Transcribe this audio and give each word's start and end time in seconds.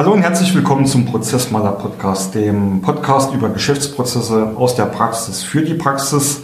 Hallo 0.00 0.12
und 0.12 0.22
herzlich 0.22 0.54
willkommen 0.54 0.86
zum 0.86 1.04
Prozessmaler 1.04 1.72
Podcast, 1.72 2.34
dem 2.34 2.80
Podcast 2.80 3.34
über 3.34 3.50
Geschäftsprozesse 3.50 4.54
aus 4.56 4.74
der 4.74 4.86
Praxis 4.86 5.42
für 5.42 5.60
die 5.60 5.74
Praxis. 5.74 6.40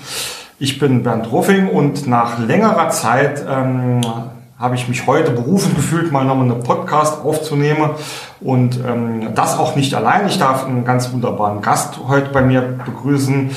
Ich 0.59 0.79
bin 0.79 1.03
Bernd 1.03 1.33
Ruffing 1.33 1.71
und 1.71 2.07
nach 2.07 2.39
längerer 2.39 2.91
Zeit 2.91 3.43
ähm, 3.49 4.03
habe 4.59 4.75
ich 4.75 4.89
mich 4.89 5.07
heute 5.07 5.31
berufen 5.31 5.75
gefühlt, 5.75 6.13
mal 6.13 6.27
nochmal 6.27 6.51
einen 6.53 6.63
Podcast 6.63 7.25
aufzunehmen. 7.25 7.93
Und 8.43 8.79
ähm, 8.87 9.35
das 9.35 9.57
auch 9.57 9.75
nicht 9.75 9.95
allein. 9.95 10.29
Ich 10.29 10.39
darf 10.39 10.67
einen 10.67 10.85
ganz 10.85 11.11
wunderbaren 11.15 11.63
Gast 11.63 11.99
heute 12.09 12.29
bei 12.29 12.43
mir 12.43 12.61
begrüßen, 12.61 13.53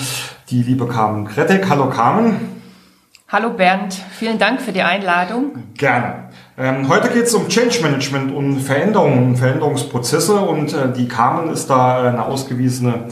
die 0.49 0.63
liebe 0.63 0.87
Carmen 0.87 1.27
Kretek. 1.27 1.69
Hallo 1.69 1.89
Carmen. 1.89 2.37
Hallo 3.27 3.49
Bernd, 3.49 4.01
vielen 4.11 4.39
Dank 4.39 4.61
für 4.61 4.71
die 4.71 4.81
Einladung. 4.81 5.55
Gerne. 5.75 6.28
Ähm, 6.61 6.89
heute 6.89 7.07
geht 7.07 7.23
es 7.23 7.33
um 7.33 7.47
Change 7.47 7.81
Management 7.81 8.35
und 8.35 8.59
Veränderungen, 8.59 9.37
Veränderungsprozesse 9.37 10.41
und 10.41 10.73
äh, 10.73 10.91
die 10.91 11.07
Carmen 11.07 11.53
ist 11.53 11.69
da 11.69 12.03
eine 12.05 12.25
ausgewiesene 12.25 13.05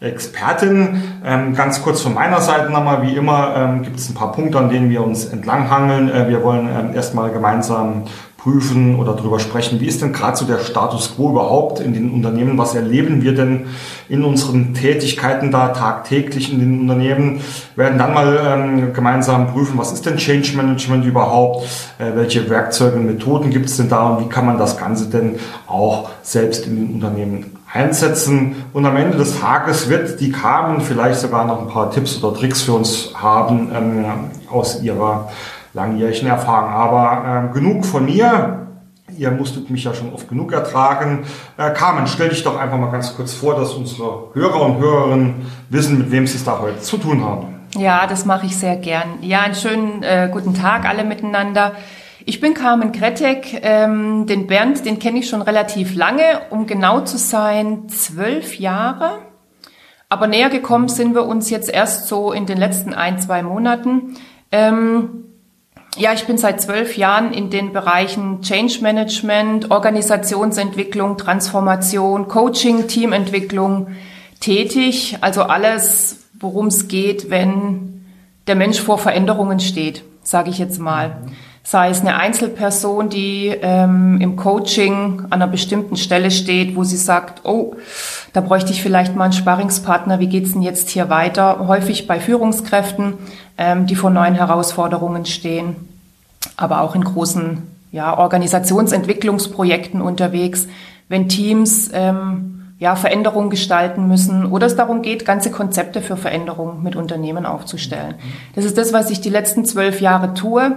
Expertin. 0.00 1.02
Ähm, 1.22 1.54
ganz 1.54 1.82
kurz 1.82 2.00
von 2.00 2.14
meiner 2.14 2.40
Seite 2.40 2.72
nochmal, 2.72 3.02
wie 3.02 3.14
immer, 3.14 3.54
ähm, 3.56 3.82
gibt 3.82 3.98
es 3.98 4.08
ein 4.08 4.14
paar 4.14 4.32
Punkte, 4.32 4.56
an 4.56 4.70
denen 4.70 4.88
wir 4.88 5.04
uns 5.04 5.26
entlanghangeln. 5.26 6.10
Äh, 6.10 6.30
wir 6.30 6.42
wollen 6.42 6.66
ähm, 6.66 6.94
erstmal 6.94 7.30
gemeinsam 7.30 8.04
prüfen 8.44 8.96
oder 8.96 9.14
darüber 9.14 9.40
sprechen, 9.40 9.80
wie 9.80 9.86
ist 9.86 10.02
denn 10.02 10.12
gerade 10.12 10.36
so 10.36 10.44
der 10.44 10.58
Status 10.58 11.16
quo 11.16 11.30
überhaupt 11.30 11.80
in 11.80 11.94
den 11.94 12.10
Unternehmen? 12.10 12.58
Was 12.58 12.74
erleben 12.74 13.22
wir 13.22 13.34
denn 13.34 13.68
in 14.10 14.22
unseren 14.22 14.74
Tätigkeiten 14.74 15.50
da 15.50 15.68
tagtäglich 15.68 16.52
in 16.52 16.60
den 16.60 16.80
Unternehmen? 16.80 17.40
Werden 17.74 17.98
dann 17.98 18.12
mal 18.12 18.38
ähm, 18.46 18.92
gemeinsam 18.92 19.50
prüfen, 19.50 19.78
was 19.78 19.94
ist 19.94 20.04
denn 20.04 20.18
Change 20.18 20.58
Management 20.58 21.06
überhaupt? 21.06 21.64
Äh, 21.98 22.14
welche 22.16 22.50
Werkzeuge 22.50 22.96
und 22.96 23.06
Methoden 23.06 23.48
gibt 23.48 23.66
es 23.66 23.78
denn 23.78 23.88
da 23.88 24.10
und 24.10 24.26
wie 24.26 24.28
kann 24.28 24.44
man 24.44 24.58
das 24.58 24.76
Ganze 24.76 25.06
denn 25.06 25.36
auch 25.66 26.10
selbst 26.22 26.66
in 26.66 26.76
den 26.76 26.94
Unternehmen 26.96 27.56
einsetzen. 27.72 28.56
Und 28.74 28.84
am 28.84 28.96
Ende 28.96 29.16
des 29.16 29.40
Tages 29.40 29.88
wird 29.88 30.20
die 30.20 30.30
Carmen 30.30 30.82
vielleicht 30.82 31.18
sogar 31.18 31.46
noch 31.46 31.62
ein 31.62 31.68
paar 31.68 31.90
Tipps 31.90 32.22
oder 32.22 32.38
Tricks 32.38 32.60
für 32.60 32.74
uns 32.74 33.10
haben 33.14 33.70
ähm, 33.74 34.04
aus 34.50 34.82
ihrer 34.82 35.30
langjährigen 35.74 36.28
Erfahrung. 36.28 36.70
Aber 36.70 37.24
ähm, 37.26 37.52
genug 37.52 37.84
von 37.84 38.06
mir. 38.06 38.60
Ihr 39.16 39.30
musstet 39.30 39.70
mich 39.70 39.84
ja 39.84 39.94
schon 39.94 40.12
oft 40.12 40.28
genug 40.28 40.52
ertragen. 40.52 41.24
Äh, 41.56 41.70
Carmen, 41.72 42.06
stell 42.06 42.30
dich 42.30 42.42
doch 42.42 42.58
einfach 42.58 42.78
mal 42.78 42.90
ganz 42.90 43.14
kurz 43.14 43.34
vor, 43.34 43.54
dass 43.54 43.74
unsere 43.74 44.30
Hörer 44.32 44.62
und 44.62 44.78
Hörerinnen 44.78 45.46
wissen, 45.68 45.98
mit 45.98 46.10
wem 46.10 46.26
sie 46.26 46.36
es 46.36 46.44
da 46.44 46.58
heute 46.58 46.80
zu 46.80 46.96
tun 46.96 47.22
haben. 47.22 47.54
Ja, 47.76 48.06
das 48.06 48.24
mache 48.24 48.46
ich 48.46 48.56
sehr 48.56 48.76
gern. 48.76 49.18
Ja, 49.20 49.42
einen 49.42 49.54
schönen 49.54 50.02
äh, 50.02 50.30
guten 50.32 50.54
Tag 50.54 50.88
alle 50.88 51.04
miteinander. 51.04 51.72
Ich 52.24 52.40
bin 52.40 52.54
Carmen 52.54 52.92
Kretek. 52.92 53.60
Ähm, 53.62 54.26
den 54.26 54.46
Bernd, 54.46 54.86
den 54.86 54.98
kenne 54.98 55.18
ich 55.18 55.28
schon 55.28 55.42
relativ 55.42 55.94
lange, 55.94 56.40
um 56.50 56.66
genau 56.66 57.00
zu 57.00 57.18
sein, 57.18 57.88
zwölf 57.88 58.58
Jahre. 58.58 59.18
Aber 60.08 60.26
näher 60.26 60.48
gekommen 60.48 60.88
sind 60.88 61.14
wir 61.14 61.26
uns 61.26 61.50
jetzt 61.50 61.68
erst 61.68 62.06
so 62.06 62.32
in 62.32 62.46
den 62.46 62.56
letzten 62.56 62.94
ein, 62.94 63.18
zwei 63.18 63.42
Monaten. 63.42 64.16
Ähm, 64.52 65.24
ja, 65.96 66.12
ich 66.12 66.26
bin 66.26 66.38
seit 66.38 66.60
zwölf 66.60 66.96
Jahren 66.96 67.32
in 67.32 67.50
den 67.50 67.72
Bereichen 67.72 68.42
Change 68.42 68.78
Management, 68.80 69.70
Organisationsentwicklung, 69.70 71.18
Transformation, 71.18 72.28
Coaching, 72.28 72.88
Teamentwicklung 72.88 73.88
tätig. 74.40 75.18
Also 75.20 75.42
alles, 75.42 76.26
worum 76.38 76.66
es 76.66 76.88
geht, 76.88 77.30
wenn 77.30 78.04
der 78.46 78.56
Mensch 78.56 78.80
vor 78.80 78.98
Veränderungen 78.98 79.60
steht, 79.60 80.02
sage 80.22 80.50
ich 80.50 80.58
jetzt 80.58 80.78
mal 80.78 81.16
sei 81.66 81.88
es 81.88 82.02
eine 82.02 82.16
Einzelperson, 82.16 83.08
die 83.08 83.46
ähm, 83.48 84.20
im 84.20 84.36
Coaching 84.36 85.22
an 85.30 85.32
einer 85.32 85.46
bestimmten 85.46 85.96
Stelle 85.96 86.30
steht, 86.30 86.76
wo 86.76 86.84
sie 86.84 86.98
sagt, 86.98 87.40
oh, 87.44 87.74
da 88.34 88.42
bräuchte 88.42 88.72
ich 88.72 88.82
vielleicht 88.82 89.16
mal 89.16 89.24
einen 89.24 89.32
Sparringspartner, 89.32 90.20
wie 90.20 90.26
geht's 90.26 90.52
denn 90.52 90.60
jetzt 90.60 90.90
hier 90.90 91.08
weiter? 91.08 91.66
Häufig 91.66 92.06
bei 92.06 92.20
Führungskräften, 92.20 93.14
ähm, 93.56 93.86
die 93.86 93.96
vor 93.96 94.10
neuen 94.10 94.34
Herausforderungen 94.34 95.24
stehen, 95.24 95.76
aber 96.58 96.82
auch 96.82 96.94
in 96.94 97.02
großen 97.02 97.62
ja, 97.92 98.18
Organisationsentwicklungsprojekten 98.18 100.02
unterwegs, 100.02 100.68
wenn 101.08 101.30
Teams 101.30 101.90
ähm, 101.94 102.74
ja, 102.78 102.94
Veränderungen 102.94 103.48
gestalten 103.48 104.06
müssen 104.06 104.44
oder 104.44 104.66
es 104.66 104.76
darum 104.76 105.00
geht, 105.00 105.24
ganze 105.24 105.50
Konzepte 105.50 106.02
für 106.02 106.18
Veränderungen 106.18 106.82
mit 106.82 106.94
Unternehmen 106.94 107.46
aufzustellen. 107.46 108.16
Das 108.54 108.66
ist 108.66 108.76
das, 108.76 108.92
was 108.92 109.08
ich 109.10 109.22
die 109.22 109.30
letzten 109.30 109.64
zwölf 109.64 110.02
Jahre 110.02 110.34
tue 110.34 110.76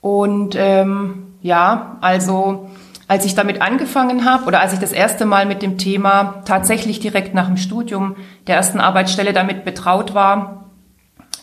und 0.00 0.54
ähm, 0.56 1.34
ja, 1.42 1.98
also 2.00 2.70
als 3.08 3.24
ich 3.24 3.34
damit 3.34 3.60
angefangen 3.60 4.24
habe 4.24 4.44
oder 4.44 4.60
als 4.60 4.72
ich 4.72 4.78
das 4.78 4.92
erste 4.92 5.26
Mal 5.26 5.44
mit 5.44 5.62
dem 5.62 5.78
Thema 5.78 6.42
tatsächlich 6.44 7.00
direkt 7.00 7.34
nach 7.34 7.48
dem 7.48 7.56
Studium 7.56 8.14
der 8.46 8.56
ersten 8.56 8.78
Arbeitsstelle 8.78 9.32
damit 9.32 9.64
betraut 9.64 10.14
war, 10.14 10.66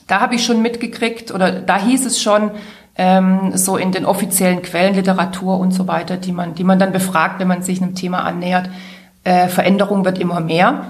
da 0.07 0.22
habe 0.22 0.35
ich 0.35 0.46
schon 0.46 0.62
mitgekriegt 0.62 1.34
oder 1.34 1.51
da 1.51 1.78
hieß 1.78 2.06
es 2.06 2.22
schon 2.22 2.51
ähm, 2.96 3.51
so 3.56 3.78
in 3.78 3.91
den 3.91 4.06
offiziellen 4.06 4.62
Quellen, 4.62 4.96
Literatur 4.96 5.59
und 5.59 5.72
so 5.72 5.88
weiter, 5.88 6.17
die 6.17 6.31
man, 6.31 6.56
die 6.56 6.63
man 6.63 6.79
dann 6.79 6.94
befragt, 6.94 7.40
wenn 7.40 7.47
man 7.47 7.62
sich 7.62 7.81
einem 7.81 7.96
Thema 7.96 8.23
annähert, 8.23 8.69
äh, 9.23 9.50
Veränderung 9.50 10.06
wird 10.06 10.19
immer 10.19 10.40
mehr. 10.40 10.85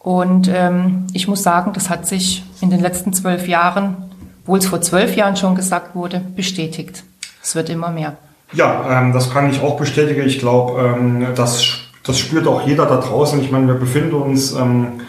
Und 0.00 0.50
ähm, 0.52 1.06
ich 1.12 1.28
muss 1.28 1.42
sagen, 1.42 1.72
das 1.72 1.88
hat 1.88 2.06
sich 2.06 2.44
in 2.60 2.70
den 2.70 2.80
letzten 2.80 3.12
zwölf 3.12 3.48
Jahren 3.48 4.05
obwohl 4.46 4.60
es 4.60 4.66
vor 4.66 4.80
zwölf 4.80 5.16
Jahren 5.16 5.34
schon 5.34 5.56
gesagt 5.56 5.96
wurde, 5.96 6.22
bestätigt. 6.36 7.02
Es 7.42 7.56
wird 7.56 7.68
immer 7.68 7.90
mehr. 7.90 8.16
Ja, 8.52 9.00
ähm, 9.00 9.12
das 9.12 9.32
kann 9.32 9.50
ich 9.50 9.60
auch 9.60 9.76
bestätigen. 9.76 10.22
Ich 10.24 10.38
glaube, 10.38 10.80
ähm, 10.80 11.26
das, 11.34 11.66
das 12.04 12.16
spürt 12.16 12.46
auch 12.46 12.64
jeder 12.64 12.86
da 12.86 12.98
draußen. 12.98 13.40
Ich 13.42 13.50
meine, 13.50 13.66
wir 13.66 13.74
befinden 13.74 14.14
uns, 14.14 14.52
ähm, 14.52 15.00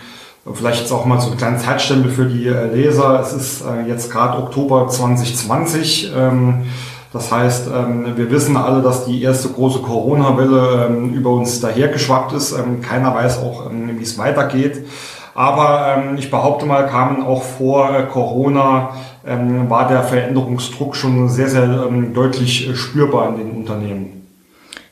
vielleicht 0.52 0.86
ist 0.86 0.92
auch 0.92 1.06
mal 1.06 1.22
so 1.22 1.30
ein 1.30 1.38
kleiner 1.38 1.60
Zeitstempel 1.60 2.10
für 2.10 2.26
die 2.26 2.48
äh, 2.48 2.66
Leser. 2.74 3.20
Es 3.20 3.32
ist 3.32 3.62
äh, 3.62 3.88
jetzt 3.88 4.12
gerade 4.12 4.40
Oktober 4.40 4.88
2020. 4.88 6.14
Ähm, 6.18 6.64
das 7.14 7.32
heißt, 7.32 7.68
ähm, 7.68 8.18
wir 8.18 8.32
wissen 8.32 8.58
alle, 8.58 8.82
dass 8.82 9.06
die 9.06 9.22
erste 9.22 9.50
große 9.50 9.84
Corona-Welle 9.84 10.88
ähm, 10.90 11.14
über 11.14 11.30
uns 11.30 11.62
dahergeschwappt 11.62 12.34
ist. 12.34 12.56
Keiner 12.82 13.14
weiß 13.14 13.38
auch, 13.38 13.70
wie 13.70 14.04
es 14.04 14.18
weitergeht. 14.18 14.84
Aber 15.38 16.02
ich 16.18 16.32
behaupte 16.32 16.66
mal, 16.66 16.88
kamen 16.88 17.22
auch 17.22 17.44
vor 17.44 17.96
äh, 17.96 18.08
Corona 18.08 18.90
ähm, 19.28 19.70
war 19.70 19.88
der 19.88 20.04
Veränderungsdruck 20.04 20.96
schon 20.96 21.30
sehr, 21.30 21.50
sehr 21.50 21.64
ähm, 21.64 22.14
deutlich 22.14 22.70
äh, 22.70 22.76
spürbar 22.76 23.30
in 23.30 23.38
den 23.38 23.52
Unternehmen. 23.52 24.28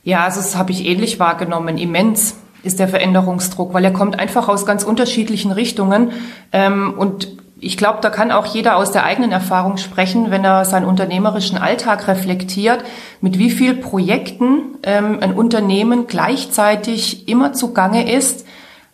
Ja, 0.03 0.25
also 0.25 0.39
das 0.39 0.55
habe 0.55 0.71
ich 0.71 0.85
ähnlich 0.85 1.19
wahrgenommen. 1.19 1.77
Immens 1.77 2.35
ist 2.63 2.79
der 2.79 2.87
Veränderungsdruck, 2.87 3.73
weil 3.73 3.83
er 3.85 3.93
kommt 3.93 4.19
einfach 4.19 4.47
aus 4.47 4.65
ganz 4.65 4.83
unterschiedlichen 4.83 5.51
Richtungen. 5.51 6.11
Ähm, 6.51 6.93
und 6.97 7.29
ich 7.59 7.77
glaube, 7.77 7.99
da 8.01 8.09
kann 8.09 8.31
auch 8.31 8.45
jeder 8.45 8.75
aus 8.75 8.91
der 8.91 9.05
eigenen 9.05 9.31
Erfahrung 9.31 9.77
sprechen, 9.77 10.29
wenn 10.29 10.43
er 10.43 10.65
seinen 10.65 10.85
unternehmerischen 10.85 11.57
Alltag 11.57 12.07
reflektiert, 12.07 12.83
mit 13.21 13.39
wie 13.39 13.49
viel 13.49 13.75
Projekten 13.75 14.75
ähm, 14.83 15.19
ein 15.21 15.33
Unternehmen 15.33 16.05
gleichzeitig 16.07 17.27
immer 17.27 17.53
zugange 17.53 18.11
ist. 18.11 18.45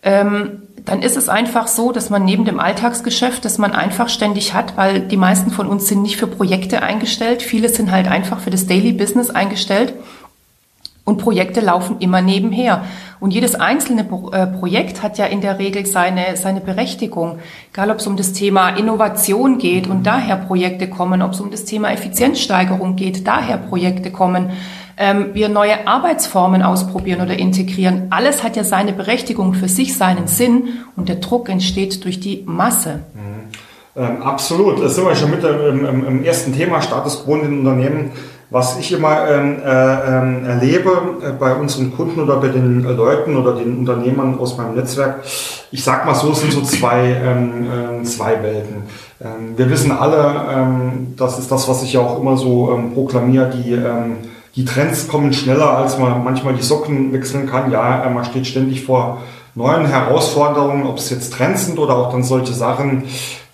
Ähm, 0.02 0.62
dann 0.84 1.02
ist 1.02 1.16
es 1.16 1.28
einfach 1.28 1.68
so, 1.68 1.92
dass 1.92 2.10
man 2.10 2.24
neben 2.24 2.44
dem 2.44 2.58
Alltagsgeschäft, 2.58 3.44
das 3.44 3.58
man 3.58 3.72
einfach 3.72 4.08
ständig 4.08 4.52
hat, 4.54 4.76
weil 4.76 5.00
die 5.00 5.16
meisten 5.16 5.50
von 5.50 5.66
uns 5.66 5.86
sind 5.86 6.02
nicht 6.02 6.16
für 6.16 6.26
Projekte 6.26 6.82
eingestellt, 6.82 7.42
viele 7.42 7.68
sind 7.68 7.90
halt 7.90 8.08
einfach 8.08 8.40
für 8.40 8.50
das 8.50 8.66
Daily 8.66 8.92
Business 8.92 9.30
eingestellt 9.30 9.94
und 11.04 11.18
Projekte 11.18 11.60
laufen 11.60 11.96
immer 12.00 12.20
nebenher. 12.20 12.84
Und 13.20 13.32
jedes 13.32 13.54
einzelne 13.54 14.02
äh, 14.32 14.46
Projekt 14.46 15.02
hat 15.02 15.18
ja 15.18 15.26
in 15.26 15.40
der 15.40 15.58
Regel 15.58 15.86
seine, 15.86 16.36
seine 16.36 16.60
Berechtigung. 16.60 17.38
Egal, 17.72 17.90
ob 17.90 17.98
es 17.98 18.06
um 18.06 18.16
das 18.16 18.32
Thema 18.32 18.70
Innovation 18.70 19.58
geht 19.58 19.86
und 19.86 20.04
daher 20.04 20.36
Projekte 20.36 20.88
kommen, 20.88 21.22
ob 21.22 21.32
es 21.32 21.40
um 21.40 21.50
das 21.50 21.64
Thema 21.64 21.92
Effizienzsteigerung 21.92 22.96
geht, 22.96 23.26
daher 23.26 23.58
Projekte 23.58 24.10
kommen 24.10 24.50
ähm, 24.96 25.30
wir 25.32 25.48
neue 25.48 25.86
Arbeitsformen 25.86 26.62
ausprobieren 26.62 27.20
oder 27.20 27.38
integrieren. 27.38 28.08
Alles 28.10 28.42
hat 28.42 28.56
ja 28.56 28.64
seine 28.64 28.92
Berechtigung 28.92 29.54
für 29.54 29.68
sich, 29.68 29.96
seinen 29.96 30.26
Sinn 30.26 30.68
und 30.96 31.08
der 31.08 31.16
Druck 31.16 31.48
entsteht 31.48 32.04
durch 32.04 32.20
die 32.20 32.42
Masse. 32.46 33.00
Mhm. 33.14 33.32
Ähm, 33.94 34.22
absolut. 34.22 34.82
Das 34.82 34.94
sind 34.94 35.06
wir 35.06 35.14
schon 35.14 35.30
mit 35.30 35.44
im, 35.44 35.84
im, 35.84 36.06
im 36.06 36.24
ersten 36.24 36.54
Thema 36.54 36.80
Status 36.80 37.24
quo 37.24 37.36
in 37.36 37.42
den 37.42 37.58
Unternehmen. 37.60 38.12
Was 38.48 38.78
ich 38.78 38.92
immer 38.92 39.28
ähm, 39.30 39.62
äh, 39.64 39.70
ähm, 39.70 40.44
erlebe 40.44 40.90
äh, 41.22 41.32
bei 41.32 41.54
unseren 41.54 41.90
Kunden 41.96 42.20
oder 42.20 42.36
bei 42.36 42.48
den 42.48 42.82
Leuten 42.82 43.34
oder 43.36 43.54
den 43.54 43.78
Unternehmern 43.78 44.38
aus 44.38 44.58
meinem 44.58 44.74
Netzwerk, 44.74 45.24
ich 45.70 45.82
sag 45.82 46.04
mal 46.04 46.14
so, 46.14 46.32
es 46.32 46.40
sind 46.40 46.52
so 46.52 46.60
zwei, 46.60 47.16
ähm, 47.24 48.02
äh, 48.02 48.04
zwei 48.04 48.42
Welten. 48.42 48.82
Ähm, 49.22 49.56
wir 49.56 49.70
wissen 49.70 49.90
alle, 49.90 50.44
ähm, 50.54 51.14
das 51.16 51.38
ist 51.38 51.50
das, 51.50 51.66
was 51.66 51.82
ich 51.82 51.94
ja 51.94 52.00
auch 52.00 52.20
immer 52.20 52.36
so 52.36 52.72
ähm, 52.74 52.92
proklamiere, 52.92 53.48
die 53.48 53.72
ähm, 53.72 54.16
die 54.56 54.64
Trends 54.64 55.08
kommen 55.08 55.32
schneller, 55.32 55.76
als 55.76 55.98
man 55.98 56.22
manchmal 56.24 56.54
die 56.54 56.62
Socken 56.62 57.12
wechseln 57.12 57.46
kann. 57.46 57.70
Ja, 57.70 58.04
äh, 58.04 58.10
man 58.10 58.24
steht 58.24 58.46
ständig 58.46 58.84
vor 58.84 59.22
neuen 59.54 59.86
Herausforderungen, 59.86 60.86
ob 60.86 60.98
es 60.98 61.10
jetzt 61.10 61.32
Trends 61.32 61.66
sind 61.66 61.78
oder 61.78 61.96
auch 61.96 62.10
dann 62.10 62.22
solche 62.22 62.52
Sachen, 62.52 63.04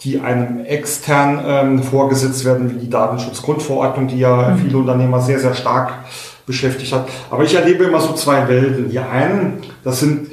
die 0.03 0.21
einem 0.21 0.65
extern 0.65 1.41
ähm, 1.45 1.83
vorgesetzt 1.83 2.45
werden, 2.45 2.71
wie 2.71 2.79
die 2.79 2.91
Datenschutzgrundverordnung, 2.91 4.09
die 4.09 4.19
ja 4.19 4.51
mhm. 4.51 4.59
viele 4.59 4.79
Unternehmer 4.79 5.21
sehr, 5.21 5.41
sehr 5.41 5.55
stark 5.55 5.93
beschäftigt 6.47 6.93
hat. 6.93 7.09
Aber 7.31 7.45
ich 7.45 7.55
erlebe 7.55 7.85
immer 7.85 8.01
so 8.01 8.15
zwei 8.15 8.49
Welten. 8.49 8.91
Die 8.91 8.99
einen, 8.99 9.61
das 9.85 10.01
sind, 10.01 10.28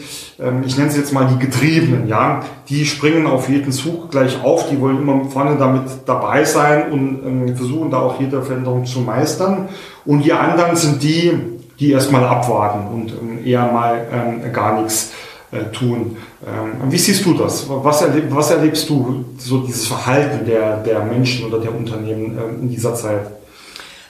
ich 0.65 0.77
nenne 0.77 0.91
sie 0.91 0.99
jetzt 0.99 1.13
mal 1.13 1.27
die 1.27 1.39
Getriebenen, 1.39 2.07
ja, 2.07 2.41
die 2.67 2.85
springen 2.85 3.25
auf 3.25 3.47
jeden 3.47 3.71
Zug 3.71 4.11
gleich 4.11 4.43
auf, 4.43 4.69
die 4.69 4.79
wollen 4.81 5.01
immer 5.01 5.25
vorne 5.29 5.55
damit 5.57 5.83
dabei 6.05 6.43
sein 6.43 6.91
und 6.91 7.19
ähm, 7.25 7.55
versuchen 7.55 7.89
da 7.89 7.99
auch 7.99 8.19
jede 8.19 8.41
Veränderung 8.41 8.85
zu 8.85 8.99
meistern. 8.99 9.69
Und 10.05 10.25
die 10.25 10.33
anderen 10.33 10.75
sind 10.75 11.01
die, 11.01 11.31
die 11.79 11.91
erstmal 11.91 12.25
abwarten 12.25 12.87
und 12.93 13.13
ähm, 13.13 13.45
eher 13.45 13.71
mal 13.71 14.51
gar 14.51 14.81
nichts 14.81 15.13
äh, 15.51 15.71
tun. 15.71 16.17
Wie 16.89 16.97
siehst 16.97 17.25
du 17.25 17.33
das? 17.33 17.65
Was, 17.67 18.03
erleb, 18.03 18.25
was 18.29 18.51
erlebst 18.51 18.87
du, 18.87 19.25
so 19.37 19.59
dieses 19.59 19.87
Verhalten 19.87 20.45
der, 20.45 20.77
der 20.77 21.03
Menschen 21.03 21.47
oder 21.47 21.59
der 21.59 21.73
Unternehmen 21.73 22.37
in 22.61 22.69
dieser 22.69 22.93
Zeit? 22.93 23.21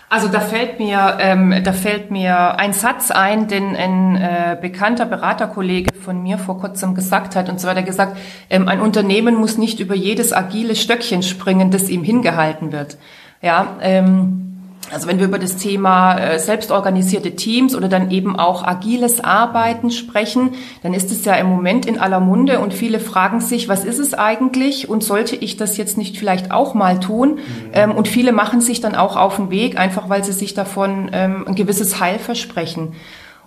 Also 0.07 0.27
da 0.27 0.39
fällt 0.39 0.79
mir, 0.79 1.17
ähm, 1.19 1.63
da 1.63 1.73
fällt 1.73 2.11
mir 2.11 2.59
ein 2.59 2.73
Satz 2.73 3.09
ein, 3.09 3.47
den 3.47 3.75
ein 3.75 4.15
äh, 4.15 4.57
bekannter 4.59 5.05
Beraterkollege 5.05 5.93
von 5.95 6.21
mir 6.21 6.37
vor 6.37 6.59
kurzem 6.59 6.93
gesagt 6.93 7.35
hat. 7.35 7.49
Und 7.49 7.59
zwar 7.59 7.71
hat 7.71 7.77
er 7.77 7.83
gesagt, 7.83 8.17
ähm, 8.49 8.67
ein 8.67 8.81
Unternehmen 8.81 9.35
muss 9.35 9.57
nicht 9.57 9.79
über 9.79 9.95
jedes 9.95 10.31
agile 10.31 10.75
Stöckchen 10.75 11.23
springen, 11.23 11.71
das 11.71 11.89
ihm 11.89 12.03
hingehalten 12.03 12.71
wird. 12.71 12.97
Ja, 13.41 13.77
ähm, 13.81 14.54
also 14.91 15.07
wenn 15.07 15.19
wir 15.19 15.25
über 15.25 15.39
das 15.39 15.57
Thema 15.57 16.17
äh, 16.17 16.39
selbstorganisierte 16.39 17.35
Teams 17.35 17.75
oder 17.75 17.87
dann 17.87 18.11
eben 18.11 18.37
auch 18.37 18.63
agiles 18.63 19.23
Arbeiten 19.23 19.91
sprechen, 19.91 20.51
dann 20.83 20.93
ist 20.93 21.11
es 21.11 21.25
ja 21.25 21.35
im 21.35 21.47
Moment 21.47 21.85
in 21.85 21.99
aller 21.99 22.19
Munde 22.19 22.59
und 22.59 22.73
viele 22.73 22.99
fragen 22.99 23.41
sich, 23.41 23.67
was 23.67 23.83
ist 23.83 23.99
es 23.99 24.13
eigentlich 24.13 24.89
und 24.89 25.03
sollte 25.03 25.35
ich 25.35 25.57
das 25.57 25.77
jetzt 25.77 25.97
nicht 25.97 26.17
vielleicht 26.17 26.51
auch 26.51 26.73
mal 26.73 26.99
tun? 26.99 27.35
Mhm. 27.35 27.39
Ähm, 27.73 27.91
und 27.91 28.07
viele 28.07 28.31
machen 28.31 28.61
sich 28.61 28.81
dann 28.81 28.95
auch 28.95 29.15
auf 29.15 29.37
den 29.37 29.49
Weg, 29.49 29.77
einfach 29.79 30.09
weil 30.09 30.23
sie 30.23 30.33
sich 30.33 30.53
davon 30.53 31.09
ähm, 31.13 31.45
ein 31.47 31.55
gewisses 31.55 31.99
Heil 31.99 32.19
versprechen. 32.19 32.93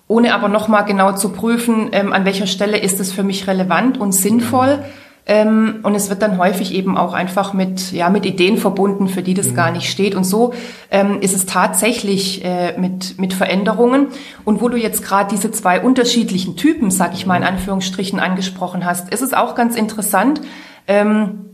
Ohne 0.09 0.35
aber 0.35 0.49
nochmal 0.49 0.87
genau 0.87 1.13
zu 1.13 1.31
prüfen, 1.31 1.91
ähm, 1.93 2.13
an 2.13 2.25
welcher 2.25 2.47
Stelle 2.47 2.79
ist 2.79 2.99
es 2.99 3.13
für 3.13 3.23
mich 3.23 3.47
relevant 3.47 3.99
und 3.99 4.13
sinnvoll. 4.13 4.83
Ähm, 5.31 5.81
und 5.83 5.95
es 5.95 6.09
wird 6.09 6.23
dann 6.23 6.39
häufig 6.39 6.75
eben 6.75 6.97
auch 6.97 7.13
einfach 7.13 7.53
mit, 7.53 7.93
ja, 7.93 8.09
mit 8.09 8.25
Ideen 8.25 8.57
verbunden, 8.57 9.09
für 9.09 9.23
die 9.23 9.35
das 9.35 9.49
mhm. 9.49 9.55
gar 9.55 9.71
nicht 9.71 9.91
steht. 9.91 10.15
Und 10.15 10.25
so 10.25 10.55
ähm, 10.91 11.21
ist 11.21 11.37
es 11.37 11.45
tatsächlich 11.45 12.43
äh, 12.45 12.79
mit, 12.79 13.19
mit 13.19 13.35
Veränderungen. 13.35 14.09
Und 14.47 14.63
wo 14.63 14.71
du 14.71 14.79
jetzt 14.79 15.05
gerade 15.05 15.29
diese 15.31 15.51
zwei 15.51 15.83
unterschiedlichen 15.83 16.57
Typen, 16.57 16.91
sag 16.91 17.13
ich 17.13 17.27
mal 17.27 17.37
in 17.37 17.43
mhm. 17.43 17.49
Anführungsstrichen, 17.49 18.19
angesprochen 18.19 18.87
hast, 18.87 19.13
ist 19.13 19.21
es 19.21 19.35
auch 19.35 19.55
ganz 19.55 19.77
interessant. 19.77 20.41
Ähm, 20.87 21.51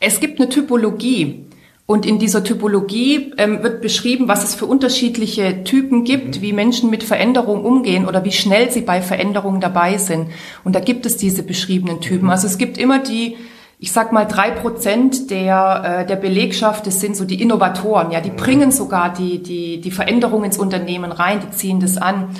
es 0.00 0.18
gibt 0.18 0.40
eine 0.40 0.48
Typologie. 0.48 1.45
Und 1.86 2.04
in 2.04 2.18
dieser 2.18 2.42
Typologie 2.42 3.32
ähm, 3.38 3.62
wird 3.62 3.80
beschrieben, 3.80 4.26
was 4.26 4.42
es 4.42 4.56
für 4.56 4.66
unterschiedliche 4.66 5.62
Typen 5.62 6.02
gibt, 6.02 6.36
mhm. 6.36 6.42
wie 6.42 6.52
Menschen 6.52 6.90
mit 6.90 7.04
Veränderung 7.04 7.64
umgehen 7.64 8.06
oder 8.06 8.24
wie 8.24 8.32
schnell 8.32 8.72
sie 8.72 8.80
bei 8.80 9.00
Veränderungen 9.00 9.60
dabei 9.60 9.96
sind. 9.96 10.30
Und 10.64 10.74
da 10.74 10.80
gibt 10.80 11.06
es 11.06 11.16
diese 11.16 11.44
beschriebenen 11.44 12.00
Typen. 12.00 12.24
Mhm. 12.24 12.30
Also 12.30 12.48
es 12.48 12.58
gibt 12.58 12.76
immer 12.76 12.98
die, 12.98 13.36
ich 13.78 13.92
sag 13.92 14.12
mal, 14.12 14.24
drei 14.24 14.50
Prozent 14.50 15.30
der, 15.30 16.00
äh, 16.00 16.06
der 16.06 16.16
Belegschaft, 16.16 16.88
das 16.88 17.00
sind 17.00 17.16
so 17.16 17.24
die 17.24 17.40
Innovatoren, 17.40 18.10
ja, 18.10 18.20
die 18.20 18.30
mhm. 18.30 18.36
bringen 18.36 18.72
sogar 18.72 19.12
die, 19.12 19.40
die, 19.40 19.80
die 19.80 19.90
Veränderung 19.92 20.42
ins 20.42 20.58
Unternehmen 20.58 21.12
rein, 21.12 21.38
die 21.40 21.56
ziehen 21.56 21.78
das 21.78 21.98
an. 21.98 22.30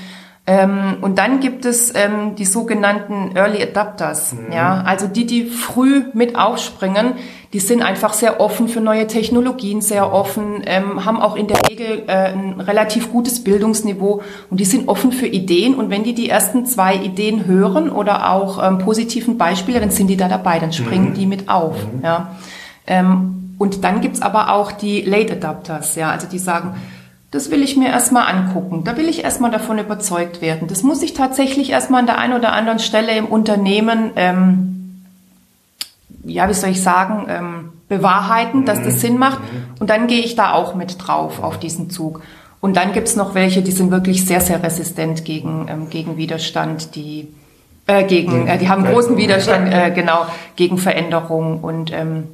Ähm, 0.48 0.98
und 1.00 1.18
dann 1.18 1.40
gibt 1.40 1.64
es 1.64 1.92
ähm, 1.96 2.36
die 2.36 2.44
sogenannten 2.44 3.36
Early 3.36 3.60
Adapters, 3.60 4.32
mhm. 4.32 4.52
ja, 4.52 4.80
also 4.86 5.08
die, 5.08 5.26
die 5.26 5.46
früh 5.46 6.04
mit 6.12 6.36
aufspringen, 6.36 7.14
die 7.52 7.58
sind 7.58 7.82
einfach 7.82 8.12
sehr 8.12 8.38
offen 8.40 8.68
für 8.68 8.80
neue 8.80 9.08
Technologien, 9.08 9.80
sehr 9.80 10.12
offen, 10.12 10.62
ähm, 10.66 11.04
haben 11.04 11.20
auch 11.20 11.34
in 11.34 11.48
der 11.48 11.68
Regel 11.68 12.04
äh, 12.06 12.32
ein 12.32 12.60
relativ 12.60 13.10
gutes 13.10 13.42
Bildungsniveau 13.42 14.22
und 14.48 14.60
die 14.60 14.64
sind 14.64 14.86
offen 14.88 15.10
für 15.10 15.26
Ideen. 15.26 15.74
Und 15.74 15.90
wenn 15.90 16.04
die 16.04 16.14
die 16.14 16.28
ersten 16.28 16.64
zwei 16.64 16.94
Ideen 16.94 17.46
hören 17.46 17.90
oder 17.90 18.30
auch 18.30 18.62
ähm, 18.62 18.78
positiven 18.78 19.38
Beispiele, 19.38 19.80
dann 19.80 19.90
sind 19.90 20.06
die 20.06 20.16
da 20.16 20.28
dabei, 20.28 20.60
dann 20.60 20.72
springen 20.72 21.10
mhm. 21.10 21.14
die 21.14 21.26
mit 21.26 21.48
auf, 21.48 21.76
mhm. 21.76 22.04
ja. 22.04 22.36
Ähm, 22.86 23.54
und 23.58 23.82
dann 23.82 24.00
gibt's 24.00 24.22
aber 24.22 24.52
auch 24.52 24.70
die 24.70 25.00
Late 25.00 25.32
Adapters, 25.32 25.96
ja, 25.96 26.10
also 26.10 26.28
die 26.28 26.38
sagen, 26.38 26.74
das 27.36 27.50
will 27.50 27.62
ich 27.62 27.76
mir 27.76 27.88
erstmal 27.88 28.34
angucken. 28.34 28.82
Da 28.84 28.96
will 28.96 29.10
ich 29.10 29.22
erstmal 29.22 29.50
davon 29.50 29.78
überzeugt 29.78 30.40
werden. 30.40 30.68
Das 30.68 30.82
muss 30.82 31.02
ich 31.02 31.12
tatsächlich 31.12 31.68
erstmal 31.68 32.00
an 32.00 32.06
der 32.06 32.16
einen 32.16 32.32
oder 32.32 32.54
anderen 32.54 32.78
Stelle 32.78 33.14
im 33.14 33.26
Unternehmen, 33.26 34.12
ähm, 34.16 35.04
ja, 36.24 36.48
wie 36.48 36.54
soll 36.54 36.70
ich 36.70 36.82
sagen, 36.82 37.26
ähm, 37.28 37.72
bewahrheiten, 37.88 38.64
dass 38.64 38.82
das 38.82 39.02
Sinn 39.02 39.18
macht. 39.18 39.40
Und 39.78 39.90
dann 39.90 40.06
gehe 40.06 40.20
ich 40.20 40.34
da 40.34 40.54
auch 40.54 40.74
mit 40.74 40.96
drauf 41.06 41.42
auf 41.42 41.58
diesen 41.58 41.90
Zug. 41.90 42.22
Und 42.62 42.78
dann 42.78 42.92
gibt's 42.92 43.16
noch 43.16 43.34
welche, 43.34 43.60
die 43.60 43.70
sind 43.70 43.90
wirklich 43.90 44.24
sehr, 44.24 44.40
sehr 44.40 44.62
resistent 44.62 45.26
gegen, 45.26 45.66
ähm, 45.68 45.90
gegen 45.90 46.16
Widerstand, 46.16 46.94
die 46.96 47.28
äh, 47.86 48.04
gegen, 48.04 48.48
äh, 48.48 48.56
die 48.56 48.70
haben 48.70 48.84
großen 48.84 49.18
Widerstand, 49.18 49.72
äh, 49.72 49.90
genau, 49.90 50.26
gegen 50.56 50.78
Veränderungen 50.78 51.60
und 51.60 51.92
ähm, 51.92 52.28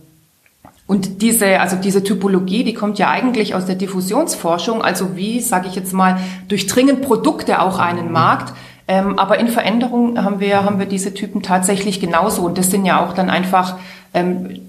und 0.92 1.22
diese, 1.22 1.58
also 1.58 1.76
diese 1.76 2.04
Typologie, 2.04 2.64
die 2.64 2.74
kommt 2.74 2.98
ja 2.98 3.08
eigentlich 3.08 3.54
aus 3.54 3.64
der 3.64 3.76
Diffusionsforschung, 3.76 4.82
also 4.82 5.16
wie, 5.16 5.40
sage 5.40 5.66
ich 5.66 5.74
jetzt 5.74 5.94
mal, 5.94 6.18
durchdringen 6.48 7.00
Produkte 7.00 7.62
auch 7.62 7.78
einen 7.78 8.08
mhm. 8.08 8.12
Markt. 8.12 8.52
Ähm, 8.86 9.18
aber 9.18 9.38
in 9.38 9.48
Veränderung 9.48 10.22
haben 10.22 10.38
wir, 10.38 10.64
haben 10.64 10.78
wir 10.78 10.84
diese 10.84 11.14
Typen 11.14 11.40
tatsächlich 11.40 11.98
genauso. 11.98 12.42
Und 12.42 12.58
das 12.58 12.70
sind 12.70 12.84
ja 12.84 13.02
auch 13.02 13.14
dann 13.14 13.30
einfach 13.30 13.76
ähm, 14.12 14.60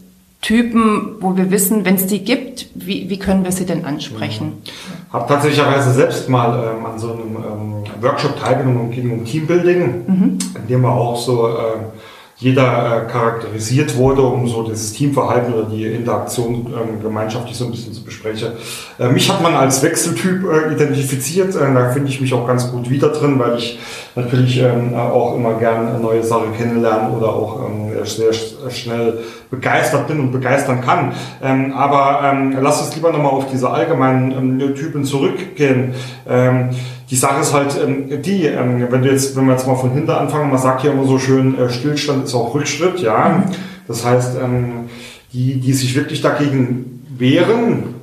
Typen, 0.42 1.18
wo 1.20 1.36
wir 1.36 1.52
wissen, 1.52 1.84
wenn 1.84 1.96
es 1.96 2.08
die 2.08 2.24
gibt, 2.24 2.68
wie, 2.74 3.10
wie 3.10 3.20
können 3.20 3.44
wir 3.44 3.52
sie 3.52 3.66
denn 3.66 3.84
ansprechen? 3.84 4.62
Ich 4.64 5.14
habe 5.14 5.28
tatsächlicherweise 5.28 5.92
selbst 5.92 6.30
mal 6.30 6.78
ähm, 6.78 6.86
an 6.86 6.98
so 6.98 7.12
einem 7.12 7.36
ähm, 7.36 8.02
Workshop 8.02 8.40
teilgenommen, 8.40 8.92
ging 8.92 9.12
um 9.12 9.26
Teambuilding, 9.26 10.06
mhm. 10.08 10.38
in 10.56 10.68
dem 10.70 10.82
wir 10.84 10.92
auch 10.94 11.18
so 11.18 11.50
äh, 11.50 11.52
jeder 12.44 13.08
äh, 13.08 13.12
charakterisiert 13.12 13.96
wurde, 13.96 14.22
um 14.22 14.48
so 14.50 14.64
dieses 14.64 14.92
Teamverhalten 14.92 15.54
oder 15.54 15.70
die 15.70 15.86
Interaktion 15.86 16.68
ähm, 16.68 17.02
gemeinschaftlich 17.02 17.56
so 17.56 17.66
ein 17.66 17.72
bisschen 17.72 17.94
zu 17.94 18.04
besprechen. 18.04 18.52
Äh, 19.00 19.08
mich 19.10 19.32
hat 19.32 19.42
man 19.42 19.56
als 19.56 19.82
Wechseltyp 19.82 20.44
äh, 20.44 20.74
identifiziert, 20.74 21.56
äh, 21.56 21.74
da 21.74 21.92
finde 21.92 22.10
ich 22.10 22.20
mich 22.20 22.34
auch 22.34 22.46
ganz 22.46 22.70
gut 22.70 22.90
wieder 22.90 23.10
drin, 23.10 23.40
weil 23.40 23.58
ich 23.58 23.80
natürlich 24.16 24.60
ähm, 24.60 24.94
auch 24.94 25.36
immer 25.36 25.54
gern 25.54 26.02
neue 26.02 26.22
Sachen 26.22 26.54
kennenlernen 26.58 27.16
oder 27.16 27.30
auch 27.30 27.62
ähm, 27.66 27.92
sehr 28.04 28.34
schnell 28.34 29.20
begeistert 29.50 30.08
bin 30.08 30.20
und 30.20 30.32
begeistern 30.32 30.82
kann. 30.82 31.14
Ähm, 31.42 31.72
aber 31.72 32.30
ähm, 32.30 32.58
lass 32.62 32.82
uns 32.82 32.94
lieber 32.96 33.12
nochmal 33.14 33.32
auf 33.32 33.50
diese 33.50 33.70
allgemeinen 33.70 34.60
ähm, 34.60 34.76
Typen 34.76 35.06
zurückgehen. 35.06 35.94
Die 37.14 37.20
Sache 37.20 37.42
ist 37.42 37.54
halt 37.54 37.80
ähm, 37.80 38.24
die, 38.24 38.48
ähm, 38.48 38.88
wenn 38.90 39.04
du 39.04 39.12
jetzt, 39.12 39.36
wenn 39.36 39.46
wir 39.46 39.52
jetzt 39.52 39.68
mal 39.68 39.76
von 39.76 39.92
hinten 39.92 40.10
anfangen, 40.10 40.50
man 40.50 40.58
sagt 40.58 40.84
ja 40.84 40.92
immer 40.92 41.06
so 41.06 41.20
schön, 41.20 41.56
äh, 41.60 41.70
Stillstand 41.70 42.24
ist 42.26 42.34
auch 42.34 42.56
Rückschritt, 42.56 43.02
ja. 43.02 43.44
Das 43.88 44.04
heißt, 44.04 44.36
ähm, 44.44 44.90
die, 45.32 45.60
die 45.60 45.74
sich 45.74 45.94
wirklich 45.94 46.24
dagegen 46.24 47.06
wehren, 47.16 47.94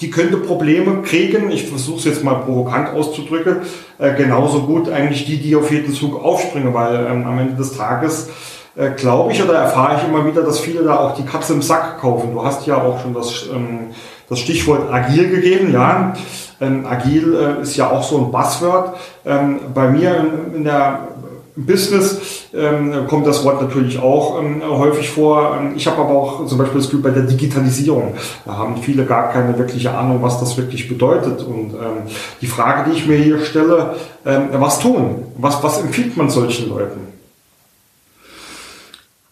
die 0.00 0.10
könnte 0.10 0.36
Probleme 0.36 1.02
kriegen. 1.02 1.50
Ich 1.50 1.66
versuche 1.66 1.98
es 1.98 2.04
jetzt 2.04 2.22
mal 2.22 2.34
provokant 2.34 2.90
auszudrücken. 2.90 3.62
Äh, 3.98 4.14
genauso 4.14 4.62
gut 4.62 4.88
eigentlich 4.88 5.26
die, 5.26 5.38
die 5.38 5.56
auf 5.56 5.72
jeden 5.72 5.92
Zug 5.92 6.24
aufspringen, 6.24 6.72
weil 6.72 7.04
ähm, 7.10 7.26
am 7.26 7.40
Ende 7.40 7.56
des 7.56 7.76
Tages 7.76 8.30
äh, 8.76 8.90
glaube 8.90 9.32
ich 9.32 9.42
oder 9.42 9.54
erfahre 9.54 9.96
ich 9.96 10.08
immer 10.08 10.24
wieder, 10.24 10.42
dass 10.42 10.60
viele 10.60 10.84
da 10.84 11.00
auch 11.00 11.16
die 11.16 11.24
Katze 11.24 11.54
im 11.54 11.62
Sack 11.62 12.00
kaufen. 12.00 12.32
Du 12.32 12.44
hast 12.44 12.64
ja 12.68 12.76
auch 12.76 13.02
schon 13.02 13.12
das, 13.12 13.48
ähm, 13.52 13.88
das 14.28 14.38
Stichwort 14.38 14.88
agil 14.92 15.30
gegeben, 15.30 15.72
ja. 15.72 16.14
Ähm, 16.62 16.86
agil 16.86 17.34
äh, 17.34 17.62
ist 17.62 17.76
ja 17.76 17.90
auch 17.90 18.02
so 18.02 18.18
ein 18.18 18.30
Buzzword. 18.30 18.96
Ähm, 19.26 19.58
bei 19.74 19.88
mir 19.88 20.16
in, 20.16 20.54
in 20.54 20.64
der 20.64 21.08
Business 21.54 22.48
ähm, 22.54 23.06
kommt 23.08 23.26
das 23.26 23.44
Wort 23.44 23.60
natürlich 23.60 23.98
auch 23.98 24.40
ähm, 24.40 24.62
häufig 24.66 25.10
vor. 25.10 25.58
Ähm, 25.58 25.72
ich 25.76 25.86
habe 25.86 26.00
aber 26.00 26.10
auch 26.10 26.46
zum 26.46 26.56
Beispiel 26.56 26.80
das 26.80 26.88
Gefühl 26.88 27.02
bei 27.02 27.10
der 27.10 27.24
Digitalisierung, 27.24 28.14
da 28.46 28.56
haben 28.56 28.76
viele 28.78 29.04
gar 29.04 29.30
keine 29.32 29.58
wirkliche 29.58 29.92
Ahnung, 29.92 30.22
was 30.22 30.40
das 30.40 30.56
wirklich 30.56 30.88
bedeutet. 30.88 31.42
Und 31.42 31.74
ähm, 31.74 32.08
die 32.40 32.46
Frage, 32.46 32.90
die 32.90 32.96
ich 32.96 33.06
mir 33.06 33.18
hier 33.18 33.44
stelle, 33.44 33.96
ähm, 34.24 34.48
was 34.52 34.78
tun? 34.78 35.24
Was, 35.36 35.62
was 35.62 35.80
empfiehlt 35.80 36.16
man 36.16 36.30
solchen 36.30 36.70
Leuten? 36.70 37.00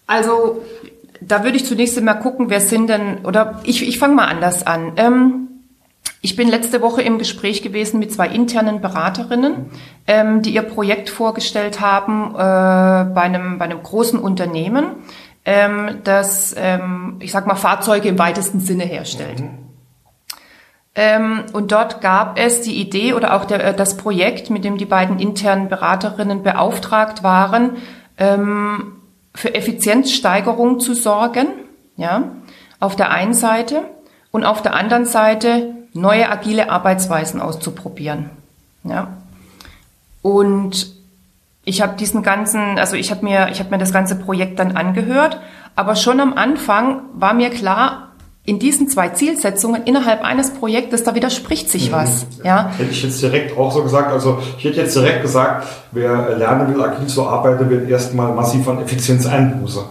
Also 0.06 0.62
da 1.20 1.44
würde 1.44 1.56
ich 1.56 1.64
zunächst 1.64 1.96
einmal 1.96 2.18
gucken, 2.18 2.50
wer 2.50 2.60
sind 2.60 2.88
denn, 2.88 3.18
oder 3.24 3.60
ich, 3.64 3.86
ich 3.86 3.98
fange 3.98 4.14
mal 4.14 4.26
anders 4.26 4.66
an. 4.66 4.92
Ich 6.22 6.36
bin 6.36 6.48
letzte 6.48 6.82
Woche 6.82 7.00
im 7.00 7.18
Gespräch 7.18 7.62
gewesen 7.62 7.98
mit 7.98 8.12
zwei 8.12 8.28
internen 8.28 8.82
Beraterinnen, 8.82 9.70
ähm, 10.06 10.42
die 10.42 10.54
ihr 10.54 10.62
Projekt 10.62 11.08
vorgestellt 11.08 11.80
haben 11.80 12.34
äh, 12.34 13.14
bei, 13.14 13.22
einem, 13.22 13.58
bei 13.58 13.64
einem 13.64 13.82
großen 13.82 14.18
Unternehmen, 14.18 14.96
ähm, 15.46 16.00
das, 16.04 16.54
ähm, 16.58 17.16
ich 17.20 17.32
sag 17.32 17.46
mal, 17.46 17.54
Fahrzeuge 17.54 18.08
im 18.08 18.18
weitesten 18.18 18.60
Sinne 18.60 18.84
herstellt. 18.84 19.40
Mhm. 19.40 19.70
Ähm, 20.94 21.44
und 21.54 21.72
dort 21.72 22.02
gab 22.02 22.38
es 22.38 22.60
die 22.60 22.74
Idee 22.74 23.14
oder 23.14 23.34
auch 23.34 23.46
der, 23.46 23.64
äh, 23.64 23.74
das 23.74 23.96
Projekt, 23.96 24.50
mit 24.50 24.64
dem 24.64 24.76
die 24.76 24.84
beiden 24.84 25.18
internen 25.18 25.68
Beraterinnen 25.68 26.42
beauftragt 26.42 27.22
waren, 27.22 27.76
ähm, 28.18 28.96
für 29.34 29.54
Effizienzsteigerung 29.54 30.80
zu 30.80 30.92
sorgen, 30.92 31.46
ja, 31.96 32.32
auf 32.80 32.96
der 32.96 33.10
einen 33.10 33.34
Seite 33.34 33.82
und 34.30 34.44
auf 34.44 34.60
der 34.60 34.74
anderen 34.74 35.06
Seite 35.06 35.74
neue 35.92 36.30
agile 36.30 36.70
Arbeitsweisen 36.70 37.40
auszuprobieren. 37.40 38.30
Ja. 38.84 39.08
Und 40.22 40.94
ich 41.64 41.82
habe 41.82 41.96
diesen 41.96 42.22
ganzen, 42.22 42.78
also 42.78 42.96
ich 42.96 43.10
habe 43.10 43.24
mir, 43.24 43.48
ich 43.50 43.60
habe 43.60 43.70
mir 43.70 43.78
das 43.78 43.92
ganze 43.92 44.16
Projekt 44.16 44.58
dann 44.58 44.76
angehört, 44.76 45.40
aber 45.76 45.96
schon 45.96 46.20
am 46.20 46.34
Anfang 46.34 47.02
war 47.14 47.34
mir 47.34 47.50
klar, 47.50 48.08
in 48.44 48.58
diesen 48.58 48.88
zwei 48.88 49.10
Zielsetzungen 49.10 49.84
innerhalb 49.84 50.24
eines 50.24 50.50
Projektes, 50.50 51.04
da 51.04 51.14
widerspricht 51.14 51.70
sich 51.70 51.90
mhm. 51.90 51.94
was. 51.94 52.26
Ja. 52.42 52.70
Hätte 52.76 52.90
ich 52.90 53.02
jetzt 53.02 53.20
direkt 53.22 53.56
auch 53.56 53.70
so 53.70 53.82
gesagt, 53.82 54.10
also 54.10 54.38
ich 54.58 54.64
hätte 54.64 54.80
jetzt 54.80 54.96
direkt 54.96 55.22
gesagt, 55.22 55.66
wer 55.92 56.36
lernen 56.36 56.74
will, 56.74 56.82
agil 56.82 57.06
zu 57.06 57.28
arbeiten, 57.28 57.68
wird 57.68 57.88
erstmal 57.88 58.32
massiv 58.34 58.66
an 58.68 58.80
Effizienz 58.80 59.26
einbußen. 59.26 59.82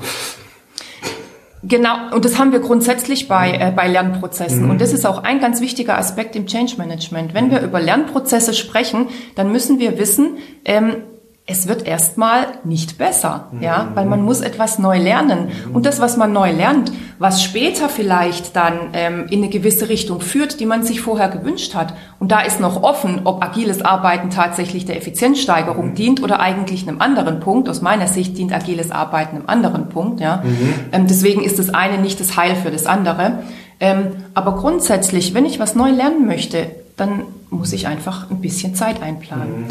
Genau, 1.63 2.13
und 2.13 2.23
das 2.23 2.39
haben 2.39 2.51
wir 2.51 2.59
grundsätzlich 2.59 3.27
bei, 3.27 3.51
äh, 3.51 3.71
bei 3.75 3.87
Lernprozessen. 3.87 4.63
Mhm. 4.63 4.69
Und 4.69 4.81
das 4.81 4.93
ist 4.93 5.05
auch 5.05 5.23
ein 5.23 5.39
ganz 5.39 5.59
wichtiger 5.59 5.97
Aspekt 5.97 6.35
im 6.35 6.45
Change 6.45 6.75
Management. 6.77 7.33
Wenn 7.33 7.51
wir 7.51 7.61
über 7.61 7.81
Lernprozesse 7.81 8.53
sprechen, 8.53 9.07
dann 9.35 9.51
müssen 9.51 9.79
wir 9.79 9.97
wissen, 9.97 10.37
ähm, 10.63 11.03
es 11.49 11.67
wird 11.67 11.87
erstmal 11.87 12.45
nicht 12.63 12.99
besser, 12.99 13.47
ja, 13.59 13.89
weil 13.95 14.05
man 14.05 14.21
muss 14.21 14.41
etwas 14.41 14.77
neu 14.77 14.99
lernen. 14.99 15.47
Und 15.73 15.87
das, 15.87 15.99
was 15.99 16.15
man 16.15 16.31
neu 16.31 16.51
lernt, 16.51 16.91
was 17.17 17.43
später 17.43 17.89
vielleicht 17.89 18.55
dann 18.55 18.73
ähm, 18.93 19.25
in 19.29 19.39
eine 19.39 19.49
gewisse 19.49 19.89
Richtung 19.89 20.21
führt, 20.21 20.59
die 20.59 20.67
man 20.67 20.83
sich 20.83 21.01
vorher 21.01 21.27
gewünscht 21.27 21.73
hat. 21.73 21.95
Und 22.19 22.31
da 22.31 22.41
ist 22.41 22.59
noch 22.59 22.83
offen, 22.83 23.21
ob 23.23 23.43
agiles 23.43 23.81
Arbeiten 23.81 24.29
tatsächlich 24.29 24.85
der 24.85 24.97
Effizienzsteigerung 24.97 25.95
dient 25.95 26.21
oder 26.21 26.39
eigentlich 26.39 26.87
einem 26.87 27.01
anderen 27.01 27.39
Punkt. 27.39 27.67
Aus 27.67 27.81
meiner 27.81 28.07
Sicht 28.07 28.37
dient 28.37 28.53
agiles 28.53 28.91
Arbeiten 28.91 29.37
einem 29.37 29.49
anderen 29.49 29.89
Punkt, 29.89 30.19
ja. 30.19 30.43
Mhm. 30.43 30.73
Ähm, 30.91 31.07
deswegen 31.07 31.43
ist 31.43 31.57
das 31.57 31.73
eine 31.73 31.97
nicht 31.97 32.19
das 32.19 32.37
Heil 32.37 32.55
für 32.55 32.69
das 32.69 32.85
andere. 32.85 33.39
Ähm, 33.79 34.11
aber 34.35 34.55
grundsätzlich, 34.55 35.33
wenn 35.33 35.45
ich 35.45 35.59
was 35.59 35.73
neu 35.73 35.89
lernen 35.89 36.27
möchte, 36.27 36.67
dann 36.95 37.23
muss 37.49 37.73
ich 37.73 37.87
einfach 37.87 38.29
ein 38.29 38.39
bisschen 38.39 38.75
Zeit 38.75 39.01
einplanen. 39.01 39.61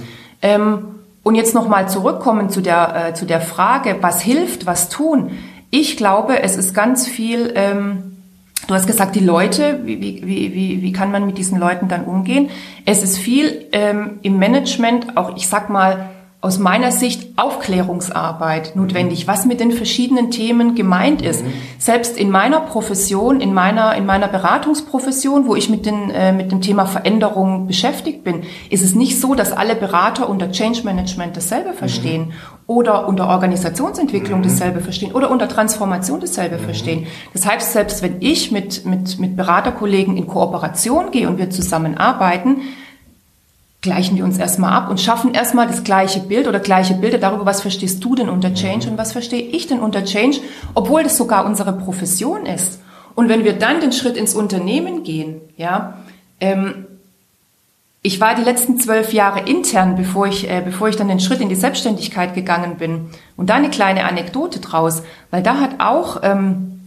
Mhm. 0.43 0.98
Und 1.23 1.35
jetzt 1.35 1.55
nochmal 1.55 1.89
zurückkommen 1.89 2.49
zu 2.51 2.61
der, 2.61 3.09
äh, 3.09 3.15
zu 3.15 3.27
der 3.27 3.41
Frage, 3.41 3.97
was 4.01 4.21
hilft, 4.23 4.67
was 4.67 4.89
tun. 4.89 5.33
Ich 5.71 5.97
glaube, 5.97 6.43
es 6.43 6.57
ist 6.57 6.75
ganz 6.75 7.07
viel, 7.07 7.53
ähm, 7.55 8.17
du 8.67 8.75
hast 8.75 8.87
gesagt, 8.87 9.15
die 9.15 9.21
Leute, 9.21 9.81
wie, 9.85 10.01
wie, 10.01 10.23
wie, 10.25 10.83
wie 10.83 10.93
kann 10.93 11.11
man 11.11 11.27
mit 11.27 11.37
diesen 11.37 11.59
Leuten 11.59 11.89
dann 11.89 12.05
umgehen? 12.05 12.51
Es 12.87 13.03
ist 13.03 13.19
viel 13.19 13.67
ähm, 13.73 14.19
im 14.23 14.39
Management, 14.39 15.17
auch 15.17 15.37
ich 15.37 15.49
sag 15.49 15.69
mal, 15.69 16.09
aus 16.41 16.61
meiner 16.61 16.93
Sicht 16.93 17.37
Aufklärungsarbeit 17.37 18.77
notwendig, 18.77 19.27
was 19.27 19.45
mit 19.45 19.59
den 19.59 19.73
verschiedenen 19.73 20.31
Themen 20.31 20.77
gemeint 20.77 21.21
ist. 21.21 21.45
Mhm. 21.45 21.53
Selbst 21.79 22.17
in 22.17 22.31
meiner 22.31 22.61
Profession, 22.61 23.41
in 23.41 23.53
meiner, 23.53 23.97
in 23.97 24.07
meiner 24.07 24.29
Beratungsprofession, 24.29 25.49
wo 25.49 25.57
ich 25.57 25.69
mit, 25.69 25.85
den, 25.85 26.11
äh, 26.11 26.33
mit 26.33 26.53
dem 26.53 26.61
Thema 26.61 26.87
Veränderung 26.87 27.67
beschäftigt 27.67 28.23
bin, 28.23 28.45
ist 28.71 28.85
es 28.85 28.95
nicht 28.95 29.21
so, 29.21 29.35
dass 29.35 29.51
alle 29.51 29.75
Berater 29.75 30.29
unter 30.29 30.53
Change 30.53 30.83
Management 30.85 31.37
dasselbe 31.37 31.71
mhm. 31.71 31.75
verstehen 31.75 32.27
mhm. 32.27 32.33
oder 32.69 33.09
unter 33.09 33.29
Organisationsentwicklung 33.31 34.39
mhm. 34.39 34.45
dasselbe 34.45 34.81
verstehen 34.81 35.11
oder 35.11 35.33
unter 35.33 35.49
Transformation 35.49 36.21
dasselbe 36.21 36.59
mhm. 36.59 36.65
verstehen. 36.65 37.07
Das 37.33 37.47
heißt, 37.47 37.73
selbst 37.73 38.01
wenn 38.01 38.19
ich 38.21 38.53
mit, 38.53 38.87
mit, 38.87 39.19
mit 39.19 39.37
Beraterkollegen 39.37 40.17
in 40.17 40.29
Kooperation 40.29 41.11
gehe 41.11 41.29
und 41.29 41.39
wir 41.39 41.51
zusammenarbeiten, 41.51 42.59
gleichen 43.81 44.17
wir 44.17 44.25
uns 44.25 44.39
erstmal 44.39 44.73
ab 44.73 44.91
und 44.91 45.01
schaffen 45.01 45.35
erstmal 45.35 45.67
das 45.67 45.85
gleiche 45.85 46.21
Bild 46.21 46.49
oder 46.49 46.59
gleiche 46.59 46.95
Bilder 46.95 47.19
darüber, 47.19 47.47
was 47.47 47.63
verstehst 47.63 48.03
du 48.03 48.15
denn 48.15 48.29
unter 48.29 48.53
Change 48.55 48.87
mhm. 48.87 48.93
und 48.93 48.99
was 48.99 49.13
verstehe 49.13 49.43
ich 49.43 49.67
denn 49.67 49.81
unter 49.81 50.05
Change, 50.05 50.39
obwohl 50.75 51.05
das 51.05 51.17
sogar 51.17 51.47
unsere 51.47 51.73
Profession 51.73 52.47
ist. 52.47 52.81
Und 53.15 53.29
wenn 53.29 53.45
wir 53.45 53.53
dann 53.53 53.81
den 53.81 53.93
Schritt 53.93 54.17
ins 54.17 54.35
Unternehmen 54.35 55.05
gehen, 55.05 55.41
ja, 55.57 55.99
ähm, 56.41 56.87
ich 58.03 58.21
war 58.21 58.35
die 58.35 58.45
letzten 58.45 58.79
zwölf 58.79 59.13
Jahre 59.13 59.41
intern, 59.41 59.97
bevor 59.97 60.27
ich, 60.29 60.49
äh, 60.49 60.63
bevor 60.65 60.89
ich 60.89 60.97
dann 60.97 61.09
den 61.09 61.21
Schritt 61.21 61.41
in 61.41 61.49
die 61.49 61.57
Selbstständigkeit 61.57 62.35
gegangen 62.35 62.77
bin. 62.77 63.11
Und 63.37 63.51
da 63.51 63.55
eine 63.55 63.71
kleine 63.71 64.05
Anekdote 64.05 64.61
draus, 64.61 65.03
weil 65.31 65.43
da 65.43 65.59
hat 65.59 65.81
auch 65.81 66.21
ähm, 66.23 66.81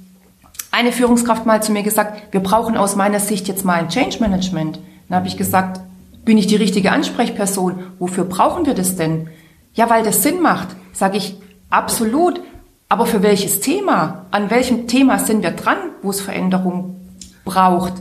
eine 0.72 0.92
Führungskraft 0.94 1.46
mal 1.46 1.62
zu 1.62 1.74
mir 1.74 1.84
gesagt, 1.84 2.34
wir 2.34 2.40
brauchen 2.40 2.78
aus 2.78 2.96
meiner 2.96 3.20
Sicht 3.20 3.48
jetzt 3.50 3.66
mal 3.66 3.80
ein 3.80 3.90
Change 3.90 4.20
Management. 4.22 4.80
Dann 5.10 5.18
habe 5.18 5.28
ich 5.28 5.36
gesagt, 5.36 5.82
bin 6.26 6.38
ich 6.38 6.48
die 6.48 6.56
richtige 6.56 6.92
Ansprechperson? 6.92 7.80
Wofür 8.00 8.26
brauchen 8.26 8.66
wir 8.66 8.74
das 8.74 8.96
denn? 8.96 9.30
Ja, 9.74 9.90
weil 9.90 10.04
das 10.04 10.24
Sinn 10.24 10.42
macht, 10.42 10.70
sage 10.94 11.18
ich 11.18 11.38
absolut. 11.70 12.42
Aber 12.90 13.06
für 13.06 13.24
welches 13.24 13.62
Thema? 13.62 14.26
An 14.32 14.50
welchem 14.50 14.88
Thema 14.88 15.18
sind 15.18 15.44
wir 15.44 15.52
dran, 15.52 15.78
wo 16.02 16.10
es 16.10 16.22
Veränderung 16.22 17.00
braucht? 17.46 17.94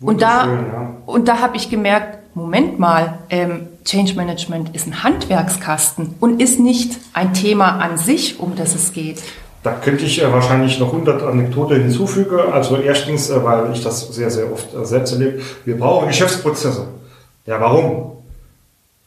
Und 0.00 0.22
da, 0.22 0.46
ja. 0.46 0.96
und 1.06 1.28
da 1.28 1.40
habe 1.40 1.56
ich 1.56 1.70
gemerkt, 1.70 2.18
Moment 2.34 2.78
mal, 2.78 3.18
ähm, 3.30 3.68
Change 3.84 4.14
Management 4.14 4.74
ist 4.74 4.86
ein 4.86 5.02
Handwerkskasten 5.02 6.14
und 6.20 6.40
ist 6.40 6.60
nicht 6.60 6.98
ein 7.12 7.34
Thema 7.34 7.78
an 7.78 7.98
sich, 7.98 8.38
um 8.38 8.54
das 8.54 8.74
es 8.74 8.92
geht. 8.92 9.22
Da 9.62 9.72
könnte 9.72 10.04
ich 10.04 10.22
äh, 10.22 10.32
wahrscheinlich 10.32 10.78
noch 10.78 10.92
100 10.92 11.22
Anekdoten 11.22 11.80
hinzufügen. 11.80 12.38
Also 12.52 12.76
erstens, 12.76 13.28
äh, 13.30 13.42
weil 13.42 13.72
ich 13.72 13.82
das 13.82 14.14
sehr, 14.14 14.30
sehr 14.30 14.52
oft 14.52 14.72
äh, 14.72 14.84
selbst 14.84 15.12
erlebe, 15.12 15.40
wir 15.64 15.78
brauchen 15.78 16.08
Geschäftsprozesse. 16.08 16.86
Ja, 17.48 17.58
warum? 17.60 18.18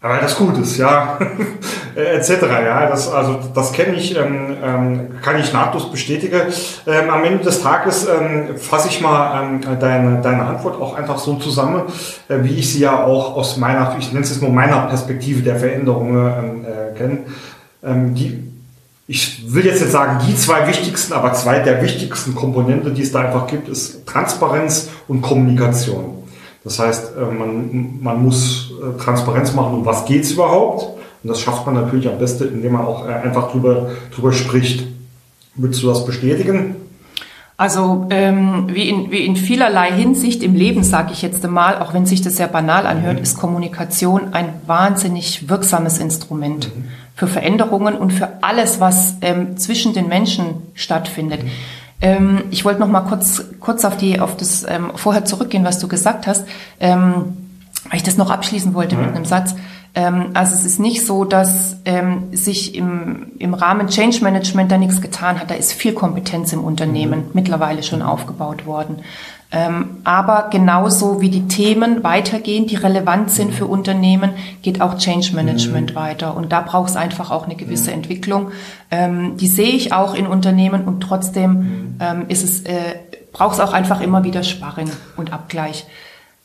weil 0.02 0.20
das 0.20 0.36
gut 0.36 0.58
ist, 0.58 0.78
ja, 0.78 1.20
etc. 1.96 2.42
Ja, 2.42 2.88
das 2.88 3.08
also 3.08 3.40
das 3.54 3.72
kenne 3.72 3.94
ich, 3.96 4.18
ähm, 4.18 4.58
ähm, 4.64 5.10
kann 5.22 5.40
ich 5.40 5.54
nahtlos 5.54 5.92
bestätigen. 5.92 6.42
Ähm, 6.88 7.10
am 7.12 7.24
Ende 7.24 7.44
des 7.44 7.62
Tages 7.62 8.08
ähm, 8.08 8.58
fasse 8.58 8.88
ich 8.88 9.00
mal 9.00 9.44
ähm, 9.44 9.80
deine 9.80 10.20
deine 10.22 10.46
Antwort 10.46 10.82
auch 10.82 10.96
einfach 10.96 11.20
so 11.20 11.36
zusammen, 11.36 11.84
äh, 12.30 12.38
wie 12.42 12.56
ich 12.56 12.74
sie 12.74 12.80
ja 12.80 13.04
auch 13.04 13.36
aus 13.36 13.58
meiner, 13.58 13.96
ich 14.00 14.12
nenne 14.12 14.26
es 14.26 14.32
jetzt 14.32 14.42
mal 14.42 14.50
meiner 14.50 14.88
Perspektive 14.88 15.44
der 15.44 15.58
Veränderungen 15.58 16.16
ähm, 16.18 16.66
äh, 16.66 16.98
kenne. 16.98 17.18
Ähm, 17.84 18.16
die 18.16 18.48
ich 19.08 19.54
will 19.54 19.66
jetzt 19.66 19.82
nicht 19.82 19.92
sagen 19.92 20.24
die 20.26 20.36
zwei 20.36 20.68
wichtigsten, 20.68 21.14
aber 21.14 21.34
zwei 21.34 21.60
der 21.60 21.84
wichtigsten 21.84 22.34
Komponente, 22.34 22.92
die 22.92 23.02
es 23.02 23.12
da 23.12 23.20
einfach 23.20 23.46
gibt, 23.46 23.68
ist 23.68 24.08
Transparenz 24.08 24.90
und 25.08 25.22
Kommunikation. 25.22 26.21
Das 26.64 26.80
heißt, 26.80 27.14
äh, 27.18 27.26
man, 27.26 28.02
man 28.02 28.24
muss 28.24 28.72
äh, 28.72 28.98
Transparenz 29.02 29.54
machen, 29.54 29.76
um 29.76 29.86
was 29.86 30.06
geht's 30.06 30.32
überhaupt. 30.32 30.84
Und 31.24 31.30
das 31.30 31.40
schafft 31.42 31.66
man 31.66 31.76
natürlich 31.76 32.08
am 32.08 32.18
besten, 32.18 32.54
indem 32.54 32.74
man 32.74 32.86
auch 32.86 33.08
äh, 33.08 33.14
einfach 33.14 33.52
drüber, 33.52 33.90
drüber 34.14 34.32
spricht. 34.32 34.88
Würdest 35.56 35.84
du 35.84 35.88
das 35.88 36.06
bestätigen? 36.06 36.76
Also 37.58 38.08
ähm, 38.10 38.70
wie, 38.74 38.90
in, 38.90 39.12
wie 39.12 39.24
in 39.24 39.36
vielerlei 39.36 39.92
Hinsicht 39.92 40.42
im 40.42 40.56
Leben, 40.56 40.84
sage 40.84 41.12
ich 41.14 41.22
jetzt 41.22 41.46
einmal, 41.46 41.78
auch 41.78 41.94
wenn 41.94 42.08
sich 42.08 42.24
das 42.24 42.38
sehr 42.38 42.48
banal 42.48 42.88
anhört, 42.88 43.18
mhm. 43.18 43.24
ist 43.24 43.38
Kommunikation 43.38 44.34
ein 44.34 44.50
wahnsinnig 44.66 45.48
wirksames 45.48 46.00
Instrument 46.00 46.76
mhm. 46.76 46.86
für 47.14 47.28
Veränderungen 47.28 47.96
und 47.96 48.14
für 48.14 48.42
alles, 48.42 48.80
was 48.80 49.16
ähm, 49.22 49.58
zwischen 49.58 49.94
den 49.94 50.08
Menschen 50.08 50.56
stattfindet. 50.74 51.44
Mhm. 51.44 51.50
Ähm, 52.02 52.44
ich 52.50 52.66
wollte 52.66 52.80
noch 52.80 52.88
mal 52.88 53.02
kurz, 53.02 53.44
kurz 53.60 53.86
auf, 53.86 53.98
die, 53.98 54.20
auf 54.20 54.36
das 54.36 54.66
ähm, 54.68 54.92
vorher 54.96 55.26
zurückgehen, 55.26 55.64
was 55.64 55.80
du 55.80 55.88
gesagt 55.88 56.28
hast, 56.28 56.48
ähm, 56.80 57.38
weil 57.90 57.98
ich 57.98 58.04
das 58.04 58.18
noch 58.18 58.32
abschließen 58.32 58.74
wollte 58.74 58.96
mhm. 58.96 59.06
mit 59.06 59.16
einem 59.16 59.26
Satz. 59.26 59.56
Ähm, 59.94 60.32
also 60.34 60.56
es 60.56 60.66
ist 60.66 60.80
nicht 60.80 61.06
so, 61.06 61.26
dass 61.26 61.78
ähm, 61.86 62.30
sich 62.32 62.76
im, 62.76 63.34
im 63.40 63.54
Rahmen 63.54 63.88
Change 63.88 64.24
Management 64.24 64.72
da 64.72 64.78
nichts 64.78 65.02
getan 65.02 65.40
hat. 65.40 65.52
Da 65.52 65.56
ist 65.56 65.74
viel 65.74 65.94
Kompetenz 65.94 66.54
im 66.54 66.64
Unternehmen 66.64 67.20
mhm. 67.20 67.30
mittlerweile 67.34 67.84
schon 67.84 68.02
aufgebaut 68.02 68.66
worden. 68.66 69.04
Ähm, 69.54 69.98
aber 70.06 70.48
genauso 70.50 71.20
wie 71.20 71.30
die 71.30 71.50
Themen 71.50 72.06
weitergehen, 72.06 72.68
die 72.68 72.78
relevant 72.78 73.32
sind 73.32 73.54
für 73.54 73.66
Unternehmen, 73.66 74.32
geht 74.62 74.80
auch 74.80 74.98
Change 74.98 75.36
Management 75.36 75.92
mhm. 75.92 75.96
weiter. 75.96 76.38
Und 76.38 76.54
da 76.54 76.62
braucht 76.62 76.92
es 76.92 76.96
einfach 76.96 77.32
auch 77.32 77.46
eine 77.46 77.56
gewisse 77.56 77.92
mhm. 77.92 77.98
Entwicklung. 77.98 78.52
Ähm, 78.92 79.36
die 79.36 79.48
sehe 79.48 79.74
ich 79.74 79.92
auch 79.92 80.14
in 80.16 80.26
Unternehmen 80.26 80.86
und 80.86 81.02
trotzdem 81.02 81.52
mhm. 81.52 81.96
ähm, 82.00 82.26
ist 82.30 82.46
es, 82.46 82.62
äh, 82.62 82.96
braucht 83.34 83.56
es 83.56 83.60
auch 83.60 83.74
einfach 83.74 84.00
immer 84.00 84.24
wieder 84.24 84.44
Sparring 84.44 84.90
und 85.18 85.34
Abgleich. 85.34 85.86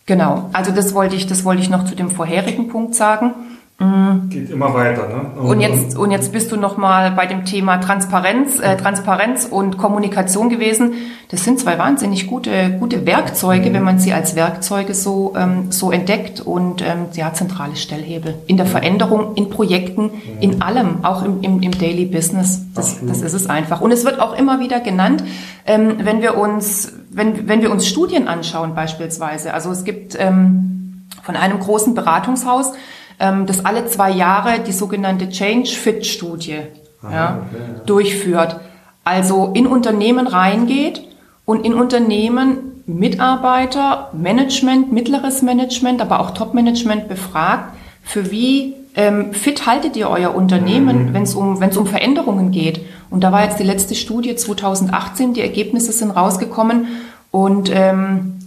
Genau. 0.07 0.51
Also 0.53 0.71
das 0.71 0.95
wollte 0.95 1.17
ich, 1.17 1.27
das 1.27 1.45
wollte 1.45 1.63
ich 1.63 1.69
noch 1.69 1.85
zu 1.85 1.97
dem 1.97 2.11
vorherigen 2.11 2.69
Punkt 2.69 2.95
sagen. 2.95 3.35
Mhm. 3.79 4.31
Geht 4.31 4.51
immer 4.51 4.73
weiter. 4.73 5.07
Ne? 5.07 5.39
Und, 5.39 5.61
jetzt, 5.61 5.99
und 5.99 6.11
jetzt 6.11 6.33
bist 6.33 6.51
du 6.51 6.57
nochmal 6.57 7.11
bei 7.11 7.27
dem 7.27 7.45
Thema 7.45 7.77
Transparenz, 7.77 8.59
äh, 8.59 8.75
Transparenz 8.79 9.45
und 9.45 9.77
Kommunikation 9.77 10.49
gewesen. 10.49 10.95
Das 11.29 11.45
sind 11.45 11.61
zwei 11.61 11.77
wahnsinnig 11.77 12.27
gute, 12.27 12.71
gute 12.79 13.05
Werkzeuge, 13.05 13.69
mhm. 13.69 13.75
wenn 13.75 13.83
man 13.83 13.99
sie 13.99 14.15
als 14.15 14.35
Werkzeuge 14.35 14.95
so, 14.95 15.35
ähm, 15.37 15.73
so 15.73 15.91
entdeckt 15.91 16.41
und 16.41 16.81
ähm, 16.81 17.07
ja, 17.13 17.35
zentrale 17.35 17.77
Stellhebel 17.77 18.37
in 18.47 18.57
der 18.57 18.65
Veränderung, 18.65 19.35
in 19.35 19.51
Projekten, 19.51 20.05
mhm. 20.05 20.11
in 20.41 20.63
allem, 20.63 21.05
auch 21.05 21.23
im, 21.23 21.43
im, 21.43 21.61
im 21.61 21.73
Daily 21.73 22.07
Business. 22.07 22.63
Das, 22.75 23.05
das 23.07 23.21
ist 23.21 23.35
es 23.35 23.47
einfach. 23.51 23.83
Und 23.83 23.93
es 23.93 24.07
wird 24.07 24.21
auch 24.21 24.39
immer 24.39 24.59
wieder 24.59 24.81
genannt, 24.81 25.23
ähm, 25.67 25.97
wenn 25.99 26.23
wir 26.23 26.39
uns, 26.39 26.95
wenn, 27.11 27.47
wenn 27.47 27.61
wir 27.61 27.71
uns 27.71 27.87
Studien 27.87 28.27
anschauen 28.27 28.75
beispielsweise. 28.75 29.53
Also 29.53 29.71
es 29.71 29.85
gibt 29.85 30.17
ähm, 30.19 31.07
von 31.23 31.37
einem 31.37 31.59
großen 31.59 31.95
Beratungshaus, 31.95 32.73
ähm, 33.19 33.47
das 33.47 33.65
alle 33.65 33.87
zwei 33.87 34.11
Jahre 34.11 34.61
die 34.61 34.73
sogenannte 34.73 35.29
Change 35.29 35.71
Fit 35.71 36.07
Studie 36.07 36.59
Aha, 37.03 37.13
ja, 37.13 37.21
ja. 37.21 37.41
durchführt. 37.87 38.61
Also 39.05 39.53
in 39.55 39.67
Unternehmen 39.67 40.27
reingeht 40.27 41.03
und 41.45 41.65
in 41.65 41.75
Unternehmen 41.75 42.83
Mitarbeiter, 42.87 44.11
Management, 44.13 44.93
mittleres 44.93 45.43
Management, 45.43 46.01
aber 46.01 46.21
auch 46.21 46.33
Top-Management 46.33 47.09
befragt, 47.09 47.75
für 48.03 48.31
wie 48.31 48.75
ähm, 48.95 49.35
fit 49.35 49.67
haltet 49.67 49.97
ihr 49.97 50.09
euer 50.09 50.35
Unternehmen, 50.35 51.07
mhm. 51.07 51.15
wenn 51.15 51.23
es 51.25 51.35
um, 51.35 51.61
wenn's 51.61 51.77
um 51.77 51.87
Veränderungen 51.87 52.51
geht. 52.51 52.81
Und 53.11 53.23
da 53.23 53.33
war 53.33 53.45
jetzt 53.45 53.59
die 53.59 53.65
letzte 53.65 53.95
Studie 53.95 54.35
2018, 54.35 55.35
die 55.35 55.43
Ergebnisse 55.43 55.93
sind 55.93 56.13
rausgekommen 56.13 56.87
und 57.31 57.71
ähm, 57.73 58.39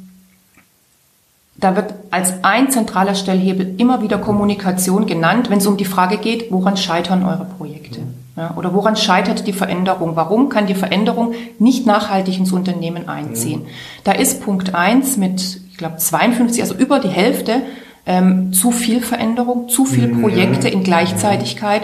da 1.60 1.76
wird 1.76 1.94
als 2.10 2.34
ein 2.44 2.72
zentraler 2.72 3.16
Stellhebel 3.16 3.76
immer 3.78 4.02
wieder 4.02 4.18
Kommunikation 4.18 5.06
genannt, 5.06 5.50
wenn 5.50 5.58
es 5.58 5.68
um 5.68 5.78
die 5.78 5.86
Frage 5.86 6.18
geht, 6.18 6.52
woran 6.52 6.78
scheitern 6.78 7.24
eure 7.26 7.46
Projekte? 7.46 8.00
Ja, 8.38 8.54
oder 8.56 8.74
woran 8.74 8.96
scheitert 8.96 9.46
die 9.48 9.54
Veränderung? 9.54 10.16
Warum 10.16 10.48
kann 10.48 10.68
die 10.68 10.76
Veränderung 10.76 11.34
nicht 11.58 11.86
nachhaltig 11.86 12.38
ins 12.38 12.54
Unternehmen 12.54 13.10
einziehen? 13.10 13.64
Mhm. 13.64 13.68
Da 14.06 14.14
ist 14.14 14.42
Punkt 14.42 14.74
eins 14.74 15.18
mit, 15.18 15.60
ich 15.70 15.78
glaube, 15.78 15.98
52, 15.98 16.62
also 16.62 16.76
über 16.76 17.00
die 17.00 17.10
Hälfte, 17.10 17.62
ähm, 18.06 18.54
zu 18.54 18.72
viel 18.72 19.02
Veränderung, 19.02 19.68
zu 19.68 19.84
viele 19.84 20.08
mhm. 20.08 20.22
Projekte 20.22 20.70
in 20.70 20.84
Gleichzeitigkeit 20.84 21.82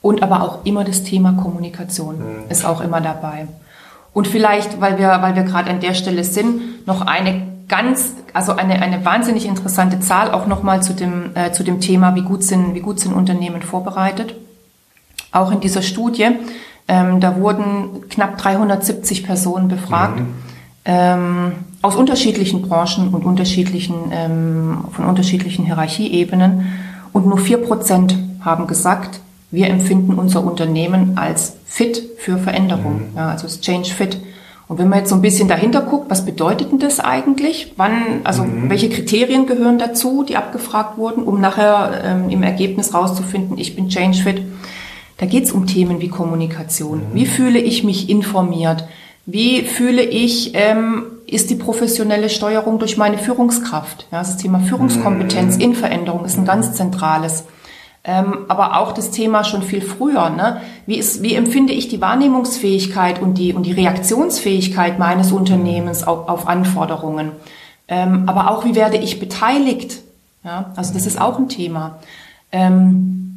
und 0.00 0.22
aber 0.22 0.42
auch 0.42 0.64
immer 0.64 0.84
das 0.84 1.02
Thema 1.02 1.32
Kommunikation 1.32 2.18
mhm. 2.18 2.50
ist 2.50 2.64
auch 2.64 2.80
immer 2.80 3.00
dabei. 3.00 3.48
Und 4.14 4.28
vielleicht, 4.28 4.80
weil 4.80 4.98
wir, 4.98 5.08
weil 5.20 5.34
wir 5.34 5.42
gerade 5.42 5.70
an 5.70 5.80
der 5.80 5.94
Stelle 5.94 6.22
sind, 6.22 6.86
noch 6.86 7.00
eine 7.02 7.57
ganz, 7.68 8.14
also 8.32 8.52
eine, 8.52 8.80
eine 8.82 9.04
wahnsinnig 9.04 9.46
interessante 9.46 10.00
Zahl 10.00 10.32
auch 10.32 10.46
nochmal 10.46 10.82
zu 10.82 10.94
dem, 10.94 11.30
äh, 11.34 11.52
zu 11.52 11.62
dem 11.62 11.80
Thema, 11.80 12.14
wie 12.14 12.22
gut 12.22 12.42
sind, 12.42 12.74
wie 12.74 12.80
gut 12.80 12.98
sind 12.98 13.12
Unternehmen 13.12 13.62
vorbereitet. 13.62 14.34
Auch 15.30 15.52
in 15.52 15.60
dieser 15.60 15.82
Studie, 15.82 16.28
ähm, 16.88 17.20
da 17.20 17.36
wurden 17.38 18.08
knapp 18.08 18.38
370 18.38 19.24
Personen 19.24 19.68
befragt, 19.68 20.20
mhm. 20.20 20.34
ähm, 20.86 21.52
aus 21.82 21.94
unterschiedlichen 21.94 22.62
Branchen 22.62 23.08
und 23.08 23.24
unterschiedlichen, 23.24 23.94
ähm, 24.10 24.84
von 24.92 25.04
unterschiedlichen 25.04 25.66
Hierarchieebenen. 25.66 26.72
Und 27.12 27.26
nur 27.26 27.38
vier 27.38 27.58
Prozent 27.58 28.16
haben 28.40 28.66
gesagt, 28.66 29.20
wir 29.50 29.68
empfinden 29.68 30.14
unser 30.14 30.42
Unternehmen 30.42 31.16
als 31.16 31.56
fit 31.66 32.02
für 32.18 32.38
Veränderung, 32.38 33.10
mhm. 33.10 33.16
ja, 33.16 33.28
also 33.28 33.46
das 33.46 33.60
Change 33.60 33.90
Fit. 33.90 34.18
Und 34.68 34.78
wenn 34.78 34.88
man 34.88 34.98
jetzt 34.98 35.08
so 35.08 35.14
ein 35.14 35.22
bisschen 35.22 35.48
dahinter 35.48 35.80
guckt, 35.80 36.10
was 36.10 36.26
bedeutet 36.26 36.70
denn 36.70 36.78
das 36.78 37.00
eigentlich? 37.00 37.72
Wann, 37.76 38.20
also 38.24 38.44
mhm. 38.44 38.68
welche 38.68 38.90
Kriterien 38.90 39.46
gehören 39.46 39.78
dazu, 39.78 40.24
die 40.28 40.36
abgefragt 40.36 40.98
wurden, 40.98 41.24
um 41.24 41.40
nachher 41.40 42.02
ähm, 42.04 42.28
im 42.28 42.42
Ergebnis 42.42 42.92
rauszufinden, 42.92 43.56
ich 43.56 43.74
bin 43.74 43.88
Change 43.88 44.22
Fit? 44.22 44.42
Da 45.16 45.26
geht 45.26 45.44
es 45.44 45.52
um 45.52 45.66
Themen 45.66 46.00
wie 46.00 46.08
Kommunikation. 46.08 46.98
Mhm. 46.98 47.14
Wie 47.14 47.26
fühle 47.26 47.58
ich 47.58 47.82
mich 47.82 48.10
informiert? 48.10 48.86
Wie 49.24 49.62
fühle 49.62 50.02
ich, 50.02 50.52
ähm, 50.54 51.04
ist 51.26 51.48
die 51.48 51.54
professionelle 51.54 52.28
Steuerung 52.28 52.78
durch 52.78 52.98
meine 52.98 53.18
Führungskraft? 53.18 54.06
Ja, 54.12 54.18
das 54.18 54.36
Thema 54.36 54.60
Führungskompetenz 54.60 55.56
mhm. 55.56 55.62
in 55.62 55.74
Veränderung 55.74 56.26
ist 56.26 56.38
ein 56.38 56.44
ganz 56.44 56.74
zentrales. 56.74 57.44
Ähm, 58.04 58.46
aber 58.48 58.78
auch 58.78 58.92
das 58.92 59.10
Thema 59.10 59.44
schon 59.44 59.62
viel 59.62 59.82
früher. 59.82 60.30
Ne? 60.30 60.60
Wie, 60.86 60.96
ist, 60.96 61.22
wie 61.22 61.34
empfinde 61.34 61.72
ich 61.72 61.88
die 61.88 62.00
Wahrnehmungsfähigkeit 62.00 63.20
und 63.20 63.34
die, 63.34 63.52
und 63.52 63.64
die 63.64 63.72
Reaktionsfähigkeit 63.72 64.98
meines 64.98 65.32
Unternehmens 65.32 66.04
auf, 66.04 66.28
auf 66.28 66.48
Anforderungen? 66.48 67.32
Ähm, 67.88 68.24
aber 68.26 68.50
auch, 68.50 68.64
wie 68.64 68.74
werde 68.74 68.96
ich 68.96 69.18
beteiligt? 69.18 69.98
Ja? 70.44 70.72
Also 70.76 70.94
das 70.94 71.06
ist 71.06 71.20
auch 71.20 71.38
ein 71.38 71.48
Thema. 71.48 71.98
Ähm, 72.52 73.28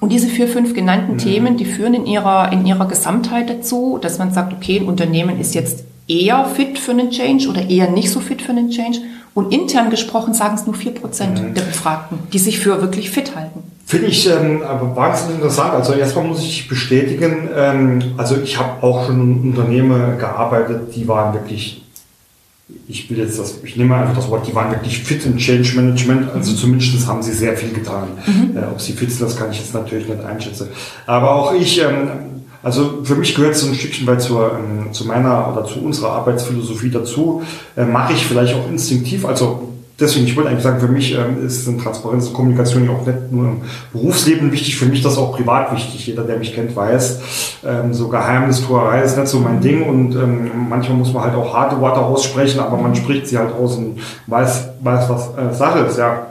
und 0.00 0.12
diese 0.12 0.28
vier, 0.28 0.48
fünf 0.48 0.74
genannten 0.74 1.14
mhm. 1.14 1.18
Themen, 1.18 1.56
die 1.56 1.64
führen 1.64 1.94
in 1.94 2.06
ihrer, 2.06 2.52
in 2.52 2.64
ihrer 2.66 2.86
Gesamtheit 2.86 3.50
dazu, 3.50 3.98
dass 4.00 4.18
man 4.18 4.32
sagt, 4.32 4.52
okay, 4.52 4.78
ein 4.78 4.86
Unternehmen 4.86 5.38
ist 5.40 5.54
jetzt 5.54 5.84
eher 6.08 6.44
fit 6.46 6.78
für 6.78 6.92
einen 6.92 7.10
Change 7.10 7.48
oder 7.48 7.68
eher 7.68 7.90
nicht 7.90 8.10
so 8.10 8.20
fit 8.20 8.42
für 8.42 8.52
einen 8.52 8.70
Change. 8.70 9.00
Und 9.34 9.52
intern 9.52 9.90
gesprochen 9.90 10.34
sagen 10.34 10.54
es 10.54 10.66
nur 10.66 10.74
vier 10.74 10.92
Prozent 10.92 11.40
mhm. 11.40 11.54
der 11.54 11.62
Befragten, 11.62 12.18
die 12.32 12.38
sich 12.38 12.58
für 12.58 12.80
wirklich 12.80 13.10
fit 13.10 13.36
halten. 13.36 13.62
Finde 13.90 14.06
ich 14.06 14.24
ähm, 14.28 14.62
aber 14.62 14.94
wahnsinnig 14.94 15.38
interessant. 15.38 15.72
Also 15.72 15.94
erstmal 15.94 16.24
muss 16.24 16.44
ich 16.44 16.68
bestätigen, 16.68 17.48
ähm, 17.56 18.00
also 18.16 18.36
ich 18.36 18.56
habe 18.56 18.80
auch 18.84 19.06
schon 19.06 19.20
in 19.20 19.50
Unternehmen 19.50 20.16
gearbeitet, 20.16 20.94
die 20.94 21.08
waren 21.08 21.34
wirklich, 21.34 21.82
ich 22.86 23.10
will 23.10 23.18
jetzt 23.18 23.40
das, 23.40 23.58
ich 23.64 23.74
nehme 23.74 23.96
einfach 23.96 24.14
das 24.14 24.30
Wort, 24.30 24.46
die 24.46 24.54
waren 24.54 24.70
wirklich 24.70 25.02
fit 25.02 25.26
in 25.26 25.36
Change 25.38 25.74
Management. 25.74 26.30
Also 26.32 26.52
mhm. 26.52 26.56
zumindest 26.56 27.08
haben 27.08 27.20
sie 27.20 27.32
sehr 27.32 27.56
viel 27.56 27.72
getan. 27.72 28.10
Mhm. 28.26 28.56
Äh, 28.56 28.60
ob 28.70 28.80
sie 28.80 28.92
fit 28.92 29.10
sind, 29.10 29.22
das 29.22 29.36
kann 29.36 29.50
ich 29.50 29.58
jetzt 29.58 29.74
natürlich 29.74 30.08
nicht 30.08 30.24
einschätzen. 30.24 30.68
Aber 31.06 31.34
auch 31.34 31.52
ich, 31.52 31.80
ähm, 31.80 32.10
also 32.62 33.00
für 33.02 33.16
mich 33.16 33.34
gehört 33.34 33.56
es 33.56 33.62
so 33.62 33.66
ein 33.66 33.74
Stückchen 33.74 34.06
weit 34.06 34.22
zur, 34.22 34.52
ähm, 34.56 34.92
zu 34.92 35.04
meiner 35.04 35.52
oder 35.52 35.64
zu 35.64 35.80
unserer 35.80 36.12
Arbeitsphilosophie 36.12 36.90
dazu. 36.90 37.42
Äh, 37.76 37.86
Mache 37.86 38.12
ich 38.12 38.24
vielleicht 38.24 38.54
auch 38.54 38.70
instinktiv, 38.70 39.26
also 39.26 39.69
deswegen, 40.00 40.26
ich 40.26 40.36
wollte 40.36 40.50
eigentlich 40.50 40.64
sagen, 40.64 40.80
für 40.80 40.88
mich 40.88 41.14
ähm, 41.14 41.44
ist 41.46 41.68
Transparenz 41.82 42.26
und 42.28 42.34
Kommunikation 42.34 42.84
ja 42.84 42.90
auch 42.90 43.06
nicht 43.06 43.30
nur 43.30 43.44
im 43.46 43.60
Berufsleben 43.92 44.50
wichtig, 44.52 44.76
für 44.76 44.86
mich 44.86 45.02
das 45.02 45.18
auch 45.18 45.36
privat 45.36 45.72
wichtig. 45.72 46.06
Jeder, 46.06 46.24
der 46.24 46.38
mich 46.38 46.54
kennt, 46.54 46.74
weiß, 46.74 47.20
ähm, 47.64 47.92
so 47.92 48.08
Geheimnistuerei 48.08 49.02
ist 49.02 49.16
nicht 49.16 49.28
so 49.28 49.40
mein 49.40 49.60
Ding 49.60 49.82
und 49.82 50.14
ähm, 50.14 50.50
manchmal 50.68 50.98
muss 50.98 51.12
man 51.12 51.24
halt 51.24 51.34
auch 51.34 51.54
harte 51.54 51.80
Worte 51.80 52.00
aussprechen, 52.00 52.60
aber 52.60 52.76
man 52.76 52.94
spricht 52.94 53.26
sie 53.26 53.38
halt 53.38 53.52
aus 53.52 53.76
und 53.76 54.00
weiß, 54.26 54.68
weiß 54.82 55.08
was 55.08 55.28
äh, 55.36 55.54
Sache 55.54 55.80
ist, 55.80 55.98
ja. 55.98 56.26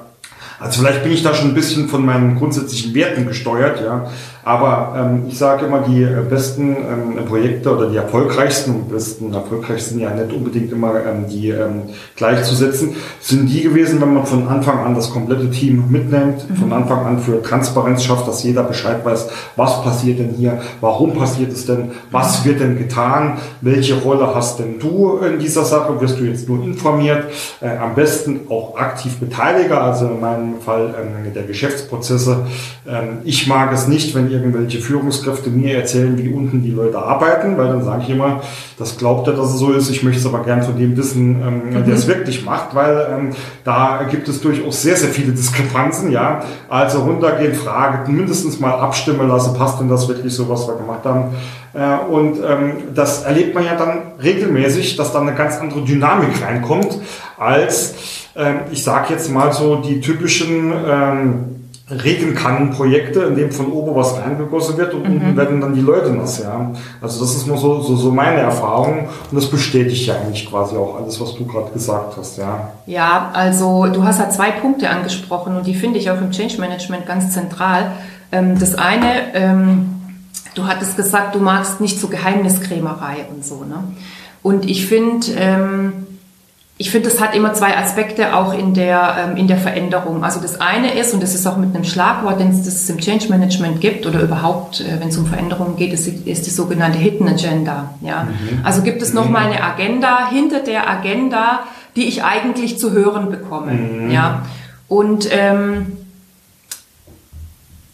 Also 0.59 0.81
vielleicht 0.81 1.03
bin 1.03 1.13
ich 1.13 1.23
da 1.23 1.33
schon 1.33 1.49
ein 1.49 1.53
bisschen 1.53 1.87
von 1.87 2.05
meinen 2.05 2.37
grundsätzlichen 2.37 2.93
Werten 2.93 3.25
gesteuert, 3.25 3.81
ja. 3.81 4.09
Aber 4.49 4.95
ähm, 4.97 5.25
ich 5.27 5.37
sage 5.37 5.67
immer, 5.67 5.81
die 5.81 6.01
äh, 6.01 6.23
besten 6.27 6.75
ähm, 6.75 7.25
Projekte 7.27 7.71
oder 7.71 7.87
die 7.87 7.97
erfolgreichsten, 7.97 8.71
und 8.71 8.89
besten 8.89 9.31
erfolgreichsten 9.31 9.99
ja 9.99 10.09
nicht 10.09 10.33
unbedingt 10.33 10.71
immer 10.71 10.95
ähm, 11.05 11.27
die 11.29 11.49
ähm, 11.49 11.83
gleichzusetzen, 12.15 12.95
sind 13.21 13.47
die 13.47 13.61
gewesen, 13.61 14.01
wenn 14.01 14.11
man 14.15 14.25
von 14.25 14.47
Anfang 14.47 14.79
an 14.79 14.95
das 14.95 15.11
komplette 15.11 15.51
Team 15.51 15.83
mitnimmt, 15.89 16.49
mhm. 16.49 16.55
von 16.55 16.73
Anfang 16.73 17.05
an 17.05 17.19
für 17.19 17.43
Transparenz 17.43 18.03
schafft, 18.03 18.27
dass 18.27 18.41
jeder 18.41 18.63
Bescheid 18.63 19.05
weiß, 19.05 19.29
was 19.55 19.83
passiert 19.83 20.17
denn 20.17 20.31
hier, 20.31 20.59
warum 20.81 21.13
passiert 21.13 21.51
es 21.51 21.67
denn, 21.67 21.91
was 22.09 22.43
wird 22.43 22.59
denn 22.59 22.75
getan, 22.75 23.37
welche 23.61 24.01
Rolle 24.01 24.33
hast 24.33 24.57
denn 24.57 24.79
du 24.79 25.19
in 25.19 25.37
dieser 25.37 25.63
Sache, 25.63 26.01
wirst 26.01 26.19
du 26.19 26.23
jetzt 26.23 26.49
nur 26.49 26.63
informiert, 26.63 27.25
äh, 27.61 27.77
am 27.77 27.93
besten 27.93 28.47
auch 28.49 28.75
aktiv 28.79 29.19
Beteiliger, 29.19 29.83
also 29.83 30.07
in 30.07 30.19
meinem 30.19 30.59
Fall 30.59 30.95
ähm, 30.99 31.31
der 31.35 31.43
Geschäftsprozesse. 31.43 32.47
Ähm, 32.87 33.19
ich 33.25 33.45
mag 33.45 33.71
es 33.73 33.87
nicht, 33.87 34.15
wenn 34.15 34.31
ihr 34.31 34.38
irgendwelche 34.39 34.79
Führungskräfte 34.79 35.49
mir 35.49 35.77
erzählen, 35.77 36.17
wie 36.17 36.29
unten 36.29 36.61
die 36.63 36.71
Leute 36.71 36.99
arbeiten, 36.99 37.57
weil 37.57 37.67
dann 37.67 37.83
sage 37.83 38.03
ich 38.03 38.09
immer, 38.09 38.41
das 38.77 38.97
glaubt 38.97 39.27
er, 39.27 39.33
dass 39.33 39.53
es 39.53 39.59
so 39.59 39.71
ist. 39.71 39.89
Ich 39.89 40.03
möchte 40.03 40.19
es 40.19 40.25
aber 40.25 40.43
gern 40.43 40.63
von 40.63 40.77
dem 40.77 40.95
wissen, 40.97 41.41
ähm, 41.41 41.61
mhm. 41.69 41.85
der 41.85 41.95
es 41.95 42.07
wirklich 42.07 42.45
macht, 42.45 42.73
weil 42.75 43.07
ähm, 43.11 43.29
da 43.63 44.07
gibt 44.09 44.27
es 44.27 44.41
durchaus 44.41 44.81
sehr, 44.81 44.95
sehr 44.95 45.09
viele 45.09 45.31
Diskrepanzen. 45.31 46.11
Ja, 46.11 46.43
also 46.69 46.99
runtergehen, 46.99 47.53
fragen, 47.53 48.15
mindestens 48.15 48.59
mal 48.59 48.73
abstimmen 48.73 49.27
lassen, 49.27 49.53
passt 49.53 49.79
denn 49.79 49.89
das 49.89 50.07
wirklich 50.07 50.33
so, 50.33 50.49
was 50.49 50.67
wir 50.67 50.75
gemacht 50.75 51.05
haben? 51.05 51.35
Äh, 51.73 52.11
und 52.11 52.37
ähm, 52.43 52.73
das 52.95 53.23
erlebt 53.23 53.53
man 53.53 53.65
ja 53.65 53.75
dann 53.75 54.13
regelmäßig, 54.21 54.95
dass 54.95 55.13
da 55.13 55.21
eine 55.21 55.35
ganz 55.35 55.57
andere 55.59 55.81
Dynamik 55.81 56.41
reinkommt, 56.43 56.99
als 57.37 57.95
ähm, 58.35 58.61
ich 58.71 58.83
sage 58.83 59.13
jetzt 59.13 59.31
mal 59.31 59.53
so 59.53 59.77
die 59.77 60.01
typischen 60.01 60.73
ähm, 60.87 61.58
Regenkannenprojekte, 61.91 63.21
in 63.21 63.35
dem 63.35 63.51
von 63.51 63.71
oben 63.71 63.95
was 63.95 64.17
reingegossen 64.17 64.77
wird 64.77 64.93
und 64.93 65.07
mhm. 65.07 65.15
unten 65.15 65.37
werden 65.37 65.61
dann 65.61 65.73
die 65.73 65.81
Leute 65.81 66.11
nass, 66.11 66.39
ja. 66.39 66.71
Also 67.01 67.21
das 67.21 67.35
ist 67.35 67.47
nur 67.47 67.57
so, 67.57 67.81
so, 67.81 67.95
so 67.95 68.11
meine 68.11 68.41
Erfahrung 68.41 69.07
und 69.31 69.35
das 69.35 69.47
bestätigt 69.47 70.05
ja 70.05 70.15
eigentlich 70.15 70.49
quasi 70.49 70.75
auch 70.75 70.97
alles, 71.01 71.19
was 71.19 71.35
du 71.35 71.45
gerade 71.45 71.71
gesagt 71.71 72.15
hast, 72.17 72.37
ja. 72.37 72.71
Ja, 72.85 73.31
also 73.33 73.87
du 73.87 74.03
hast 74.03 74.19
ja 74.19 74.29
zwei 74.29 74.51
Punkte 74.51 74.89
angesprochen 74.89 75.57
und 75.57 75.65
die 75.65 75.75
finde 75.75 75.99
ich 75.99 76.11
auch 76.11 76.21
im 76.21 76.31
Change 76.31 76.59
Management 76.59 77.05
ganz 77.05 77.33
zentral. 77.33 77.91
Ähm, 78.31 78.59
das 78.59 78.75
eine, 78.75 79.33
ähm, 79.33 79.95
du 80.53 80.67
hattest 80.67 80.95
gesagt, 80.95 81.33
du 81.33 81.39
magst 81.39 81.81
nicht 81.81 81.99
so 81.99 82.07
Geheimniskrämerei 82.07 83.25
und 83.33 83.43
so, 83.43 83.63
ne? 83.63 83.83
Und 84.41 84.69
ich 84.69 84.85
finde, 84.85 85.27
ähm, 85.37 86.07
ich 86.81 86.91
finde, 86.91 87.09
das 87.09 87.19
hat 87.19 87.35
immer 87.35 87.53
zwei 87.53 87.77
Aspekte 87.77 88.33
auch 88.33 88.53
in 88.53 88.73
der, 88.73 89.17
ähm, 89.19 89.35
in 89.35 89.49
der 89.49 89.57
Veränderung. 89.57 90.23
Also 90.23 90.39
das 90.39 90.61
eine 90.61 90.97
ist, 90.97 91.13
und 91.13 91.21
das 91.21 91.35
ist 91.35 91.45
auch 91.45 91.57
mit 91.57 91.75
einem 91.75 91.83
Schlagwort, 91.83 92.39
den 92.39 92.51
es 92.51 92.89
im 92.89 92.99
Change 92.99 93.27
Management 93.27 93.81
gibt 93.81 94.05
oder 94.07 94.21
überhaupt, 94.21 94.79
äh, 94.79 94.97
wenn 94.97 95.09
es 95.09 95.17
um 95.17 95.25
Veränderungen 95.25 95.75
geht, 95.75 95.91
ist, 95.91 96.07
ist 96.07 96.45
die 96.45 96.49
sogenannte 96.49 96.97
Hidden 96.97 97.27
Agenda. 97.27 97.95
Ja? 97.99 98.23
Mhm. 98.23 98.61
Also 98.63 98.81
gibt 98.81 99.01
es 99.01 99.13
nochmal 99.13 99.47
mhm. 99.47 99.51
eine 99.55 99.63
Agenda 99.65 100.29
hinter 100.29 100.61
der 100.61 100.89
Agenda, 100.89 101.65
die 101.97 102.07
ich 102.07 102.23
eigentlich 102.23 102.79
zu 102.79 102.93
hören 102.93 103.29
bekomme. 103.29 103.73
Mhm. 103.73 104.11
Ja? 104.11 104.45
Und 104.87 105.27
ähm, 105.31 105.97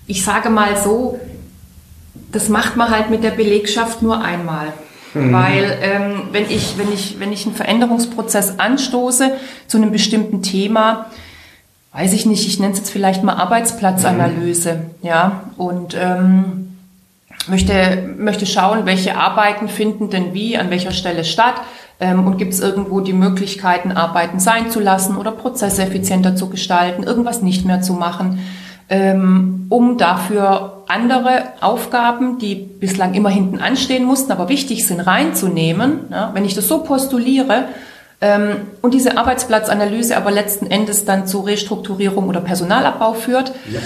ich 0.06 0.24
sage 0.24 0.52
mal 0.52 0.78
so, 0.78 1.20
das 2.32 2.50
macht 2.50 2.76
man 2.76 2.92
halt 2.92 3.10
mit 3.10 3.24
der 3.24 3.32
Belegschaft 3.32 4.04
nur 4.04 4.22
einmal. 4.22 4.74
Mhm. 5.16 5.34
Weil 5.34 5.78
ähm, 5.82 6.22
wenn, 6.32 6.46
ich, 6.50 6.78
wenn, 6.78 6.92
ich, 6.92 7.20
wenn 7.20 7.32
ich 7.34 7.46
einen 7.46 7.56
Veränderungsprozess 7.56 8.60
anstoße 8.60 9.32
zu 9.68 9.78
einem 9.78 9.92
bestimmten 9.92 10.44
Thema, 10.44 11.08
weiß 11.94 12.14
ich 12.14 12.26
nicht, 12.26 12.48
ich 12.48 12.60
nenne 12.60 12.74
es 12.74 12.80
jetzt 12.80 12.92
vielleicht 12.92 13.24
mal 13.24 13.36
Arbeitsplatzanalyse, 13.36 14.74
mhm. 14.74 15.08
ja, 15.08 15.44
und 15.58 15.96
ähm, 16.00 16.78
möchte, 17.48 18.14
möchte 18.18 18.46
schauen, 18.46 18.86
welche 18.86 19.18
Arbeiten 19.18 19.70
finden 19.70 20.10
denn 20.10 20.34
wie, 20.34 20.58
an 20.58 20.70
welcher 20.70 20.92
Stelle 20.92 21.24
statt 21.24 21.56
ähm, 22.00 22.28
und 22.28 22.38
gibt 22.38 22.54
es 22.54 22.60
irgendwo 22.60 23.00
die 23.00 23.14
Möglichkeiten, 23.14 23.94
Arbeiten 23.94 24.40
sein 24.40 24.70
zu 24.70 24.80
lassen 24.82 25.16
oder 25.16 25.32
Prozesse 25.32 25.84
effizienter 25.84 26.36
zu 26.36 26.50
gestalten, 26.50 27.04
irgendwas 27.04 27.42
nicht 27.42 27.66
mehr 27.66 27.82
zu 27.82 27.94
machen. 27.94 28.40
ähm, 28.90 29.66
um 29.70 29.98
dafür 29.98 30.75
andere 30.88 31.44
Aufgaben, 31.62 32.38
die 32.38 32.56
bislang 32.56 33.14
immer 33.14 33.30
hinten 33.30 33.60
anstehen 33.60 34.06
mussten, 34.06 34.32
aber 34.32 34.50
wichtig 34.50 34.88
sind, 34.88 35.00
reinzunehmen. 35.00 36.06
Ja, 36.12 36.32
wenn 36.34 36.46
ich 36.46 36.56
das 36.56 36.68
so 36.68 36.80
postuliere 36.80 37.66
ähm, 38.22 38.58
und 38.82 38.94
diese 38.94 39.18
Arbeitsplatzanalyse 39.18 40.16
aber 40.16 40.32
letzten 40.32 40.68
Endes 40.68 41.06
dann 41.06 41.28
zu 41.28 41.42
Restrukturierung 41.42 42.28
oder 42.28 42.42
Personalabbau 42.42 43.14
führt, 43.14 43.54
ja. 43.72 43.80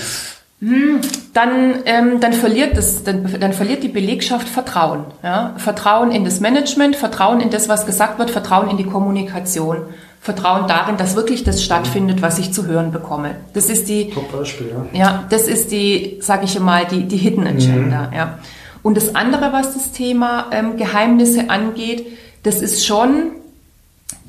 Hm, 0.62 1.00
dann, 1.34 1.84
ähm, 1.86 2.20
dann, 2.20 2.34
verliert 2.34 2.76
das, 2.76 3.04
dann, 3.04 3.40
dann 3.40 3.54
verliert 3.54 3.82
die 3.82 3.88
Belegschaft 3.88 4.50
Vertrauen. 4.50 5.06
Ja? 5.24 5.54
Vertrauen 5.56 6.12
in 6.12 6.26
das 6.26 6.42
Management, 6.42 6.98
Vertrauen 6.98 7.40
in 7.40 7.50
das, 7.50 7.70
was 7.70 7.86
gesagt 7.86 8.20
wird, 8.20 8.30
Vertrauen 8.30 8.70
in 8.70 8.76
die 8.76 8.84
Kommunikation. 8.84 9.84
Vertrauen 10.22 10.68
darin, 10.68 10.98
dass 10.98 11.16
wirklich 11.16 11.44
das 11.44 11.64
stattfindet, 11.64 12.22
was 12.22 12.40
ich 12.40 12.52
zu 12.52 12.68
hören 12.68 12.92
bekomme. 12.92 13.36
Das 13.54 13.70
ist 13.70 13.88
die, 13.88 14.14
Beispiel, 14.32 14.72
ja. 14.94 15.00
ja. 15.00 15.24
das 15.30 15.48
ist 15.48 15.72
die, 15.72 16.18
sage 16.22 16.46
ich 16.46 16.60
mal, 16.60 16.86
die, 16.86 17.08
die 17.08 17.18
Hidden 17.18 17.48
Agenda. 17.48 18.08
Mhm. 18.08 18.14
Ja. 18.14 18.40
Und 18.84 18.98
das 18.98 19.16
andere, 19.16 19.54
was 19.54 19.74
das 19.74 19.92
Thema 19.92 20.48
ähm, 20.52 20.78
Geheimnisse 20.78 21.50
angeht, 21.50 22.06
das 22.44 22.62
ist 22.62 22.86
schon 22.86 23.32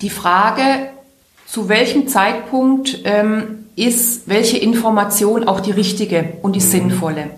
die 0.01 0.11
Frage, 0.11 0.63
zu 1.47 1.69
welchem 1.69 2.07
Zeitpunkt 2.07 3.01
ähm, 3.05 3.67
ist 3.75 4.29
welche 4.29 4.59
Information 4.59 5.49
auch 5.49 5.61
die 5.61 5.73
richtige 5.73 6.35
und 6.43 6.55
die 6.55 6.61
mhm. 6.61 6.65
sinnvolle. 6.65 7.31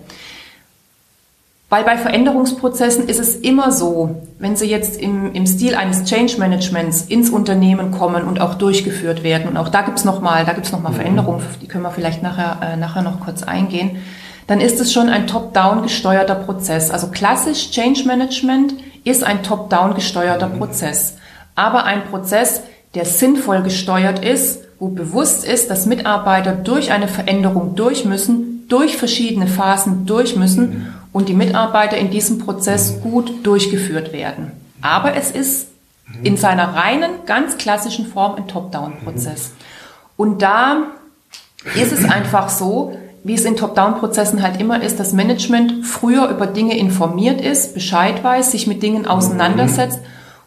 Weil 1.73 1.85
bei 1.85 1.97
Veränderungsprozessen 1.97 3.07
ist 3.09 3.19
es 3.19 3.35
immer 3.35 3.71
so, 3.71 4.21
wenn 4.37 4.55
sie 4.55 4.69
jetzt 4.69 5.01
im, 5.01 5.33
im 5.33 5.47
Stil 5.47 5.73
eines 5.73 6.03
Change 6.03 6.35
Managements 6.37 7.01
ins 7.05 7.31
Unternehmen 7.31 7.89
kommen 7.89 8.25
und 8.25 8.39
auch 8.39 8.53
durchgeführt 8.53 9.23
werden, 9.23 9.47
und 9.47 9.57
auch 9.57 9.69
da 9.69 9.81
gibt's 9.81 10.05
nochmal, 10.05 10.45
da 10.45 10.53
gibt's 10.53 10.71
noch 10.71 10.83
mal 10.83 10.91
mhm. 10.91 10.97
Veränderungen, 10.97 11.43
die 11.63 11.67
können 11.67 11.81
wir 11.81 11.89
vielleicht 11.89 12.21
nachher, 12.21 12.59
äh, 12.61 12.77
nachher 12.77 13.01
noch 13.01 13.21
kurz 13.21 13.41
eingehen, 13.41 13.97
dann 14.45 14.61
ist 14.61 14.79
es 14.79 14.93
schon 14.93 15.09
ein 15.09 15.25
top-down 15.25 15.81
gesteuerter 15.81 16.35
Prozess. 16.35 16.91
Also 16.91 17.07
klassisch 17.07 17.71
Change 17.71 18.03
Management 18.05 18.75
ist 19.03 19.23
ein 19.23 19.41
top-down 19.41 19.95
gesteuerter 19.95 20.49
mhm. 20.49 20.59
Prozess. 20.59 21.15
Aber 21.55 21.85
ein 21.85 22.03
Prozess, 22.03 22.61
der 22.93 23.05
sinnvoll 23.05 23.63
gesteuert 23.63 24.23
ist, 24.23 24.59
wo 24.77 24.89
bewusst 24.89 25.43
ist, 25.43 25.71
dass 25.71 25.87
Mitarbeiter 25.87 26.51
durch 26.51 26.91
eine 26.91 27.07
Veränderung 27.07 27.73
durch 27.73 28.05
müssen, 28.05 28.67
durch 28.69 28.95
verschiedene 28.95 29.47
Phasen 29.47 30.05
durch 30.05 30.35
müssen 30.35 30.69
mhm 30.69 31.02
und 31.13 31.29
die 31.29 31.33
Mitarbeiter 31.33 31.95
in 31.97 32.09
diesem 32.09 32.39
Prozess 32.39 32.99
gut 33.01 33.45
durchgeführt 33.45 34.11
werden. 34.11 34.51
Aber 34.81 35.15
es 35.15 35.31
ist 35.31 35.67
in 36.21 36.35
seiner 36.35 36.75
reinen, 36.75 37.11
ganz 37.25 37.57
klassischen 37.57 38.07
Form 38.07 38.35
ein 38.35 38.47
Top-Down-Prozess. 38.47 39.51
Und 40.17 40.41
da 40.41 40.87
ist 41.75 41.93
es 41.93 42.03
einfach 42.03 42.49
so, 42.49 42.97
wie 43.23 43.35
es 43.35 43.45
in 43.45 43.55
Top-Down-Prozessen 43.55 44.41
halt 44.41 44.59
immer 44.59 44.83
ist, 44.83 44.99
dass 44.99 45.13
Management 45.13 45.85
früher 45.85 46.27
über 46.27 46.45
Dinge 46.45 46.77
informiert 46.77 47.39
ist, 47.39 47.73
Bescheid 47.73 48.21
weiß, 48.21 48.51
sich 48.51 48.67
mit 48.67 48.83
Dingen 48.83 49.05
auseinandersetzt 49.05 49.99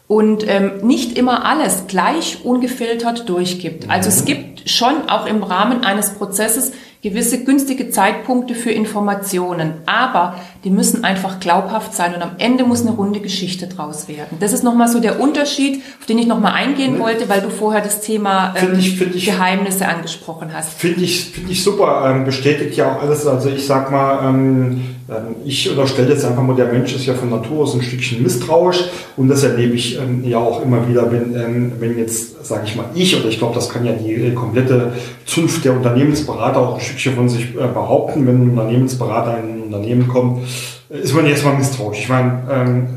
und 0.07 0.47
ähm, 0.47 0.71
nicht 0.83 1.17
immer 1.17 1.43
alles 1.45 1.87
gleich 1.87 2.45
ungefiltert 2.45 3.27
durchgibt. 3.27 3.89
Also 3.89 4.09
es 4.09 4.25
gibt 4.25 4.69
schon 4.69 5.09
auch 5.09 5.25
im 5.25 5.43
Rahmen 5.43 5.83
eines 5.83 6.13
Prozesses 6.13 6.71
gewisse 7.01 7.43
günstige 7.43 7.89
Zeitpunkte 7.89 8.55
für 8.55 8.71
Informationen, 8.71 9.73
aber 9.85 10.35
die 10.67 10.73
müssen 10.73 11.05
einfach 11.05 11.39
glaubhaft 11.39 11.93
sein 11.93 12.13
und 12.13 12.21
am 12.21 12.31
Ende 12.39 12.65
muss 12.65 12.81
eine 12.81 12.91
runde 12.91 13.21
Geschichte 13.21 13.67
draus 13.67 14.09
werden. 14.09 14.35
Das 14.41 14.51
ist 14.51 14.65
nochmal 14.65 14.89
so 14.89 14.99
der 14.99 15.17
Unterschied, 15.17 15.81
auf 15.97 16.05
den 16.07 16.17
ich 16.17 16.27
nochmal 16.27 16.55
eingehen 16.55 16.99
wollte, 16.99 17.29
weil 17.29 17.39
du 17.39 17.49
vorher 17.49 17.81
das 17.81 18.01
Thema 18.01 18.53
ähm, 18.61 18.77
ich, 18.77 18.99
ich, 18.99 19.25
Geheimnisse 19.27 19.87
angesprochen 19.87 20.49
hast. 20.53 20.73
Finde 20.73 21.05
ich, 21.05 21.23
finde 21.27 21.53
ich 21.53 21.63
super, 21.63 22.13
ähm, 22.13 22.25
bestätigt 22.25 22.75
ja 22.75 22.91
auch 22.91 23.01
alles. 23.01 23.25
Also 23.25 23.47
ich 23.47 23.65
sag 23.65 23.91
mal, 23.91 24.27
ähm, 24.27 24.81
ähm, 25.09 25.35
ich 25.45 25.69
unterstelle 25.69 26.09
jetzt 26.09 26.25
einfach 26.25 26.43
mal, 26.43 26.55
der 26.57 26.65
Mensch 26.65 26.93
ist 26.93 27.05
ja 27.05 27.13
von 27.13 27.29
Natur 27.29 27.63
aus 27.63 27.73
ein 27.73 27.81
Stückchen 27.81 28.21
misstrauisch 28.21 28.89
und 29.15 29.29
das 29.29 29.43
erlebe 29.43 29.73
ich 29.73 29.97
ähm, 29.97 30.21
ja 30.25 30.37
auch 30.37 30.61
immer 30.61 30.85
wieder, 30.89 31.09
wenn, 31.09 31.33
ähm, 31.33 31.71
wenn 31.79 31.97
jetzt, 31.97 32.45
sage 32.45 32.63
ich 32.65 32.75
mal, 32.75 32.87
ich 32.93 33.17
oder 33.17 33.29
ich 33.29 33.37
glaube, 33.37 33.55
das 33.55 33.69
kann 33.69 33.85
ja 33.85 33.93
die 33.93 34.15
äh, 34.15 34.31
komplette 34.33 34.91
Zunft 35.25 35.63
der 35.63 35.73
Unternehmensberater 35.73 36.59
auch 36.59 36.75
ein 36.75 36.81
Stückchen 36.81 37.15
von 37.15 37.29
sich 37.29 37.55
äh, 37.55 37.67
behaupten, 37.73 38.27
wenn 38.27 38.41
ein 38.41 38.49
Unternehmensberater 38.49 39.37
in 39.39 39.56
Unternehmen 39.67 40.07
kommt, 40.07 40.47
äh, 40.89 40.99
ist 40.99 41.13
man 41.13 41.25
erstmal 41.25 41.55
misstrauisch. 41.55 41.99
Ich 41.99 42.09
meine, 42.09 42.87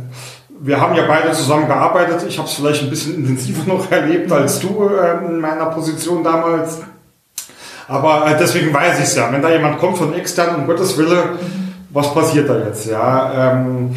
wir 0.63 0.79
haben 0.81 0.95
ja 0.95 1.07
beide 1.07 1.33
zusammen 1.33 1.67
gearbeitet. 1.67 2.25
Ich 2.29 2.39
habe 2.39 2.47
es 2.47 2.55
vielleicht 2.55 2.83
ein 2.83 2.91
bisschen 2.91 3.15
intensiver 3.15 3.63
noch 3.67 3.91
erlebt 3.91 4.31
als 4.31 4.61
du 4.61 4.91
in 5.27 5.41
meiner 5.41 5.67
Position 5.67 6.23
damals. 6.23 6.81
Aber 7.89 8.37
deswegen 8.39 8.73
weiß 8.73 8.99
ich 8.99 9.05
es 9.05 9.17
ja. 9.17 9.33
Wenn 9.33 9.43
da 9.43 9.51
jemand 9.51 9.79
kommt 9.79 9.99
von 9.99 10.15
extern, 10.15 10.55
um 10.55 10.67
Gottes 10.67 10.97
Wille, 10.97 11.39
was 11.91 12.15
passiert 12.15 12.49
da 12.49 12.59
jetzt? 12.59 12.87
Ja, 12.87 13.53
ähm, 13.53 13.67
ähm, 13.67 13.97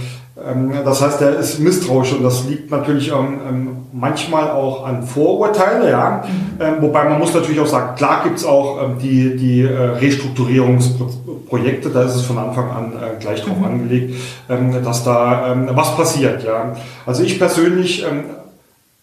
das 0.84 1.01
heißt, 1.01 1.21
er 1.21 1.39
ist 1.39 1.60
misstrauisch 1.60 2.12
und 2.13 2.23
das 2.23 2.43
liegt 2.45 2.69
natürlich 2.69 3.12
ähm, 3.12 3.77
manchmal 3.93 4.51
auch 4.51 4.86
an 4.86 5.03
Vorurteile, 5.03 5.89
ja. 5.89 6.25
Mhm. 6.25 6.62
Ähm, 6.62 6.73
wobei 6.82 7.08
man 7.08 7.19
muss 7.19 7.34
natürlich 7.34 7.62
auch 7.62 7.67
sagen, 7.67 7.95
klar 7.95 8.23
gibt's 8.23 8.43
auch 8.43 8.84
ähm, 8.84 8.97
die, 9.01 9.38
die 9.38 9.62
äh, 9.62 9.71
Restrukturierungsprojekte, 9.71 11.89
da 11.89 12.03
ist 12.03 12.15
es 12.15 12.23
von 12.23 12.38
Anfang 12.38 12.69
an 12.71 12.91
äh, 12.93 13.21
gleich 13.21 13.41
drauf 13.43 13.58
mhm. 13.58 13.65
angelegt, 13.65 14.15
ähm, 14.49 14.84
dass 14.84 15.06
da 15.06 15.56
was 15.69 15.95
passiert, 15.95 16.43
ja. 16.43 16.73
Also 17.06 17.23
ich 17.23 17.39
persönlich 17.39 18.06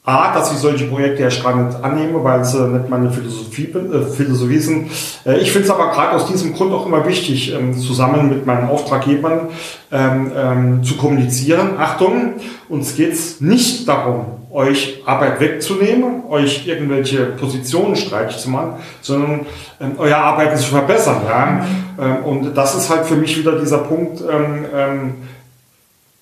A, 0.03 0.33
dass 0.33 0.51
ich 0.51 0.59
solche 0.59 0.87
Projekte 0.87 1.29
gar 1.43 1.55
nicht 1.63 1.85
annehme, 1.85 2.25
weil 2.25 2.41
es 2.41 2.55
äh, 2.55 2.67
nicht 2.67 2.89
meine 2.89 3.11
Philosophie, 3.11 3.65
äh, 3.65 4.03
Philosophie 4.03 4.59
sind. 4.59 4.91
Äh, 5.27 5.41
ich 5.41 5.53
finde 5.53 5.67
es 5.69 5.71
aber 5.71 5.91
gerade 5.91 6.17
aus 6.17 6.27
diesem 6.27 6.55
Grund 6.55 6.73
auch 6.73 6.87
immer 6.87 7.07
wichtig, 7.07 7.53
ähm, 7.53 7.77
zusammen 7.77 8.31
mit 8.31 8.47
meinen 8.47 8.71
Auftraggebern 8.71 9.49
ähm, 9.93 10.33
ähm, 10.35 10.85
zu 10.85 10.97
kommunizieren. 10.97 11.77
Achtung, 11.79 12.35
uns 12.71 12.97
geht 12.97 13.13
es 13.13 13.43
nicht 13.43 13.87
darum, 13.87 14.25
euch 14.51 15.03
Arbeit 15.05 15.39
wegzunehmen, 15.39 16.23
euch 16.31 16.67
irgendwelche 16.67 17.27
Positionen 17.27 17.95
streitig 17.95 18.39
zu 18.39 18.49
machen, 18.49 18.77
sondern 19.03 19.47
ähm, 19.83 19.93
euer 19.99 20.17
Arbeiten 20.17 20.57
zu 20.57 20.71
verbessern. 20.71 21.21
Ja? 21.29 21.67
Ähm, 22.01 22.25
und 22.25 22.57
das 22.57 22.75
ist 22.75 22.89
halt 22.89 23.05
für 23.05 23.17
mich 23.17 23.39
wieder 23.39 23.59
dieser 23.59 23.79
Punkt, 23.79 24.23
ähm, 24.23 24.65
ähm, 24.75 25.15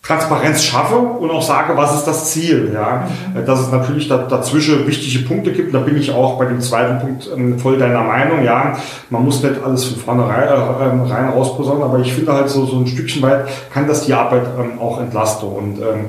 Transparenz 0.08 0.64
schaffe 0.64 0.96
und 0.96 1.30
auch 1.30 1.42
sage, 1.42 1.76
was 1.76 1.94
ist 1.94 2.06
das 2.06 2.30
Ziel. 2.30 2.70
Ja? 2.72 3.06
Mhm. 3.34 3.44
Dass 3.44 3.60
es 3.60 3.70
natürlich 3.70 4.08
da, 4.08 4.16
dazwischen 4.16 4.86
wichtige 4.86 5.26
Punkte 5.26 5.52
gibt. 5.52 5.74
Da 5.74 5.80
bin 5.80 5.98
ich 5.98 6.10
auch 6.10 6.38
bei 6.38 6.46
dem 6.46 6.62
zweiten 6.62 6.98
Punkt 6.98 7.28
ähm, 7.36 7.58
voll 7.58 7.76
deiner 7.76 8.02
Meinung. 8.02 8.42
Ja, 8.42 8.78
man 9.10 9.22
muss 9.22 9.42
nicht 9.42 9.62
alles 9.62 9.84
von 9.84 9.98
vornherein 9.98 10.48
äh, 10.48 10.88
ähm, 10.88 11.02
rein 11.02 11.28
rausposaunen, 11.28 11.82
aber 11.82 11.98
ich 11.98 12.14
finde 12.14 12.32
halt 12.32 12.48
so, 12.48 12.64
so 12.64 12.78
ein 12.78 12.86
Stückchen 12.86 13.20
weit 13.20 13.48
kann 13.72 13.86
das 13.86 14.06
die 14.06 14.14
Arbeit 14.14 14.46
ähm, 14.58 14.78
auch 14.80 14.98
entlasten 14.98 15.48
und 15.50 15.78
ähm, 15.78 16.06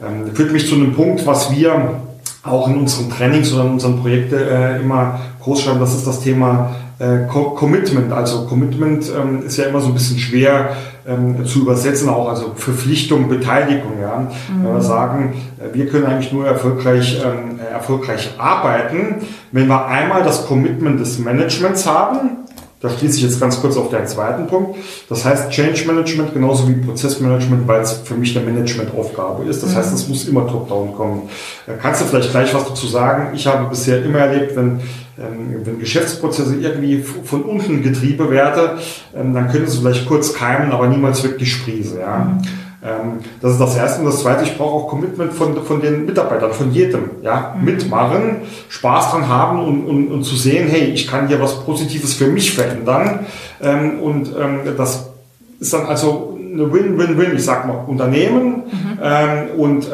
ähm, 0.00 0.34
führt 0.34 0.52
mich 0.52 0.68
zu 0.68 0.76
einem 0.76 0.94
Punkt, 0.94 1.26
was 1.26 1.50
wir 1.50 2.02
auch 2.44 2.68
in 2.68 2.78
unseren 2.78 3.10
Trainings 3.10 3.52
oder 3.52 3.64
in 3.64 3.72
unseren 3.72 4.00
Projekten 4.00 4.36
äh, 4.36 4.78
immer 4.78 5.18
groß 5.42 5.62
schreiben, 5.62 5.80
das 5.80 5.94
ist 5.94 6.06
das 6.06 6.20
Thema 6.20 6.70
äh, 7.00 7.26
Commitment. 7.26 8.12
Also 8.12 8.46
Commitment 8.46 9.10
ähm, 9.10 9.46
ist 9.46 9.56
ja 9.56 9.64
immer 9.64 9.80
so 9.80 9.88
ein 9.88 9.94
bisschen 9.94 10.18
schwer 10.18 10.76
ähm, 11.08 11.46
zu 11.46 11.62
übersetzen, 11.62 12.10
auch 12.10 12.28
also 12.28 12.52
Verpflichtung, 12.54 13.28
Beteiligung. 13.28 13.94
Ja. 14.00 14.18
Mhm. 14.18 14.64
Wenn 14.64 14.74
wir 14.74 14.82
sagen, 14.82 15.34
äh, 15.58 15.74
wir 15.74 15.88
können 15.88 16.04
eigentlich 16.04 16.32
nur 16.32 16.46
erfolgreich, 16.46 17.22
ähm, 17.24 17.58
erfolgreich 17.58 18.34
arbeiten, 18.36 19.16
wenn 19.50 19.66
wir 19.66 19.86
einmal 19.86 20.22
das 20.22 20.46
Commitment 20.46 21.00
des 21.00 21.18
Managements 21.18 21.86
haben, 21.86 22.44
da 22.80 22.88
schließe 22.88 23.18
ich 23.18 23.22
jetzt 23.22 23.38
ganz 23.38 23.60
kurz 23.60 23.76
auf 23.76 23.90
deinen 23.90 24.06
zweiten 24.06 24.46
Punkt. 24.46 24.76
Das 25.08 25.24
heißt 25.24 25.50
Change 25.50 25.84
Management 25.86 26.32
genauso 26.32 26.66
wie 26.66 26.72
Prozessmanagement, 26.72 27.68
weil 27.68 27.82
es 27.82 27.92
für 27.92 28.14
mich 28.14 28.36
eine 28.36 28.50
Managementaufgabe 28.50 29.44
ist. 29.44 29.62
Das 29.62 29.72
mhm. 29.72 29.76
heißt, 29.76 29.94
es 29.94 30.08
muss 30.08 30.26
immer 30.26 30.46
top-down 30.46 30.94
kommen. 30.94 31.28
Da 31.66 31.74
kannst 31.74 32.00
du 32.00 32.06
vielleicht 32.06 32.30
gleich 32.30 32.54
was 32.54 32.64
dazu 32.64 32.86
sagen? 32.86 33.34
Ich 33.34 33.46
habe 33.46 33.68
bisher 33.68 34.02
immer 34.02 34.20
erlebt, 34.20 34.56
wenn, 34.56 34.80
ähm, 35.18 35.60
wenn 35.62 35.78
Geschäftsprozesse 35.78 36.56
irgendwie 36.56 37.02
von 37.02 37.42
unten 37.42 37.82
getrieben 37.82 38.30
werden, 38.30 38.78
ähm, 39.14 39.34
dann 39.34 39.50
können 39.50 39.66
sie 39.66 39.78
vielleicht 39.78 40.06
kurz 40.06 40.32
keimen, 40.32 40.72
aber 40.72 40.86
niemals 40.88 41.22
wirklich 41.22 41.52
sprießen. 41.52 42.00
Ja? 42.00 42.18
Mhm. 42.18 42.38
Ähm, 42.82 43.20
das 43.42 43.52
ist 43.52 43.60
das 43.60 43.76
Erste. 43.76 44.00
Und 44.00 44.06
das 44.06 44.20
Zweite, 44.20 44.44
ich 44.44 44.56
brauche 44.56 44.84
auch 44.84 44.88
Commitment 44.88 45.32
von, 45.32 45.62
von 45.64 45.80
den 45.80 46.06
Mitarbeitern, 46.06 46.52
von 46.52 46.72
jedem. 46.72 47.10
Ja? 47.22 47.54
Mhm. 47.56 47.64
Mitmachen, 47.64 48.36
Spaß 48.68 49.10
dran 49.10 49.28
haben 49.28 49.64
und, 49.64 49.84
und, 49.84 50.08
und 50.08 50.24
zu 50.24 50.36
sehen, 50.36 50.68
hey, 50.68 50.84
ich 50.84 51.06
kann 51.06 51.28
hier 51.28 51.40
was 51.40 51.64
Positives 51.64 52.14
für 52.14 52.28
mich 52.28 52.54
verändern. 52.54 53.26
Ähm, 53.62 54.00
und 54.00 54.30
ähm, 54.38 54.60
das 54.76 55.10
ist 55.58 55.74
dann 55.74 55.86
also 55.86 56.38
eine 56.52 56.72
Win-Win-Win, 56.72 57.36
ich 57.36 57.44
sag 57.44 57.66
mal, 57.66 57.84
Unternehmen 57.86 58.64
mhm. 58.72 59.60
und 59.60 59.86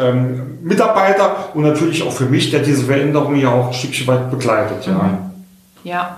Mitarbeiter 0.63 1.51
und 1.53 1.65
natürlich 1.65 2.03
auch 2.03 2.13
für 2.13 2.25
mich, 2.25 2.51
der 2.51 2.61
diese 2.61 2.85
Veränderung 2.85 3.37
ja 3.37 3.51
auch 3.51 3.67
ein 3.67 3.73
Stückchen 3.75 4.07
weit 4.07 4.31
begleitet. 4.31 4.87
Ja. 4.87 4.93
Mhm. 4.93 5.19
ja. 5.85 6.17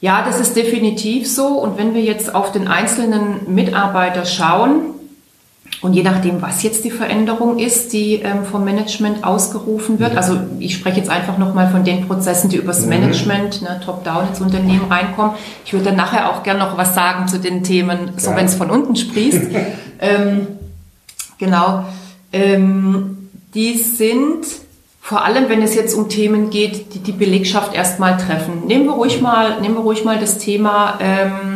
Ja, 0.00 0.24
das 0.24 0.40
ist 0.40 0.56
definitiv 0.56 1.28
so. 1.28 1.46
Und 1.58 1.78
wenn 1.78 1.94
wir 1.94 2.02
jetzt 2.02 2.34
auf 2.34 2.52
den 2.52 2.68
einzelnen 2.68 3.52
Mitarbeiter 3.54 4.24
schauen, 4.24 4.95
Und 5.82 5.92
je 5.92 6.02
nachdem, 6.02 6.40
was 6.40 6.62
jetzt 6.62 6.84
die 6.84 6.90
Veränderung 6.90 7.58
ist, 7.58 7.92
die 7.92 8.14
ähm, 8.14 8.44
vom 8.44 8.64
Management 8.64 9.24
ausgerufen 9.24 9.98
wird, 9.98 10.16
also 10.16 10.38
ich 10.58 10.74
spreche 10.74 10.98
jetzt 10.98 11.10
einfach 11.10 11.36
nochmal 11.36 11.68
von 11.70 11.84
den 11.84 12.06
Prozessen, 12.06 12.48
die 12.48 12.56
übers 12.56 12.82
mhm. 12.82 12.88
Management, 12.88 13.62
ne, 13.62 13.80
top-down 13.84 14.28
ins 14.28 14.40
Unternehmen 14.40 14.86
reinkommen. 14.90 15.32
Ich 15.64 15.72
würde 15.72 15.86
dann 15.86 15.96
nachher 15.96 16.30
auch 16.30 16.42
gerne 16.42 16.60
noch 16.60 16.78
was 16.78 16.94
sagen 16.94 17.28
zu 17.28 17.38
den 17.38 17.62
Themen, 17.62 18.12
so 18.16 18.30
ja. 18.30 18.36
wenn 18.36 18.46
es 18.46 18.54
von 18.54 18.70
unten 18.70 18.96
sprießt. 18.96 19.42
ähm, 20.00 20.46
genau. 21.38 21.84
Ähm, 22.32 23.28
die 23.54 23.74
sind 23.74 24.46
vor 25.00 25.24
allem, 25.24 25.48
wenn 25.48 25.62
es 25.62 25.74
jetzt 25.74 25.94
um 25.94 26.08
Themen 26.08 26.50
geht, 26.50 26.94
die 26.94 26.98
die 26.98 27.12
Belegschaft 27.12 27.74
erstmal 27.74 28.16
treffen. 28.16 28.66
Nehmen 28.66 28.86
wir 28.86 28.92
ruhig 28.94 29.20
mal, 29.20 29.60
nehmen 29.60 29.76
wir 29.76 29.82
ruhig 29.82 30.04
mal 30.04 30.18
das 30.18 30.38
Thema 30.38 30.98
ähm, 31.00 31.55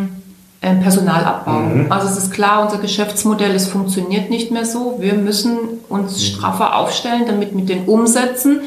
ähm, 0.63 0.81
Personalabbau. 0.81 1.61
Mhm. 1.61 1.87
Also 1.91 2.09
es 2.09 2.19
ist 2.19 2.33
klar, 2.33 2.63
unser 2.63 2.79
Geschäftsmodell, 2.79 3.55
es 3.55 3.69
funktioniert 3.69 4.31
nicht 4.31 4.51
mehr 4.51 4.65
so. 4.65 4.97
Wir 5.01 5.15
müssen 5.15 5.59
uns 5.89 6.13
mhm. 6.13 6.21
straffer 6.21 6.77
aufstellen, 6.77 7.25
damit 7.27 7.55
mit 7.55 7.69
den 7.69 7.85
Umsätzen, 7.85 8.61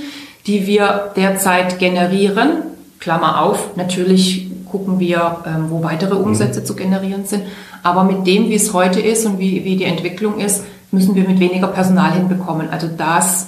die 0.47 0.65
wir 0.65 1.11
derzeit 1.15 1.79
generieren, 1.79 2.63
Klammer 2.99 3.41
auf, 3.41 3.75
natürlich 3.75 4.49
gucken 4.71 4.99
wir, 4.99 5.43
ähm, 5.45 5.65
wo 5.69 5.83
weitere 5.83 6.15
mhm. 6.15 6.21
Umsätze 6.21 6.61
mhm. 6.61 6.65
zu 6.65 6.75
generieren 6.75 7.25
sind. 7.25 7.43
Aber 7.83 8.03
mit 8.03 8.25
dem, 8.25 8.49
wie 8.49 8.55
es 8.55 8.73
heute 8.73 9.01
ist 9.01 9.25
und 9.25 9.37
wie, 9.39 9.63
wie 9.63 9.75
die 9.75 9.83
Entwicklung 9.83 10.39
ist, 10.39 10.63
müssen 10.89 11.13
wir 11.15 11.27
mit 11.27 11.39
weniger 11.39 11.67
Personal 11.67 12.13
hinbekommen. 12.13 12.69
Also 12.69 12.87
das 12.87 13.47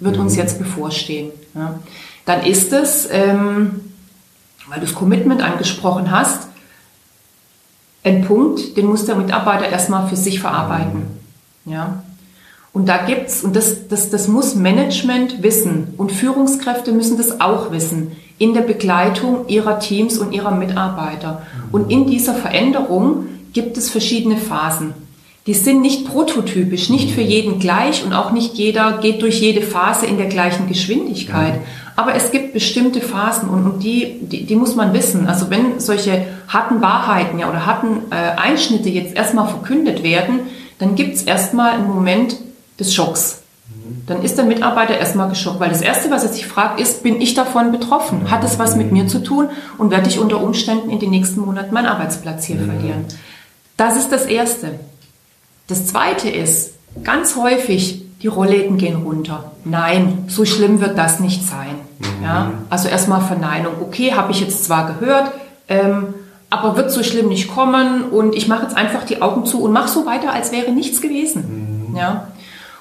wird 0.00 0.18
uns 0.18 0.32
mhm. 0.32 0.38
jetzt 0.38 0.58
bevorstehen. 0.58 1.30
Ja. 1.54 1.78
Dann 2.26 2.42
ist 2.42 2.72
es, 2.72 3.08
ähm, 3.10 3.80
weil 4.68 4.80
du 4.80 4.86
das 4.86 4.94
Commitment 4.94 5.42
angesprochen 5.42 6.10
hast, 6.10 6.48
ein 8.06 8.22
Punkt, 8.22 8.76
den 8.76 8.86
muss 8.86 9.04
der 9.04 9.16
Mitarbeiter 9.16 9.68
erstmal 9.68 10.08
für 10.08 10.16
sich 10.16 10.40
verarbeiten. 10.40 11.02
Ja. 11.64 12.04
Und 12.72 12.88
da 12.88 12.98
gibt's, 12.98 13.42
und 13.42 13.56
das, 13.56 13.88
das, 13.88 14.10
das 14.10 14.28
muss 14.28 14.54
Management 14.54 15.42
wissen 15.42 15.94
und 15.96 16.12
Führungskräfte 16.12 16.92
müssen 16.92 17.16
das 17.16 17.40
auch 17.40 17.72
wissen 17.72 18.12
in 18.38 18.54
der 18.54 18.60
Begleitung 18.60 19.48
ihrer 19.48 19.78
Teams 19.80 20.18
und 20.18 20.32
ihrer 20.32 20.52
Mitarbeiter. 20.52 21.42
Und 21.72 21.90
in 21.90 22.06
dieser 22.06 22.34
Veränderung 22.34 23.26
gibt 23.52 23.78
es 23.78 23.90
verschiedene 23.90 24.36
Phasen. 24.36 24.92
Die 25.46 25.54
sind 25.54 25.80
nicht 25.80 26.06
prototypisch, 26.06 26.90
nicht 26.90 27.12
für 27.12 27.20
jeden 27.20 27.60
gleich 27.60 28.04
und 28.04 28.12
auch 28.12 28.32
nicht 28.32 28.54
jeder 28.54 28.98
geht 28.98 29.22
durch 29.22 29.40
jede 29.40 29.62
Phase 29.62 30.06
in 30.06 30.18
der 30.18 30.26
gleichen 30.26 30.66
Geschwindigkeit. 30.66 31.60
Aber 31.94 32.14
es 32.14 32.32
gibt 32.32 32.52
bestimmte 32.52 33.00
Phasen 33.00 33.48
und, 33.48 33.64
und 33.64 33.82
die, 33.82 34.18
die, 34.20 34.44
die, 34.44 34.56
muss 34.56 34.74
man 34.74 34.92
wissen. 34.92 35.28
Also 35.28 35.48
wenn 35.48 35.78
solche 35.78 36.26
harten 36.48 36.82
Wahrheiten 36.82 37.38
ja, 37.38 37.48
oder 37.48 37.64
harten 37.64 38.02
äh, 38.10 38.14
Einschnitte 38.14 38.88
jetzt 38.90 39.16
erstmal 39.16 39.48
verkündet 39.48 40.02
werden, 40.02 40.40
dann 40.78 40.94
gibt 40.94 41.14
es 41.14 41.22
erstmal 41.22 41.72
einen 41.72 41.88
Moment 41.88 42.36
des 42.78 42.94
Schocks. 42.94 43.42
Dann 44.06 44.22
ist 44.22 44.36
der 44.36 44.44
Mitarbeiter 44.44 44.98
erstmal 44.98 45.28
geschockt, 45.28 45.60
weil 45.60 45.70
das 45.70 45.80
Erste, 45.80 46.10
was 46.10 46.22
er 46.22 46.32
sich 46.32 46.46
fragt, 46.46 46.80
ist, 46.80 47.02
bin 47.02 47.20
ich 47.20 47.34
davon 47.34 47.72
betroffen? 47.72 48.30
Hat 48.30 48.44
es 48.44 48.58
was 48.58 48.76
mit 48.76 48.92
mir 48.92 49.06
zu 49.06 49.22
tun? 49.22 49.48
Und 49.78 49.90
werde 49.90 50.08
ich 50.08 50.18
unter 50.18 50.42
Umständen 50.42 50.90
in 50.90 50.98
den 50.98 51.10
nächsten 51.10 51.40
Monaten 51.40 51.72
meinen 51.72 51.86
Arbeitsplatz 51.86 52.44
hier 52.44 52.56
verlieren? 52.56 53.04
Das 53.76 53.96
ist 53.96 54.10
das 54.10 54.26
Erste. 54.26 54.78
Das 55.66 55.86
Zweite 55.86 56.28
ist, 56.30 56.74
ganz 57.02 57.36
häufig 57.36 58.02
die 58.22 58.28
Rollläden 58.28 58.78
gehen 58.78 58.96
runter. 58.96 59.52
Nein, 59.64 60.24
so 60.28 60.44
schlimm 60.44 60.80
wird 60.80 60.96
das 60.96 61.20
nicht 61.20 61.46
sein. 61.46 61.76
Mhm. 61.98 62.24
Ja, 62.24 62.52
also 62.70 62.88
erstmal 62.88 63.20
Verneinung. 63.20 63.74
Okay, 63.82 64.12
habe 64.14 64.32
ich 64.32 64.40
jetzt 64.40 64.64
zwar 64.64 64.86
gehört, 64.86 65.32
ähm, 65.68 66.14
aber 66.48 66.76
wird 66.76 66.90
so 66.90 67.02
schlimm 67.02 67.28
nicht 67.28 67.52
kommen 67.52 68.04
und 68.04 68.34
ich 68.34 68.48
mache 68.48 68.62
jetzt 68.62 68.76
einfach 68.76 69.04
die 69.04 69.20
Augen 69.20 69.44
zu 69.44 69.62
und 69.62 69.72
mache 69.72 69.88
so 69.88 70.06
weiter, 70.06 70.32
als 70.32 70.52
wäre 70.52 70.70
nichts 70.70 71.00
gewesen. 71.00 71.88
Mhm. 71.90 71.96
Ja. 71.96 72.28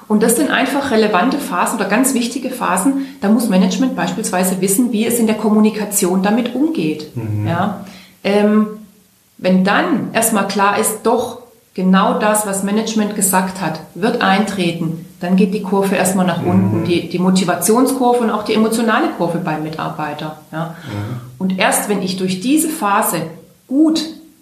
Und 0.07 0.21
das 0.21 0.35
sind 0.35 0.51
einfach 0.51 0.91
relevante 0.91 1.39
Phasen 1.39 1.79
oder 1.79 1.89
ganz 1.89 2.13
wichtige 2.13 2.51
Phasen. 2.51 3.07
Da 3.21 3.29
muss 3.29 3.49
Management 3.49 3.95
beispielsweise 3.95 4.61
wissen, 4.61 4.91
wie 4.91 5.05
es 5.05 5.17
in 5.17 5.25
der 5.25 5.35
Kommunikation 5.35 6.21
damit 6.21 6.53
umgeht. 6.53 7.15
Mhm. 7.15 7.47
Ja. 7.47 7.85
Ähm, 8.23 8.67
wenn 9.37 9.63
dann 9.63 10.13
erstmal 10.13 10.47
klar 10.47 10.77
ist, 10.79 10.99
doch, 11.03 11.41
genau 11.75 12.17
das, 12.17 12.47
was 12.47 12.63
Management 12.63 13.15
gesagt 13.15 13.61
hat, 13.61 13.81
wird 13.93 14.21
eintreten, 14.21 15.05
dann 15.19 15.35
geht 15.35 15.53
die 15.53 15.61
Kurve 15.61 15.95
erstmal 15.95 16.25
nach 16.25 16.41
mhm. 16.41 16.47
unten, 16.47 16.85
die, 16.85 17.09
die 17.09 17.19
Motivationskurve 17.19 18.19
und 18.19 18.31
auch 18.31 18.43
die 18.43 18.53
emotionale 18.53 19.09
Kurve 19.17 19.37
beim 19.37 19.61
Mitarbeiter. 19.61 20.39
Ja. 20.51 20.75
Mhm. 20.87 21.21
Und 21.37 21.59
erst 21.59 21.89
wenn 21.89 22.01
ich 22.01 22.17
durch 22.17 22.39
diese 22.39 22.69
Phase 22.69 23.17
gut 23.67 24.01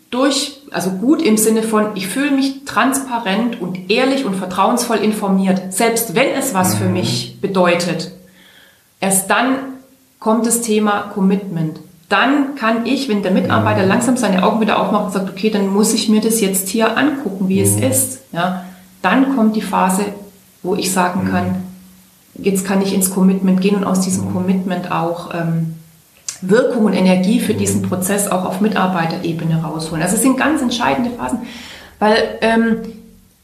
durch, 0.10 0.62
also 0.70 0.92
gut 0.92 1.24
im 1.24 1.38
Sinne 1.38 1.64
von, 1.64 1.88
ich 1.96 2.08
fühle 2.08 2.30
mich 2.30 2.66
transparent 2.66 3.60
und 3.60 3.90
ehrlich 3.90 4.26
und 4.26 4.36
vertrauensvoll 4.36 4.98
informiert, 4.98 5.74
selbst 5.74 6.14
wenn 6.14 6.36
es 6.38 6.54
was 6.54 6.76
mhm. 6.76 6.78
für 6.78 6.90
mich 6.90 7.38
bedeutet, 7.42 8.12
erst 9.00 9.30
dann 9.32 9.56
kommt 10.20 10.46
das 10.46 10.62
Thema 10.62 11.10
Commitment 11.14 11.80
dann 12.14 12.54
kann 12.54 12.86
ich, 12.86 13.10
wenn 13.10 13.24
der 13.24 13.32
Mitarbeiter 13.32 13.84
langsam 13.88 14.18
seine 14.18 14.44
Augen 14.44 14.62
wieder 14.62 14.80
aufmacht 14.80 15.06
und 15.06 15.14
sagt, 15.14 15.32
okay, 15.32 15.50
dann 15.50 15.68
muss 15.68 15.96
ich 15.96 16.10
mir 16.10 16.22
das 16.22 16.42
jetzt 16.42 16.70
hier 16.70 16.96
angucken, 16.96 17.50
wie 17.50 17.60
es 17.60 17.78
mhm. 17.78 17.84
ist, 17.84 18.20
ja, 18.32 18.66
dann 19.02 19.36
kommt 19.36 19.56
die 19.56 19.64
Phase, 19.64 20.06
wo 20.62 20.76
ich 20.76 20.92
sagen 20.92 21.24
mhm. 21.24 21.32
kann, 21.32 21.56
jetzt 22.36 22.68
kann 22.68 22.84
ich 22.84 22.94
ins 22.94 23.10
Commitment 23.10 23.62
gehen 23.62 23.76
und 23.76 23.84
aus 23.84 24.02
diesem 24.02 24.26
mhm. 24.26 24.34
Commitment 24.34 24.92
auch 24.92 25.34
ähm, 25.34 25.74
Wirkung 26.42 26.86
und 26.86 26.94
Energie 26.94 27.40
für 27.40 27.56
diesen 27.56 27.82
Prozess 27.82 28.28
auch 28.28 28.46
auf 28.46 28.62
Mitarbeiterebene 28.62 29.64
rausholen. 29.64 30.04
Also 30.04 30.16
es 30.16 30.22
sind 30.22 30.38
ganz 30.38 30.62
entscheidende 30.62 31.10
Phasen, 31.10 31.40
weil 31.98 32.16
ähm, 32.42 32.78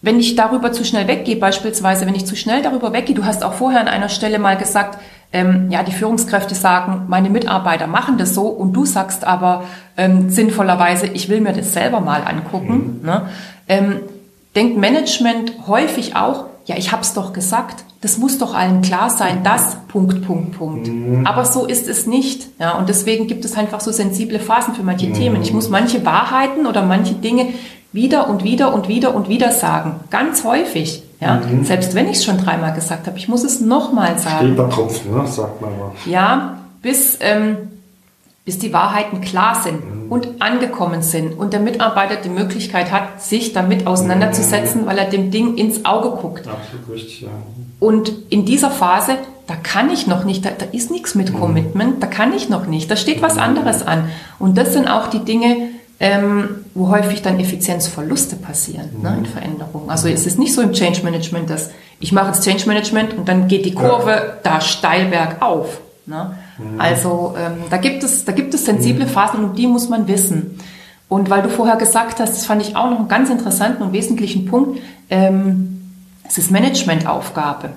wenn 0.04 0.20
ich 0.20 0.36
darüber 0.36 0.72
zu 0.72 0.86
schnell 0.86 1.08
weggehe, 1.08 1.38
beispielsweise, 1.38 2.06
wenn 2.06 2.14
ich 2.14 2.28
zu 2.28 2.36
schnell 2.36 2.62
darüber 2.62 2.94
weggehe, 2.94 3.16
du 3.16 3.26
hast 3.26 3.44
auch 3.44 3.54
vorher 3.54 3.82
an 3.82 3.88
einer 3.88 4.10
Stelle 4.10 4.38
mal 4.38 4.58
gesagt, 4.58 5.00
ähm, 5.32 5.70
ja, 5.70 5.84
die 5.84 5.92
Führungskräfte 5.92 6.56
sagen, 6.56 7.06
meine 7.08 7.30
Mitarbeiter 7.30 7.88
machen 7.88 8.18
das 8.18 8.34
so 8.34 8.48
und 8.48 8.74
du 8.74 8.86
sagst 8.86 9.26
aber 9.26 9.64
ähm, 9.96 10.30
sinnvollerweise, 10.30 11.08
ich 11.08 11.30
will 11.30 11.42
mir 11.42 11.54
das 11.54 11.74
selber 11.74 12.00
mal 12.00 12.24
angucken. 12.24 13.00
Mhm. 13.02 13.06
Ne? 13.06 13.22
Ähm, 13.68 14.00
denkt 14.56 14.78
Management 14.78 15.54
häufig 15.68 16.16
auch, 16.16 16.46
ja, 16.66 16.78
ich 16.78 16.92
hab's 16.92 17.14
doch 17.14 17.34
gesagt, 17.34 17.84
das 18.02 18.18
muss 18.18 18.38
doch 18.38 18.56
allen 18.56 18.82
klar 18.82 19.10
sein, 19.10 19.44
das, 19.44 19.78
Punkt, 19.88 20.26
Punkt, 20.26 20.58
Punkt. 20.58 20.88
Mhm. 20.88 21.28
Aber 21.28 21.46
so 21.46 21.66
ist 21.66 21.88
es 21.88 22.08
nicht. 22.08 22.48
Ja, 22.60 22.78
und 22.78 22.90
deswegen 22.90 23.28
gibt 23.28 23.44
es 23.44 23.58
einfach 23.58 23.82
so 23.82 23.92
sensible 23.92 24.40
Phasen 24.40 24.74
für 24.74 24.84
manche 24.84 25.08
mhm. 25.08 25.14
Themen. 25.14 25.42
Ich 25.42 25.54
muss 25.54 25.70
manche 25.70 26.06
Wahrheiten 26.06 26.66
oder 26.66 26.82
manche 26.82 27.14
Dinge 27.14 27.48
wieder 27.92 28.30
und 28.30 28.44
wieder 28.44 28.74
und 28.74 28.88
wieder 28.88 29.14
und 29.14 29.30
wieder 29.30 29.52
sagen. 29.52 30.00
Ganz 30.10 30.44
häufig. 30.44 31.04
Ja? 31.20 31.36
Mhm. 31.36 31.66
Selbst 31.66 31.96
wenn 31.96 32.08
ich 32.08 32.18
es 32.18 32.26
schon 32.26 32.38
dreimal 32.38 32.74
gesagt 32.74 33.08
habe, 33.08 33.18
ich 33.18 33.28
muss 33.28 33.44
es 33.44 33.60
nochmal 33.62 34.18
sagen. 34.18 34.54
Steter 34.54 34.70
Tropfen, 34.70 35.16
ne? 35.16 35.28
sagt 35.28 35.62
man 35.62 35.78
mal. 35.78 35.92
Ja, 36.06 36.60
bis, 36.82 37.18
ähm, 37.22 37.58
bis 38.46 38.60
die 38.60 38.72
Wahrheiten 38.72 39.22
klar 39.22 39.62
sind 39.62 39.84
mhm. 39.84 40.12
und 40.12 40.42
angekommen 40.42 41.02
sind 41.02 41.38
und 41.38 41.52
der 41.54 41.60
Mitarbeiter 41.60 42.16
die 42.16 42.30
Möglichkeit 42.30 42.92
hat, 42.92 43.22
sich 43.22 43.54
damit 43.54 43.86
auseinanderzusetzen, 43.86 44.82
mhm. 44.82 44.86
weil 44.86 44.98
er 44.98 45.10
dem 45.10 45.30
Ding 45.32 45.56
ins 45.56 45.86
Auge 45.86 46.10
guckt. 46.22 46.48
Absolut 46.48 46.90
richtig, 46.90 47.22
ja. 47.22 47.30
Und 47.80 48.12
in 48.30 48.46
dieser 48.46 48.72
Phase, 48.72 49.14
da 49.48 49.56
kann 49.56 49.90
ich 49.90 50.06
noch 50.06 50.26
nicht, 50.26 50.46
da, 50.46 50.50
da 50.58 50.66
ist 50.72 50.92
nichts 50.92 51.16
mit 51.16 51.34
mhm. 51.34 51.40
Commitment, 51.40 52.04
da 52.04 52.08
kann 52.08 52.34
ich 52.34 52.50
noch 52.50 52.66
nicht, 52.66 52.90
da 52.90 52.96
steht 52.96 53.22
was 53.22 53.36
mhm. 53.36 53.42
anderes 53.42 53.86
an. 53.86 54.10
Und 54.38 54.58
das 54.58 54.74
sind 54.74 54.88
auch 54.88 55.08
die 55.08 55.20
Dinge, 55.20 55.70
ähm, 56.00 56.59
wo 56.80 56.90
häufig 56.90 57.22
dann 57.22 57.40
Effizienzverluste 57.40 58.38
passieren 58.38 58.90
mhm. 58.96 59.02
ne, 59.04 59.16
in 59.20 59.26
Veränderungen. 59.26 59.90
Also 59.90 60.08
es 60.08 60.26
ist 60.26 60.40
nicht 60.40 60.54
so 60.54 60.62
im 60.62 60.72
Change 60.72 61.04
Management, 61.04 61.50
dass 61.50 61.72
ich 62.00 62.14
mache 62.14 62.28
jetzt 62.28 62.46
Change 62.46 62.66
Management 62.68 63.14
und 63.16 63.28
dann 63.28 63.50
geht 63.50 63.66
die 63.66 63.74
Kurve 63.74 64.12
ja. 64.12 64.22
da 64.42 64.62
steil 64.62 65.08
bergauf. 65.08 65.82
Ne? 66.06 66.38
Mhm. 66.58 66.80
Also 66.80 67.36
ähm, 67.38 67.64
da 67.70 67.78
gibt 67.78 68.04
es 68.04 68.24
da 68.24 68.32
gibt 68.32 68.54
es 68.54 68.64
sensible 68.64 69.06
mhm. 69.06 69.10
Phasen 69.10 69.44
und 69.44 69.58
die 69.58 69.68
muss 69.68 69.90
man 69.90 70.08
wissen. 70.08 70.58
Und 71.10 71.30
weil 71.30 71.42
du 71.42 71.50
vorher 71.50 71.76
gesagt 71.76 72.22
hast, 72.22 72.32
das 72.32 72.46
fand 72.46 72.62
ich 72.62 72.78
auch 72.78 72.90
noch 72.90 73.00
einen 73.00 73.10
ganz 73.10 73.30
interessanten 73.30 73.84
und 73.84 73.92
wesentlichen 73.92 74.46
Punkt, 74.46 74.80
ähm, 75.10 75.92
es 76.26 76.38
ist 76.38 76.50
Managementaufgabe. 76.50 77.72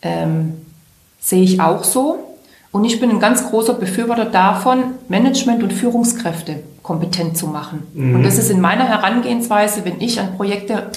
Ähm, 0.00 0.54
sehe 1.20 1.42
ich 1.42 1.60
auch 1.60 1.84
so. 1.84 2.36
Und 2.72 2.84
ich 2.84 2.98
bin 3.00 3.10
ein 3.10 3.20
ganz 3.20 3.50
großer 3.50 3.74
Befürworter 3.74 4.26
davon, 4.26 4.94
Management 5.08 5.62
und 5.62 5.72
Führungskräfte 5.72 6.60
kompetent 6.86 7.36
zu 7.36 7.48
machen. 7.48 7.82
Mhm. 7.94 8.16
Und 8.16 8.22
das 8.22 8.38
ist 8.38 8.50
in 8.50 8.60
meiner 8.60 8.86
Herangehensweise, 8.86 9.84
wenn 9.84 10.00
ich 10.00 10.20
an 10.20 10.36
Projekte 10.36 10.90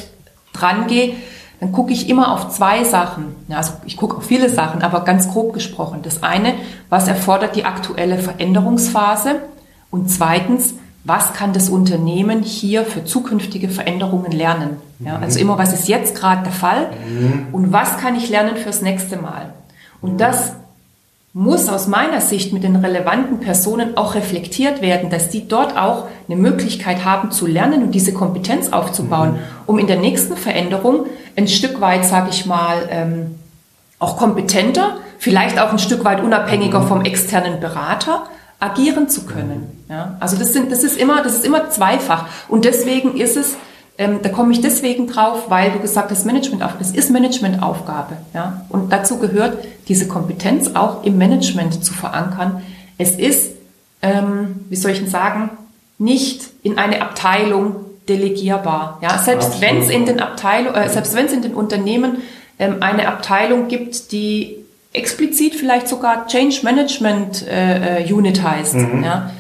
drangehe, 0.54 1.16
dann 1.60 1.72
gucke 1.72 1.92
ich 1.92 2.08
immer 2.10 2.32
auf 2.32 2.50
zwei 2.50 2.84
Sachen. 2.84 3.36
Ja, 3.48 3.58
also 3.58 3.74
ich 3.86 3.98
gucke 3.98 4.18
auf 4.18 4.24
viele 4.24 4.50
Sachen, 4.50 4.82
aber 4.82 5.04
ganz 5.04 5.30
grob 5.30 5.54
gesprochen. 5.54 6.00
Das 6.04 6.24
eine, 6.24 6.54
was 6.90 7.08
erfordert 7.08 7.56
die 7.56 7.66
aktuelle 7.66 8.18
Veränderungsphase? 8.20 9.42
Und 9.92 10.10
zweitens, 10.10 10.76
was 11.04 11.34
kann 11.34 11.54
das 11.54 11.70
Unternehmen 11.70 12.44
hier 12.44 12.86
für 12.86 13.04
zukünftige 13.04 13.68
Veränderungen 13.68 14.32
lernen? 14.32 14.78
Ja, 15.00 15.18
also 15.18 15.40
immer, 15.40 15.58
was 15.58 15.74
ist 15.74 15.88
jetzt 15.88 16.16
gerade 16.16 16.44
der 16.44 16.52
Fall? 16.52 16.92
Mhm. 17.08 17.48
Und 17.52 17.74
was 17.74 17.98
kann 17.98 18.16
ich 18.16 18.30
lernen 18.30 18.56
fürs 18.58 18.82
nächste 18.82 19.18
Mal? 19.18 19.54
Und 20.02 20.22
das 20.22 20.54
muss 21.34 21.70
aus 21.70 21.88
meiner 21.88 22.22
Sicht 22.22 22.54
mit 22.54 22.64
den 22.64 22.76
relevanten 22.76 23.40
Personen 23.40 23.98
auch 23.98 24.16
reflektiert 24.16 24.82
werden, 24.82 25.10
dass 25.10 25.30
die 25.30 25.48
dort 25.48 25.78
auch 25.78 26.08
eine 26.28 26.36
Möglichkeit 26.36 27.06
haben 27.06 27.32
zu 27.32 27.46
lernen 27.46 27.84
und 27.84 27.92
diese 27.92 28.14
Kompetenz 28.14 28.74
aufzubauen, 28.74 29.34
mhm. 29.34 29.40
um 29.68 29.80
in 29.80 29.88
der 29.88 29.98
nächsten 29.98 30.36
Veränderung 30.36 31.06
ein 31.38 31.48
Stück 31.48 31.82
weit, 31.82 32.04
sage 32.04 32.30
ich 32.32 32.46
mal, 32.46 32.88
ähm, 32.90 33.36
auch 34.00 34.18
kompetenter, 34.18 34.98
vielleicht 35.20 35.60
auch 35.60 35.72
ein 35.72 35.80
Stück 35.80 36.04
weit 36.04 36.24
unabhängiger 36.24 36.80
mhm. 36.80 36.88
vom 36.88 37.02
externen 37.06 37.60
Berater 37.60 38.24
agieren 38.60 39.08
zu 39.08 39.26
können. 39.26 39.86
Ja? 39.88 40.18
Also 40.20 40.36
das, 40.36 40.52
sind, 40.52 40.72
das, 40.72 40.84
ist 40.84 40.98
immer, 40.98 41.22
das 41.22 41.36
ist 41.36 41.46
immer 41.46 41.70
zweifach. 41.70 42.26
Und 42.48 42.66
deswegen 42.66 43.16
ist 43.16 43.38
es 43.38 43.56
ähm, 44.00 44.22
da 44.24 44.30
komme 44.30 44.54
ich 44.54 44.62
deswegen 44.62 45.08
drauf, 45.08 45.50
weil 45.50 45.72
du 45.72 45.80
gesagt 45.80 46.10
hast, 46.10 46.26
Managementaufgabe. 46.26 46.80
Das 46.80 46.92
ist 46.92 47.12
Managementaufgabe. 47.12 48.16
Ja? 48.34 48.66
Und 48.70 48.94
dazu 48.94 49.20
gehört, 49.20 49.58
diese 49.90 50.08
Kompetenz 50.08 50.74
auch 50.74 51.04
im 51.04 51.18
Management 51.18 51.84
zu 51.84 51.94
verankern. 51.94 52.64
Es 52.98 53.16
ist, 53.16 53.52
ähm, 54.02 54.66
wie 54.70 54.78
soll 54.78 54.92
ich 54.92 55.00
denn 55.00 55.10
sagen, 55.10 55.50
nicht 55.98 56.50
in 56.64 56.78
eine 56.78 57.02
Abteilung 57.02 57.76
delegierbar. 58.08 59.00
Ja? 59.02 59.18
Selbst 59.18 59.60
wenn 59.60 59.80
es 59.80 59.90
in 59.90 60.06
den 60.06 60.22
Abteilungen, 60.22 60.76
äh, 60.76 60.88
selbst 60.88 61.14
wenn 61.14 61.26
es 61.26 61.34
in 61.34 61.42
den 61.42 61.54
Unternehmen 61.54 62.20
ähm, 62.58 62.78
eine 62.80 63.06
Abteilung 63.10 63.68
gibt, 63.68 64.14
die 64.14 64.56
explizit 64.94 65.56
vielleicht 65.56 65.90
sogar 65.90 66.26
Change 66.28 66.62
Management 66.64 67.46
äh, 67.46 68.04
äh 68.06 68.14
Unit 68.14 68.42
heißt. 68.42 68.76
Mhm. 68.76 69.04
Ja? 69.04 69.32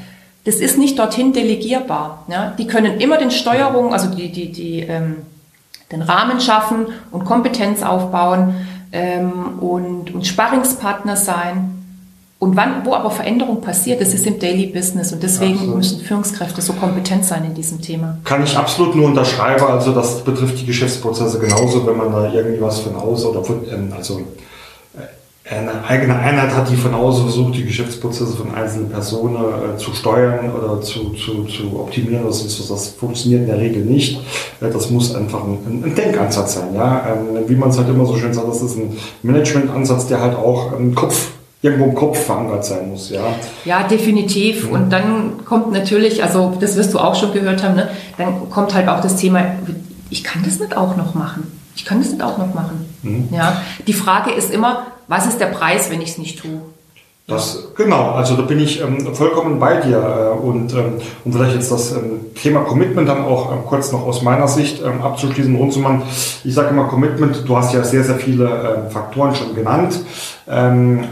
Das 0.46 0.56
ist 0.56 0.78
nicht 0.78 0.98
dorthin 0.98 1.34
delegierbar. 1.34 2.26
Ja? 2.28 2.54
Die 2.58 2.68
können 2.68 3.00
immer 3.00 3.18
den 3.18 3.32
Steuerungen, 3.32 3.94
also 3.94 4.10
die, 4.10 4.32
die, 4.32 4.52
die, 4.52 4.80
ähm, 4.82 5.18
den 5.92 6.02
Rahmen 6.02 6.40
schaffen 6.40 6.88
und 7.12 7.26
Kompetenz 7.26 7.84
aufbauen 7.84 8.56
ähm, 8.92 9.60
und, 9.60 10.14
und 10.14 10.26
Sparringspartner 10.26 11.16
sein. 11.16 11.76
Und 12.40 12.56
wann, 12.56 12.86
wo 12.86 12.94
aber 12.94 13.12
Veränderung 13.12 13.60
passiert, 13.60 14.00
das 14.00 14.14
ist 14.14 14.26
im 14.26 14.40
Daily 14.40 14.68
Business 14.68 15.12
und 15.12 15.22
deswegen 15.22 15.56
absolut. 15.56 15.76
müssen 15.76 16.00
Führungskräfte 16.00 16.62
so 16.62 16.72
kompetent 16.72 17.26
sein 17.26 17.44
in 17.44 17.54
diesem 17.54 17.82
Thema. 17.82 18.18
Kann 18.24 18.42
ich 18.42 18.58
absolut 18.58 18.96
nur 18.96 19.08
unterschreiben. 19.08 19.66
Also 19.66 19.92
das 19.92 20.24
betrifft 20.24 20.62
die 20.62 20.66
Geschäftsprozesse 20.66 21.38
genauso, 21.40 21.86
wenn 21.86 21.98
man 21.98 22.14
da 22.14 22.32
irgendwie 22.32 22.62
was 22.62 22.80
von 22.80 22.96
aus 22.96 23.26
oder 23.26 23.44
von, 23.44 23.68
ähm, 23.70 23.92
also 23.96 24.22
eine 25.50 25.84
eigene 25.84 26.16
Einheit 26.16 26.56
hat, 26.56 26.70
die 26.70 26.76
von 26.76 26.94
außen 26.94 27.24
versucht, 27.24 27.56
die 27.56 27.66
Geschäftsprozesse 27.66 28.34
von 28.38 28.54
einzelnen 28.54 28.90
Personen 28.90 29.36
äh, 29.36 29.78
zu 29.78 29.94
steuern 29.94 30.52
oder 30.52 30.80
zu, 30.82 31.12
zu, 31.12 31.46
zu 31.46 31.80
optimieren. 31.80 32.24
Das, 32.26 32.44
ist, 32.44 32.70
das 32.70 32.90
funktioniert 32.90 33.42
in 33.42 33.48
der 33.48 33.58
Regel 33.58 33.84
nicht. 33.84 34.20
Äh, 34.62 34.70
das 34.70 34.92
muss 34.92 35.16
einfach 35.16 35.44
ein, 35.44 35.84
ein 35.84 35.96
Denkansatz 35.96 36.56
sein. 36.56 36.76
Ja? 36.76 37.06
Ähm, 37.08 37.50
wie 37.50 37.56
man 37.56 37.70
es 37.70 37.78
halt 37.78 37.90
immer 37.90 38.06
so 38.06 38.16
schön 38.16 38.34
sagt, 38.34 38.48
das 38.48 38.62
ist 38.62 38.78
ein 38.78 38.96
Managementansatz, 39.24 40.08
der 40.08 40.22
halt 40.22 40.36
auch 40.36 40.74
im 40.78 40.94
Kopf 40.94 41.30
irgendwo 41.62 41.86
im 41.86 41.96
Kopf 41.96 42.18
verankert 42.26 42.64
sein 42.64 42.90
muss, 42.90 43.10
ja. 43.10 43.22
Ja, 43.66 43.84
definitiv. 43.84 44.68
Mhm. 44.68 44.74
Und 44.74 44.90
dann 44.94 45.46
kommt 45.46 45.72
natürlich, 45.74 46.24
also 46.24 46.54
das 46.60 46.78
wirst 46.78 46.94
du 46.94 47.00
auch 47.00 47.16
schon 47.16 47.34
gehört 47.34 47.64
haben, 47.64 47.76
ne? 47.76 47.90
dann 48.18 48.50
kommt 48.50 48.74
halt 48.74 48.88
auch 48.88 49.02
das 49.02 49.18
Thema, 49.18 49.44
ich 50.10 50.24
kann 50.24 50.44
das 50.46 50.60
nicht 50.60 50.78
auch 50.78 50.96
noch 50.96 51.16
machen. 51.16 51.52
Ich 51.76 51.86
kann 51.86 52.00
das 52.00 52.12
nicht 52.12 52.22
auch 52.22 52.38
noch 52.38 52.54
machen. 52.54 52.86
Mhm. 53.04 53.30
Ja. 53.32 53.62
Die 53.88 53.94
Frage 53.94 54.32
ist 54.32 54.54
immer, 54.54 54.88
was 55.10 55.26
ist 55.26 55.40
der 55.40 55.48
Preis, 55.48 55.90
wenn 55.90 56.02
ich 56.02 56.12
es 56.12 56.18
nicht 56.18 56.40
tue? 56.40 56.62
Das, 57.28 57.74
genau, 57.76 58.12
also 58.12 58.36
da 58.36 58.42
bin 58.42 58.60
ich 58.60 58.82
ähm, 58.82 59.14
vollkommen 59.14 59.60
bei 59.60 59.76
dir. 59.82 59.98
Äh, 59.98 60.40
und 60.40 60.74
ähm, 60.74 60.94
um 61.26 61.34
vielleicht 61.34 61.56
jetzt 61.56 61.72
das 61.72 61.92
ähm, 61.92 62.34
Thema 62.34 62.62
Commitment 62.62 63.08
dann 63.08 63.24
auch 63.24 63.52
ähm, 63.52 63.60
kurz 63.68 63.92
noch 63.92 64.06
aus 64.06 64.24
meiner 64.24 64.48
Sicht 64.48 64.82
ähm, 64.84 65.02
abzuschließen, 65.02 65.56
Runzumann, 65.56 66.02
ich 66.44 66.54
sage 66.54 66.70
immer 66.70 66.86
Commitment, 66.86 67.48
du 67.48 67.58
hast 67.58 67.74
ja 67.74 67.84
sehr, 67.84 68.04
sehr 68.04 68.16
viele 68.16 68.46
ähm, 68.46 68.92
Faktoren 68.92 69.36
schon 69.36 69.54
genannt. 69.54 70.00
Ähm, 70.48 71.04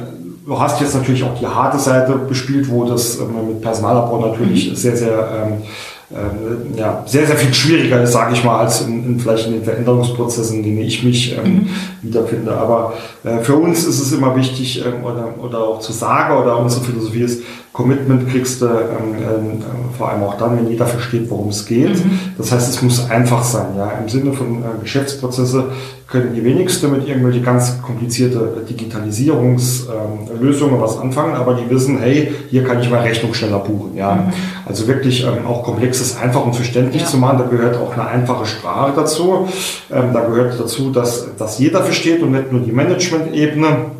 du 0.45 0.59
hast 0.59 0.81
jetzt 0.81 0.95
natürlich 0.95 1.23
auch 1.23 1.37
die 1.37 1.45
harte 1.45 1.77
Seite 1.77 2.13
bespielt, 2.13 2.69
wo 2.69 2.85
das 2.85 3.19
ähm, 3.19 3.49
mit 3.49 3.61
Personalabbau 3.61 4.27
natürlich 4.27 4.71
mhm. 4.71 4.75
sehr, 4.75 4.97
sehr 4.97 5.29
ähm, 5.45 5.63
äh, 6.09 6.79
ja, 6.79 7.03
sehr, 7.05 7.27
sehr 7.27 7.35
viel 7.35 7.53
schwieriger 7.53 8.01
ist, 8.01 8.13
sage 8.13 8.33
ich 8.33 8.43
mal, 8.43 8.59
als 8.59 8.81
in, 8.81 9.03
in, 9.05 9.19
vielleicht 9.19 9.47
in 9.47 9.53
den 9.53 9.63
Veränderungsprozessen, 9.63 10.57
in 10.57 10.63
denen 10.63 10.79
ich 10.79 11.03
mich 11.03 11.37
ähm, 11.37 11.43
mhm. 11.43 11.69
wiederfinde. 12.01 12.55
Aber 12.55 12.93
äh, 13.25 13.39
für 13.39 13.55
uns 13.55 13.83
ist 13.83 13.99
es 13.99 14.13
immer 14.13 14.35
wichtig, 14.35 14.85
ähm, 14.85 15.03
oder, 15.03 15.33
oder 15.37 15.59
auch 15.59 15.79
zu 15.79 15.91
sagen, 15.91 16.37
oder 16.37 16.59
unsere 16.59 16.85
Philosophie 16.85 17.23
ist, 17.23 17.43
Commitment 17.77 18.27
kriegst 18.27 18.59
du 18.59 18.65
ähm, 18.65 18.73
ähm, 19.21 19.63
vor 19.95 20.09
allem 20.09 20.23
auch 20.23 20.35
dann, 20.35 20.57
wenn 20.57 20.67
jeder 20.67 20.87
versteht, 20.87 21.29
worum 21.29 21.49
es 21.49 21.63
geht. 21.63 22.03
Mhm. 22.03 22.19
Das 22.35 22.51
heißt, 22.51 22.67
es 22.69 22.81
muss 22.81 23.07
einfach 23.07 23.43
sein. 23.43 23.67
Ja, 23.77 23.91
Im 24.01 24.09
Sinne 24.09 24.33
von 24.33 24.63
äh, 24.63 24.81
Geschäftsprozesse 24.81 25.65
können 26.07 26.33
die 26.33 26.43
wenigsten 26.43 26.91
mit 26.91 27.07
irgendwelche 27.07 27.41
ganz 27.41 27.79
komplizierte 27.83 28.65
Digitalisierungslösungen 28.67 30.75
ähm, 30.75 30.81
was 30.81 30.97
anfangen, 30.97 31.35
aber 31.35 31.53
die 31.53 31.69
wissen, 31.69 31.99
hey, 31.99 32.33
hier 32.49 32.63
kann 32.63 32.81
ich 32.81 32.89
mal 32.89 33.01
Rechnung 33.01 33.35
schneller 33.35 33.59
buchen. 33.59 33.95
Ja, 33.95 34.15
mhm. 34.15 34.33
also 34.65 34.87
wirklich 34.87 35.23
ähm, 35.23 35.45
auch 35.45 35.61
komplexes 35.61 36.17
einfach 36.17 36.47
und 36.47 36.55
verständlich 36.55 37.03
ja. 37.03 37.07
zu 37.07 37.17
machen. 37.17 37.37
Da 37.37 37.45
gehört 37.45 37.77
auch 37.77 37.93
eine 37.93 38.07
einfache 38.07 38.47
Sprache 38.47 38.93
dazu. 38.95 39.47
Ähm, 39.93 40.13
da 40.13 40.21
gehört 40.21 40.59
dazu, 40.59 40.89
dass, 40.89 41.27
dass 41.37 41.59
jeder 41.59 41.83
versteht 41.83 42.23
und 42.23 42.31
nicht 42.31 42.51
nur 42.51 42.61
die 42.61 42.71
Management-Ebene. 42.71 43.96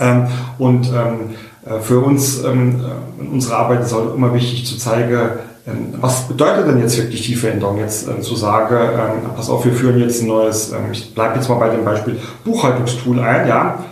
Ähm, 0.00 0.26
und 0.58 0.88
ähm, 0.88 1.30
äh, 1.64 1.80
für 1.80 2.00
uns 2.00 2.42
ähm, 2.44 2.80
in 3.18 3.28
unserer 3.28 3.58
Arbeit 3.58 3.82
ist 3.82 3.92
auch 3.92 4.14
immer 4.14 4.34
wichtig 4.34 4.66
zu 4.66 4.76
zeigen, 4.78 5.18
ähm, 5.66 5.94
was 6.00 6.26
bedeutet 6.26 6.66
denn 6.66 6.80
jetzt 6.80 6.98
wirklich 6.98 7.24
die 7.24 7.36
Veränderung? 7.36 7.78
Jetzt 7.78 8.08
äh, 8.08 8.20
zu 8.20 8.34
sagen, 8.34 8.74
ähm, 8.74 9.30
pass 9.36 9.48
auf, 9.48 9.64
wir 9.64 9.72
führen 9.72 9.98
jetzt 10.00 10.22
ein 10.22 10.26
neues, 10.26 10.72
ähm, 10.72 10.90
ich 10.90 11.14
bleibe 11.14 11.36
jetzt 11.36 11.48
mal 11.48 11.56
bei 11.56 11.68
dem 11.68 11.84
Beispiel 11.84 12.18
Buchhaltungstool 12.44 13.20
ein, 13.20 13.46
ja. 13.46 13.84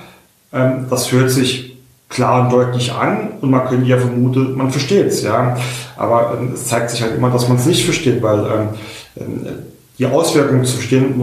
Ähm, 0.53 0.87
das 0.91 1.13
hört 1.13 1.31
sich 1.31 1.77
klar 2.09 2.43
und 2.43 2.53
deutlich 2.53 2.93
an 2.93 3.35
und 3.41 3.51
man 3.51 3.69
könnte 3.69 3.87
ja 3.87 3.99
vermuten, 3.99 4.57
man 4.57 4.73
versteht 4.73 5.07
es, 5.07 5.23
ja. 5.23 5.57
Aber 5.97 6.37
ähm, 6.41 6.55
es 6.55 6.67
zeigt 6.67 6.91
sich 6.91 7.03
halt 7.03 7.15
immer, 7.15 7.31
dass 7.31 7.49
man 7.49 7.57
es 7.57 7.67
nicht 7.67 7.85
versteht, 7.85 8.21
weil 8.21 8.47
ähm, 9.17 9.47
die 9.99 10.07
Auswirkungen 10.07 10.65
zu 10.65 10.75
verstehen 10.75 11.17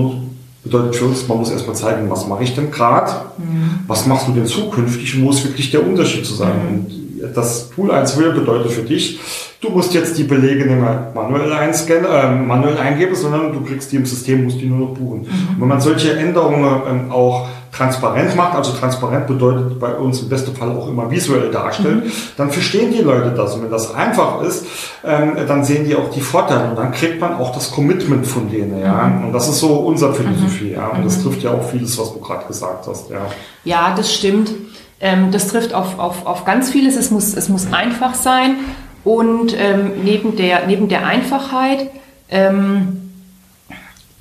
bedeutet 0.69 0.95
für 0.95 1.05
uns, 1.05 1.27
man 1.27 1.37
muss 1.39 1.51
erstmal 1.51 1.75
zeigen, 1.75 2.09
was 2.09 2.27
mache 2.27 2.43
ich 2.43 2.55
denn 2.55 2.71
gerade, 2.71 3.11
mhm. 3.37 3.79
was 3.87 4.05
machst 4.05 4.27
du 4.27 4.33
denn 4.33 4.45
zukünftig 4.45 5.15
und 5.15 5.25
wo 5.25 5.29
ist 5.31 5.43
wirklich 5.43 5.71
der 5.71 5.85
Unterschied 5.85 6.25
zu 6.25 6.33
sein. 6.33 6.51
Mhm. 6.51 6.69
Und 6.69 7.35
das 7.35 7.69
Tool 7.69 7.91
1 7.91 8.17
will 8.17 8.31
bedeutet 8.31 8.71
für 8.71 8.83
dich, 8.83 9.19
du 9.61 9.69
musst 9.69 9.93
jetzt 9.93 10.17
die 10.17 10.23
Belege 10.23 10.65
nicht 10.65 10.79
mehr 10.79 11.11
manuell, 11.13 11.51
einscannen, 11.51 12.05
äh, 12.05 12.35
manuell 12.35 12.77
eingeben, 12.77 13.15
sondern 13.15 13.53
du 13.53 13.61
kriegst 13.61 13.91
die 13.91 13.97
im 13.97 14.05
System, 14.05 14.43
musst 14.43 14.61
die 14.61 14.67
nur 14.67 14.79
noch 14.79 14.93
buchen. 14.97 15.21
Mhm. 15.21 15.61
wenn 15.61 15.67
man 15.67 15.81
solche 15.81 16.13
Änderungen 16.13 16.81
ähm, 16.89 17.11
auch 17.11 17.47
transparent 17.77 18.35
macht, 18.35 18.55
also 18.55 18.71
transparent 18.71 19.27
bedeutet 19.27 19.79
bei 19.79 19.93
uns 19.93 20.21
im 20.21 20.29
besten 20.29 20.55
Fall 20.55 20.71
auch 20.71 20.87
immer 20.87 21.09
visuell 21.11 21.51
darstellen, 21.51 22.03
mhm. 22.05 22.11
dann 22.35 22.49
verstehen 22.49 22.91
die 22.91 23.01
Leute 23.01 23.31
das. 23.31 23.55
Und 23.55 23.63
wenn 23.63 23.71
das 23.71 23.93
einfach 23.93 24.41
ist, 24.41 24.65
ähm, 25.03 25.33
dann 25.47 25.63
sehen 25.63 25.85
die 25.85 25.95
auch 25.95 26.09
die 26.09 26.21
Vorteile 26.21 26.69
und 26.69 26.75
dann 26.77 26.91
kriegt 26.91 27.21
man 27.21 27.35
auch 27.35 27.53
das 27.53 27.71
Commitment 27.71 28.25
von 28.25 28.49
denen. 28.49 28.79
Ja? 28.79 29.03
Mhm. 29.03 29.25
Und 29.25 29.33
das 29.33 29.47
ist 29.47 29.59
so 29.59 29.73
unsere 29.75 30.13
Philosophie. 30.13 30.71
Ja? 30.71 30.87
Und 30.87 31.05
das 31.05 31.17
mhm. 31.17 31.23
trifft 31.23 31.43
ja 31.43 31.51
auch 31.51 31.63
vieles, 31.63 31.97
was 31.99 32.13
du 32.13 32.19
gerade 32.19 32.45
gesagt 32.45 32.87
hast. 32.87 33.09
Ja, 33.09 33.27
ja 33.63 33.93
das 33.95 34.13
stimmt. 34.13 34.51
Ähm, 34.99 35.31
das 35.31 35.47
trifft 35.47 35.73
auf, 35.73 35.99
auf, 35.99 36.25
auf 36.25 36.45
ganz 36.45 36.71
vieles. 36.71 36.95
Es 36.95 37.11
muss, 37.11 37.35
es 37.35 37.49
muss 37.49 37.71
einfach 37.71 38.15
sein. 38.15 38.55
Und 39.03 39.55
ähm, 39.57 40.03
neben, 40.03 40.35
der, 40.35 40.65
neben 40.65 40.89
der 40.89 41.05
Einfachheit 41.05 41.91
ähm, 42.29 43.11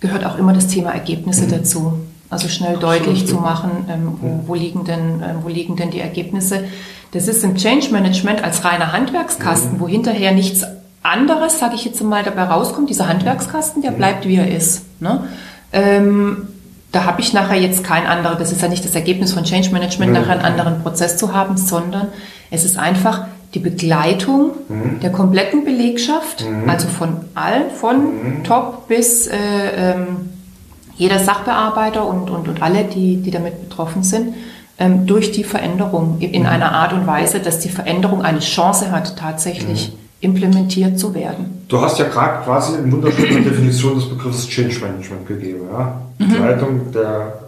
gehört 0.01 0.27
auch 0.27 0.39
immer 0.39 0.53
das 0.53 0.69
Thema 0.69 0.91
Ergebnisse 0.91 1.47
mhm. 1.47 1.51
dazu. 1.51 2.01
Also 2.29 2.49
schnell 2.49 2.77
deutlich 2.77 3.27
zu 3.27 3.37
machen, 3.37 3.87
ähm, 3.89 4.19
wo, 4.21 4.49
wo, 4.49 4.55
liegen 4.55 4.85
denn, 4.85 5.23
äh, 5.23 5.35
wo 5.43 5.49
liegen 5.49 5.77
denn 5.77 5.91
die 5.91 6.01
Ergebnisse. 6.01 6.65
Das 7.13 7.29
ist 7.29 7.45
im 7.45 7.57
Change 7.57 7.91
Management 7.93 8.43
als 8.43 8.65
reiner 8.65 8.93
Handwerkskasten, 8.93 9.79
wo 9.81 9.87
hinterher 9.87 10.33
nichts 10.33 10.65
anderes, 11.03 11.59
sage 11.61 11.77
ich 11.77 11.85
jetzt 11.85 12.03
mal, 12.03 12.25
dabei 12.25 12.45
rauskommt. 12.45 12.91
Dieser 12.91 13.09
Handwerkskasten, 13.09 13.83
der 13.83 13.93
bleibt, 13.93 14.27
wie 14.27 14.37
er 14.37 14.51
ist. 14.51 14.83
Ne? 15.01 15.25
Ähm, 15.73 16.49
da 16.93 17.05
habe 17.05 17.21
ich 17.21 17.33
nachher 17.33 17.61
jetzt 17.61 17.85
kein 17.85 18.07
anderes, 18.07 18.39
das 18.39 18.53
ist 18.53 18.63
ja 18.63 18.69
nicht 18.69 18.85
das 18.85 18.95
Ergebnis 18.95 19.33
von 19.33 19.45
Change 19.45 19.71
Management, 19.71 20.13
nachher 20.13 20.33
einen 20.33 20.43
anderen 20.43 20.83
Prozess 20.83 21.17
zu 21.17 21.35
haben, 21.35 21.57
sondern 21.57 22.09
es 22.51 22.65
ist 22.65 22.79
einfach 22.79 23.27
die 23.55 23.59
Begleitung 23.59 24.53
mhm. 24.69 25.01
der 25.01 25.11
kompletten 25.11 25.65
Belegschaft, 25.65 26.45
mhm. 26.45 26.69
also 26.69 26.89
von 26.89 27.17
allen, 27.35 27.71
von 27.71 27.97
mhm. 27.97 28.45
Top 28.45 28.89
bis 28.89 29.27
äh, 29.27 29.37
ähm, 29.77 30.31
jeder 30.97 31.19
Sachbearbeiter 31.19 32.07
und, 32.07 32.31
und, 32.31 32.49
und 32.49 32.63
alle, 32.63 32.85
die, 32.85 33.17
die 33.19 33.31
damit 33.31 33.69
betroffen 33.69 34.03
sind, 34.03 34.35
ähm, 34.79 35.07
durch 35.07 35.33
die 35.33 35.45
Veränderung 35.45 36.19
in 36.21 36.43
mhm. 36.43 36.49
einer 36.49 36.73
Art 36.73 36.93
und 36.93 37.07
Weise, 37.07 37.41
dass 37.41 37.61
die 37.61 37.69
Veränderung 37.69 38.23
eine 38.23 38.41
Chance 38.41 38.91
hat, 38.91 39.17
tatsächlich 39.17 39.93
mhm. 39.93 39.99
implementiert 40.21 40.99
zu 40.99 41.15
werden. 41.15 41.65
Du 41.69 41.81
hast 41.81 41.99
ja 41.99 42.09
gerade 42.09 42.45
quasi 42.45 42.77
eine 42.77 42.91
wunderschöne 42.91 43.41
Definition 43.51 43.97
des 43.97 44.09
Begriffes 44.09 44.49
Change 44.49 44.81
Management 44.81 45.27
gegeben. 45.27 45.61
Ja? 45.73 46.01
Mhm. 46.19 46.29
Begleitung 46.29 46.93
der 46.93 47.46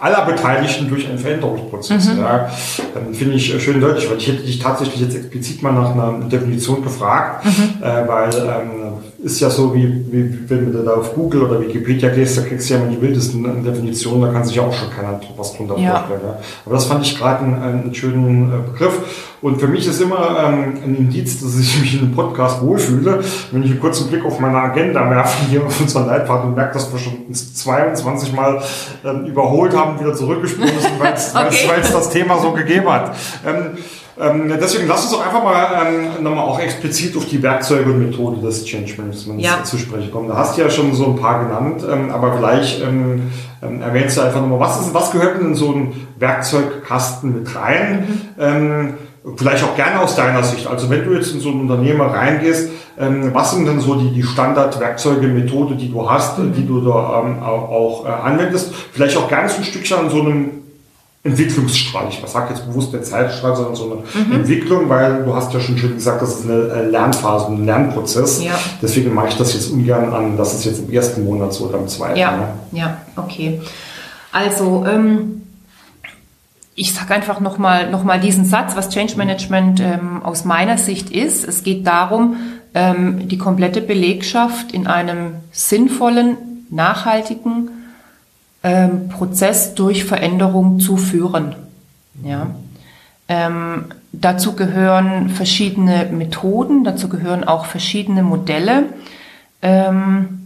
aller 0.00 0.24
Beteiligten 0.24 0.88
durch 0.88 1.08
einen 1.08 1.18
Veränderungsprozess. 1.18 2.12
Mhm. 2.12 2.20
Ja, 2.20 2.50
dann 2.94 3.14
finde 3.14 3.34
ich 3.34 3.62
schön 3.62 3.80
deutlich, 3.80 4.08
weil 4.10 4.18
ich 4.18 4.28
hätte 4.28 4.42
dich 4.42 4.58
tatsächlich 4.58 5.00
jetzt 5.00 5.16
explizit 5.16 5.62
mal 5.62 5.72
nach 5.72 5.92
einer 5.92 6.28
Definition 6.28 6.82
gefragt, 6.82 7.44
mhm. 7.44 7.82
äh, 7.82 8.08
weil 8.08 8.30
ähm, 8.34 8.86
ist 9.22 9.40
ja 9.40 9.50
so, 9.50 9.74
wie, 9.74 10.06
wie 10.12 10.48
wenn 10.48 10.72
du 10.72 10.82
da 10.82 10.94
auf 10.94 11.14
Google 11.14 11.42
oder 11.42 11.60
Wikipedia 11.60 12.10
gehst, 12.10 12.38
da 12.38 12.42
kriegst 12.42 12.68
du 12.68 12.74
ja 12.74 12.80
immer 12.80 12.90
die 12.90 13.00
wildesten 13.00 13.64
Definitionen, 13.64 14.22
da 14.22 14.32
kann 14.32 14.44
sich 14.44 14.56
ja 14.56 14.62
auch 14.62 14.72
schon 14.72 14.90
keiner 14.90 15.20
was 15.36 15.56
drunter 15.56 15.78
ja. 15.78 15.96
vorstellen. 15.96 16.20
Ja. 16.24 16.38
Aber 16.64 16.74
das 16.74 16.84
fand 16.84 17.04
ich 17.04 17.18
gerade 17.18 17.44
einen, 17.44 17.62
einen, 17.62 17.94
schönen 17.94 18.52
äh, 18.52 18.70
Begriff. 18.70 19.35
Und 19.42 19.60
für 19.60 19.68
mich 19.68 19.86
ist 19.86 20.00
immer 20.00 20.36
ähm, 20.44 20.78
ein 20.82 20.96
Indiz, 20.96 21.40
dass 21.40 21.58
ich 21.58 21.78
mich 21.80 21.94
in 21.94 22.00
einem 22.00 22.14
Podcast 22.14 22.62
wohlfühle, 22.62 23.22
wenn 23.52 23.62
ich 23.62 23.70
einen 23.70 23.80
kurzen 23.80 24.08
Blick 24.08 24.24
auf 24.24 24.40
meine 24.40 24.58
Agenda 24.58 25.08
werfe, 25.10 25.46
hier 25.48 25.64
auf 25.64 25.80
unseren 25.80 26.06
Leitfaden 26.06 26.50
und 26.50 26.56
merke, 26.56 26.74
dass 26.74 26.90
wir 26.92 26.98
schon 26.98 27.32
22 27.32 28.32
Mal 28.32 28.62
ähm, 29.04 29.26
überholt 29.26 29.76
haben, 29.76 30.00
wieder 30.00 30.14
zurückgesprungen 30.14 30.78
sind, 30.80 30.98
weil 30.98 31.12
es 31.12 31.34
okay. 31.34 31.82
das 31.92 32.10
Thema 32.10 32.38
so 32.38 32.52
gegeben 32.52 32.90
hat. 32.90 33.14
Ähm, 33.46 33.76
ähm, 34.18 34.50
deswegen 34.58 34.88
lass 34.88 35.02
uns 35.02 35.12
doch 35.12 35.26
einfach 35.26 35.44
mal 35.44 35.86
ähm, 35.86 36.22
nochmal 36.24 36.44
auch 36.44 36.58
explizit 36.58 37.14
auf 37.16 37.26
die 37.26 37.42
Werkzeuge 37.42 37.90
und 37.90 37.98
Methode 37.98 38.40
des 38.40 38.64
Change 38.64 38.94
Managements 38.96 39.44
ja. 39.44 39.62
zu 39.62 39.76
sprechen 39.76 40.10
kommen. 40.10 40.28
Da 40.28 40.36
hast 40.36 40.56
du 40.56 40.62
ja 40.62 40.70
schon 40.70 40.94
so 40.94 41.06
ein 41.08 41.16
paar 41.16 41.44
genannt, 41.44 41.84
ähm, 41.90 42.10
aber 42.10 42.34
vielleicht 42.36 42.82
ähm, 42.82 43.30
ähm, 43.62 43.82
erwähnst 43.82 44.16
du 44.16 44.22
einfach 44.22 44.40
nochmal, 44.40 44.60
was, 44.60 44.80
ist, 44.80 44.94
was 44.94 45.10
gehört 45.10 45.38
denn 45.38 45.48
in 45.48 45.54
so 45.54 45.74
einen 45.74 46.08
Werkzeugkasten 46.18 47.34
mit 47.34 47.54
rein? 47.54 48.24
Mhm. 48.38 48.94
Vielleicht 49.34 49.64
auch 49.64 49.74
gerne 49.74 50.00
aus 50.00 50.14
deiner 50.14 50.44
Sicht. 50.44 50.68
Also 50.68 50.88
wenn 50.88 51.04
du 51.04 51.14
jetzt 51.14 51.32
in 51.32 51.40
so 51.40 51.48
ein 51.48 51.60
Unternehmen 51.62 52.00
reingehst, 52.00 52.70
ähm, 52.98 53.34
was 53.34 53.50
sind 53.50 53.66
denn 53.66 53.80
so 53.80 53.96
die, 53.96 54.10
die 54.10 54.22
Standardwerkzeuge, 54.22 55.26
Methode, 55.26 55.74
die 55.74 55.90
du 55.90 56.08
hast, 56.08 56.38
mhm. 56.38 56.52
die 56.52 56.64
du 56.64 56.80
da 56.80 57.24
ähm, 57.24 57.42
auch, 57.42 57.68
auch 57.68 58.06
äh, 58.06 58.08
anwendest? 58.08 58.72
Vielleicht 58.92 59.16
auch 59.16 59.28
gerne 59.28 59.48
so 59.48 59.56
ein 59.56 59.64
Stückchen 59.64 59.98
an 59.98 60.10
so 60.10 60.20
einem 60.20 60.50
Entwicklungsstrahl. 61.24 62.06
Ich 62.08 62.22
sage 62.24 62.54
jetzt 62.54 62.68
bewusst 62.68 62.92
der 62.92 63.02
Zeitstrahl, 63.02 63.56
sondern 63.56 63.74
so 63.74 63.84
eine 63.84 64.26
mhm. 64.26 64.32
Entwicklung, 64.32 64.88
weil 64.88 65.24
du 65.24 65.34
hast 65.34 65.52
ja 65.52 65.58
schon 65.58 65.76
schön 65.76 65.94
gesagt, 65.94 66.22
das 66.22 66.38
ist 66.38 66.44
eine 66.48 66.68
äh, 66.68 66.88
Lernphase, 66.88 67.48
ein 67.48 67.64
Lernprozess. 67.64 68.44
Ja. 68.44 68.52
Deswegen 68.80 69.12
mache 69.12 69.28
ich 69.28 69.36
das 69.36 69.54
jetzt 69.54 69.72
ungern 69.72 70.12
an, 70.12 70.36
das 70.36 70.54
ist 70.54 70.64
jetzt 70.66 70.78
im 70.78 70.92
ersten 70.92 71.24
Monat 71.24 71.52
so 71.52 71.64
oder 71.64 71.78
im 71.78 71.88
zweiten. 71.88 72.16
Ja, 72.16 72.36
ne? 72.36 72.48
ja 72.70 72.98
okay. 73.16 73.60
Also 74.30 74.84
ähm, 74.88 75.42
ich 76.76 76.92
sage 76.92 77.14
einfach 77.14 77.40
nochmal 77.40 77.90
noch 77.90 78.04
mal 78.04 78.20
diesen 78.20 78.44
Satz, 78.44 78.76
was 78.76 78.90
Change 78.90 79.16
Management 79.16 79.80
ähm, 79.80 80.22
aus 80.22 80.44
meiner 80.44 80.76
Sicht 80.76 81.10
ist. 81.10 81.48
Es 81.48 81.64
geht 81.64 81.86
darum, 81.86 82.36
ähm, 82.74 83.28
die 83.28 83.38
komplette 83.38 83.80
Belegschaft 83.80 84.72
in 84.72 84.86
einem 84.86 85.36
sinnvollen, 85.50 86.36
nachhaltigen, 86.70 87.70
ähm, 88.62 89.08
Prozess 89.08 89.74
durch 89.74 90.04
Veränderung 90.04 90.78
zu 90.78 90.98
führen. 90.98 91.56
Ja. 92.22 92.48
Ähm, 93.28 93.86
dazu 94.12 94.54
gehören 94.54 95.30
verschiedene 95.30 96.06
Methoden, 96.12 96.84
dazu 96.84 97.08
gehören 97.08 97.44
auch 97.44 97.64
verschiedene 97.64 98.22
Modelle. 98.22 98.90
Ähm, 99.62 100.45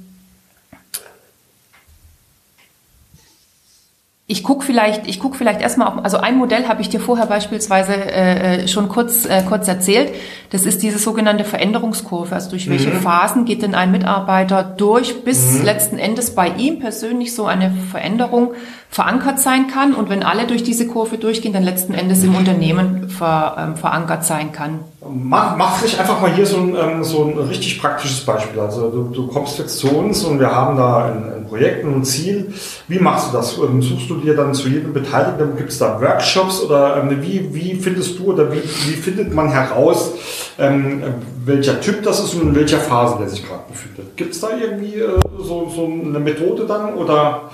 Ich 4.30 4.44
gucke 4.44 4.64
vielleicht, 4.64 5.08
ich 5.08 5.18
guck 5.18 5.34
vielleicht 5.34 5.60
erstmal 5.60 5.88
auf, 5.88 6.04
also 6.04 6.18
ein 6.18 6.36
Modell 6.36 6.68
habe 6.68 6.80
ich 6.82 6.88
dir 6.88 7.00
vorher 7.00 7.26
beispielsweise 7.26 7.94
äh, 7.94 8.62
äh, 8.62 8.68
schon 8.68 8.88
kurz, 8.88 9.24
äh, 9.24 9.42
kurz 9.42 9.66
erzählt. 9.66 10.14
Das 10.50 10.66
ist 10.66 10.84
diese 10.84 10.98
sogenannte 10.98 11.42
Veränderungskurve. 11.42 12.32
Also 12.32 12.50
durch 12.50 12.70
welche 12.70 12.90
mhm. 12.90 13.00
Phasen 13.00 13.44
geht 13.44 13.62
denn 13.62 13.74
ein 13.74 13.90
Mitarbeiter 13.90 14.62
durch, 14.62 15.24
bis 15.24 15.58
mhm. 15.58 15.64
letzten 15.64 15.98
Endes 15.98 16.36
bei 16.36 16.46
ihm 16.46 16.78
persönlich 16.78 17.34
so 17.34 17.46
eine 17.46 17.72
Veränderung 17.90 18.52
verankert 18.90 19.38
sein 19.38 19.68
kann 19.68 19.94
und 19.94 20.10
wenn 20.10 20.24
alle 20.24 20.48
durch 20.48 20.64
diese 20.64 20.88
Kurve 20.88 21.16
durchgehen, 21.16 21.52
dann 21.52 21.62
letzten 21.62 21.94
Endes 21.94 22.24
im 22.24 22.34
Unternehmen 22.34 23.08
ver, 23.08 23.56
ähm, 23.56 23.76
verankert 23.76 24.24
sein 24.24 24.50
kann. 24.50 24.80
Mach, 25.08 25.56
mach 25.56 25.76
vielleicht 25.76 26.00
einfach 26.00 26.20
mal 26.20 26.34
hier 26.34 26.44
so 26.44 26.56
ein, 26.56 26.74
ähm, 26.76 27.04
so 27.04 27.24
ein 27.24 27.38
richtig 27.38 27.80
praktisches 27.80 28.24
Beispiel. 28.26 28.58
Also 28.58 28.90
du, 28.90 29.04
du 29.04 29.28
kommst 29.28 29.58
jetzt 29.60 29.78
zu 29.78 29.96
uns 29.96 30.24
und 30.24 30.40
wir 30.40 30.52
haben 30.52 30.76
da 30.76 31.04
ein, 31.04 31.32
ein 31.32 31.46
Projekt 31.46 31.84
und 31.84 31.98
ein 31.98 32.04
Ziel. 32.04 32.52
Wie 32.88 32.98
machst 32.98 33.28
du 33.28 33.36
das? 33.36 33.56
Ähm, 33.58 33.80
suchst 33.80 34.10
du 34.10 34.16
dir 34.16 34.34
dann 34.34 34.54
zu 34.54 34.68
jedem 34.68 34.92
Beteiligten, 34.92 35.56
gibt 35.56 35.70
es 35.70 35.78
da 35.78 36.00
Workshops 36.00 36.60
oder 36.60 36.96
ähm, 36.96 37.22
wie, 37.22 37.54
wie 37.54 37.76
findest 37.76 38.18
du 38.18 38.32
oder 38.32 38.52
wie, 38.52 38.62
wie 38.62 38.96
findet 38.96 39.32
man 39.32 39.50
heraus, 39.50 40.14
ähm, 40.58 41.04
welcher 41.44 41.80
Typ 41.80 42.02
das 42.02 42.18
ist 42.18 42.34
und 42.34 42.42
in 42.42 42.54
welcher 42.56 42.78
Phase 42.78 43.18
der 43.20 43.28
sich 43.28 43.46
gerade 43.46 43.62
befindet? 43.68 44.16
Gibt 44.16 44.34
es 44.34 44.40
da 44.40 44.48
irgendwie 44.60 44.96
äh, 44.96 45.20
so, 45.38 45.70
so 45.74 45.84
eine 45.84 46.18
Methode 46.18 46.66
dann 46.66 46.94
oder 46.94 47.50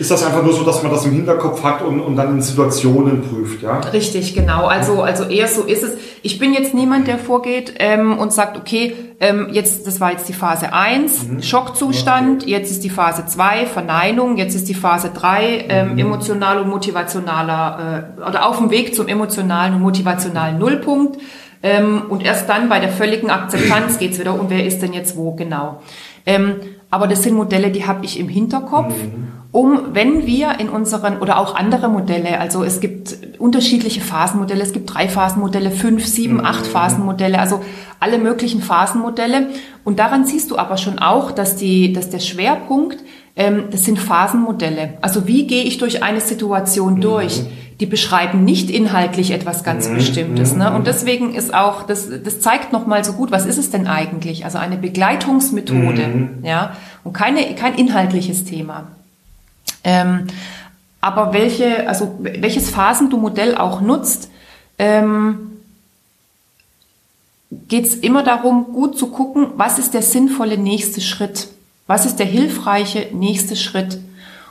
ist 0.00 0.10
das 0.10 0.24
einfach 0.24 0.42
nur 0.42 0.54
so, 0.54 0.64
dass 0.64 0.82
man 0.82 0.90
das 0.90 1.04
im 1.04 1.12
Hinterkopf 1.12 1.62
hat 1.62 1.82
und, 1.82 2.00
und 2.00 2.16
dann 2.16 2.36
in 2.36 2.40
Situationen 2.40 3.20
prüft, 3.20 3.62
ja? 3.62 3.80
Richtig, 3.80 4.34
genau. 4.34 4.64
Also, 4.64 5.02
also 5.02 5.24
eher 5.24 5.46
so 5.46 5.64
ist 5.64 5.82
es. 5.82 5.98
Ich 6.22 6.38
bin 6.38 6.54
jetzt 6.54 6.72
niemand, 6.72 7.06
der 7.06 7.18
vorgeht 7.18 7.74
ähm, 7.78 8.18
und 8.18 8.32
sagt, 8.32 8.56
okay, 8.56 8.94
ähm, 9.20 9.48
jetzt, 9.52 9.86
das 9.86 10.00
war 10.00 10.12
jetzt 10.12 10.26
die 10.26 10.32
Phase 10.32 10.72
1, 10.72 11.28
mhm. 11.28 11.42
Schockzustand, 11.42 12.44
okay. 12.44 12.50
jetzt 12.50 12.70
ist 12.70 12.82
die 12.82 12.88
Phase 12.88 13.26
2, 13.26 13.66
Verneinung, 13.66 14.38
jetzt 14.38 14.54
ist 14.54 14.70
die 14.70 14.74
Phase 14.74 15.10
3, 15.12 15.66
ähm, 15.68 15.92
mhm. 15.92 15.98
emotional 15.98 16.62
und 16.62 16.70
motivationaler, 16.70 18.14
äh, 18.18 18.26
oder 18.26 18.46
auf 18.46 18.56
dem 18.56 18.70
Weg 18.70 18.94
zum 18.94 19.06
emotionalen 19.06 19.74
und 19.74 19.82
motivationalen 19.82 20.58
Nullpunkt. 20.58 21.20
Ähm, 21.62 22.04
und 22.08 22.24
erst 22.24 22.48
dann 22.48 22.70
bei 22.70 22.80
der 22.80 22.88
völligen 22.88 23.28
Akzeptanz 23.28 23.98
geht's 23.98 24.18
wieder 24.18 24.40
um, 24.40 24.48
wer 24.48 24.64
ist 24.64 24.80
denn 24.80 24.94
jetzt 24.94 25.18
wo 25.18 25.32
genau. 25.32 25.82
Ähm, 26.24 26.56
aber 26.90 27.06
das 27.06 27.22
sind 27.22 27.34
Modelle, 27.34 27.70
die 27.70 27.86
habe 27.86 28.04
ich 28.04 28.18
im 28.18 28.28
Hinterkopf. 28.28 28.94
Mhm 28.94 29.40
um, 29.52 29.94
wenn 29.94 30.26
wir 30.26 30.60
in 30.60 30.68
unseren, 30.68 31.18
oder 31.18 31.38
auch 31.38 31.56
andere 31.56 31.88
Modelle, 31.88 32.38
also 32.38 32.62
es 32.62 32.80
gibt 32.80 33.16
unterschiedliche 33.38 34.00
Phasenmodelle, 34.00 34.62
es 34.62 34.72
gibt 34.72 34.94
drei 34.94 35.08
Phasenmodelle, 35.08 35.72
fünf, 35.72 36.06
sieben, 36.06 36.34
mhm. 36.34 36.44
acht 36.44 36.66
Phasenmodelle, 36.66 37.38
also 37.38 37.60
alle 37.98 38.18
möglichen 38.18 38.62
Phasenmodelle. 38.62 39.48
Und 39.82 39.98
daran 39.98 40.24
siehst 40.24 40.52
du 40.52 40.56
aber 40.56 40.76
schon 40.76 41.00
auch, 41.00 41.32
dass, 41.32 41.56
die, 41.56 41.92
dass 41.92 42.10
der 42.10 42.20
Schwerpunkt, 42.20 42.98
ähm, 43.34 43.64
das 43.72 43.84
sind 43.84 43.98
Phasenmodelle. 43.98 44.98
Also 45.00 45.26
wie 45.26 45.48
gehe 45.48 45.64
ich 45.64 45.78
durch 45.78 46.04
eine 46.04 46.20
Situation 46.20 46.94
mhm. 46.94 47.00
Die 47.80 47.86
beschreiben 47.86 48.44
nicht 48.44 48.70
inhaltlich 48.70 49.30
etwas 49.30 49.64
ganz 49.64 49.88
mhm. 49.88 49.96
Bestimmtes. 49.96 50.54
Ne? 50.54 50.72
Und 50.72 50.86
deswegen 50.86 51.34
ist 51.34 51.52
auch, 51.54 51.82
das, 51.82 52.08
das 52.22 52.40
zeigt 52.40 52.72
nochmal 52.72 53.04
so 53.04 53.14
gut, 53.14 53.30
was 53.32 53.46
ist 53.46 53.58
es 53.58 53.70
denn 53.70 53.86
eigentlich? 53.86 54.44
Also 54.44 54.58
eine 54.58 54.76
Begleitungsmethode, 54.76 56.06
mhm. 56.06 56.44
ja, 56.44 56.76
und 57.04 57.14
keine, 57.14 57.54
kein 57.54 57.74
inhaltliches 57.74 58.44
Thema. 58.44 58.88
Ähm, 59.82 60.26
aber 61.00 61.32
welche, 61.32 61.88
also 61.88 62.18
welches 62.20 62.70
Phasen-Du-Modell 62.70 63.56
auch 63.56 63.80
nutzt, 63.80 64.30
ähm, 64.78 65.50
geht 67.68 67.86
es 67.86 67.94
immer 67.96 68.22
darum, 68.22 68.72
gut 68.72 68.98
zu 68.98 69.08
gucken, 69.08 69.48
was 69.56 69.78
ist 69.78 69.94
der 69.94 70.02
sinnvolle 70.02 70.58
nächste 70.58 71.00
Schritt? 71.00 71.48
Was 71.86 72.06
ist 72.06 72.18
der 72.18 72.26
hilfreiche 72.26 73.08
nächste 73.12 73.56
Schritt? 73.56 73.98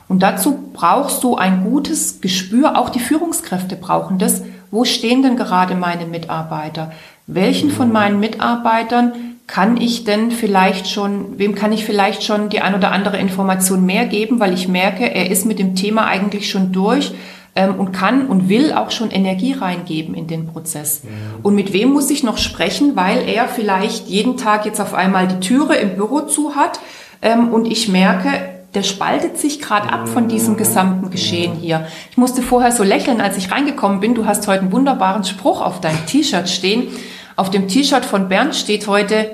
Und 0.10 0.24
dazu 0.24 0.72
brauchst 0.74 1.24
du 1.24 1.38
ein 1.38 1.64
gutes 1.64 2.20
Gespür, 2.20 2.78
auch 2.78 2.90
die 2.90 3.00
Führungskräfte 3.00 3.78
brauchen 3.78 4.18
das. 4.18 4.42
Wo 4.72 4.84
stehen 4.84 5.24
denn 5.24 5.38
gerade 5.38 5.76
meine 5.76 6.06
Mitarbeiter? 6.06 6.92
Welchen 7.28 7.70
von 7.70 7.92
meinen 7.92 8.20
Mitarbeitern 8.20 9.14
kann 9.46 9.78
ich 9.78 10.04
denn 10.04 10.32
vielleicht 10.32 10.90
schon, 10.90 11.38
wem 11.40 11.56
kann 11.56 11.72
ich 11.72 11.86
vielleicht 11.86 12.24
schon 12.24 12.50
die 12.50 12.62
ein 12.62 12.76
oder 12.76 12.92
andere 12.92 13.18
Information 13.18 13.86
mehr 13.86 14.06
geben, 14.06 14.40
weil 14.40 14.54
ich 14.54 14.68
merke, 14.68 15.06
er 15.06 15.30
ist 15.30 15.46
mit 15.46 15.60
dem 15.60 15.76
Thema 15.76 16.06
eigentlich 16.06 16.50
schon 16.50 16.72
durch 16.72 17.14
ähm, 17.56 17.76
und 17.76 17.92
kann 17.92 18.28
und 18.28 18.50
will 18.50 18.74
auch 18.74 18.92
schon 18.92 19.12
Energie 19.12 19.54
reingeben 19.54 20.14
in 20.14 20.28
den 20.28 20.48
Prozess. 20.48 21.02
Ja. 21.04 21.10
Und 21.42 21.56
mit 21.56 21.74
wem 21.74 21.90
muss 21.90 22.10
ich 22.10 22.24
noch 22.24 22.38
sprechen, 22.38 22.96
weil 22.96 23.28
er 23.28 23.48
vielleicht 23.48 24.08
jeden 24.08 24.38
Tag 24.38 24.66
jetzt 24.66 24.82
auf 24.82 24.94
einmal 24.94 25.28
die 25.28 25.40
Türe 25.40 25.76
im 25.76 25.96
Büro 25.96 26.22
zu 26.22 26.56
hat 26.56 26.80
ähm, 27.22 27.50
und 27.50 27.66
ich 27.66 27.90
merke, 27.90 28.59
der 28.74 28.84
spaltet 28.84 29.38
sich 29.38 29.62
gerade 29.62 29.92
ab 29.92 30.08
von 30.08 30.28
diesem 30.28 30.58
gesamten 30.58 31.10
Geschehen 31.10 31.54
hier. 31.54 31.88
Ich 32.12 32.18
musste 32.18 32.42
vorher 32.42 32.72
so 32.72 32.84
lächeln, 32.84 33.22
als 33.22 33.38
ich 33.38 33.52
reingekommen 33.52 34.00
bin. 34.00 34.16
Du 34.16 34.26
hast 34.26 34.48
heute 34.48 34.62
einen 34.62 34.72
wunderbaren 34.72 35.24
Spruch 35.24 35.62
auf 35.62 35.82
deinem 35.82 36.06
T-Shirt 36.06 36.50
stehen. 36.50 36.88
Auf 37.36 37.50
dem 37.50 37.68
T-Shirt 37.68 38.06
von 38.06 38.30
Bernd 38.30 38.56
steht 38.56 38.88
heute, 38.88 39.32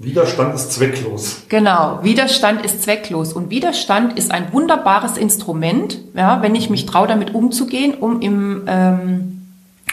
Widerstand 0.00 0.54
ist 0.54 0.72
zwecklos. 0.72 1.42
Genau, 1.48 1.98
Widerstand 2.02 2.64
ist 2.64 2.82
zwecklos. 2.84 3.32
Und 3.32 3.50
Widerstand 3.50 4.16
ist 4.16 4.30
ein 4.30 4.52
wunderbares 4.52 5.18
Instrument, 5.18 5.98
ja, 6.14 6.40
wenn 6.40 6.54
ich 6.54 6.70
mich 6.70 6.86
traue, 6.86 7.08
damit 7.08 7.34
umzugehen, 7.34 7.94
um 7.94 8.20
im 8.20 8.62
ähm, 8.68 9.37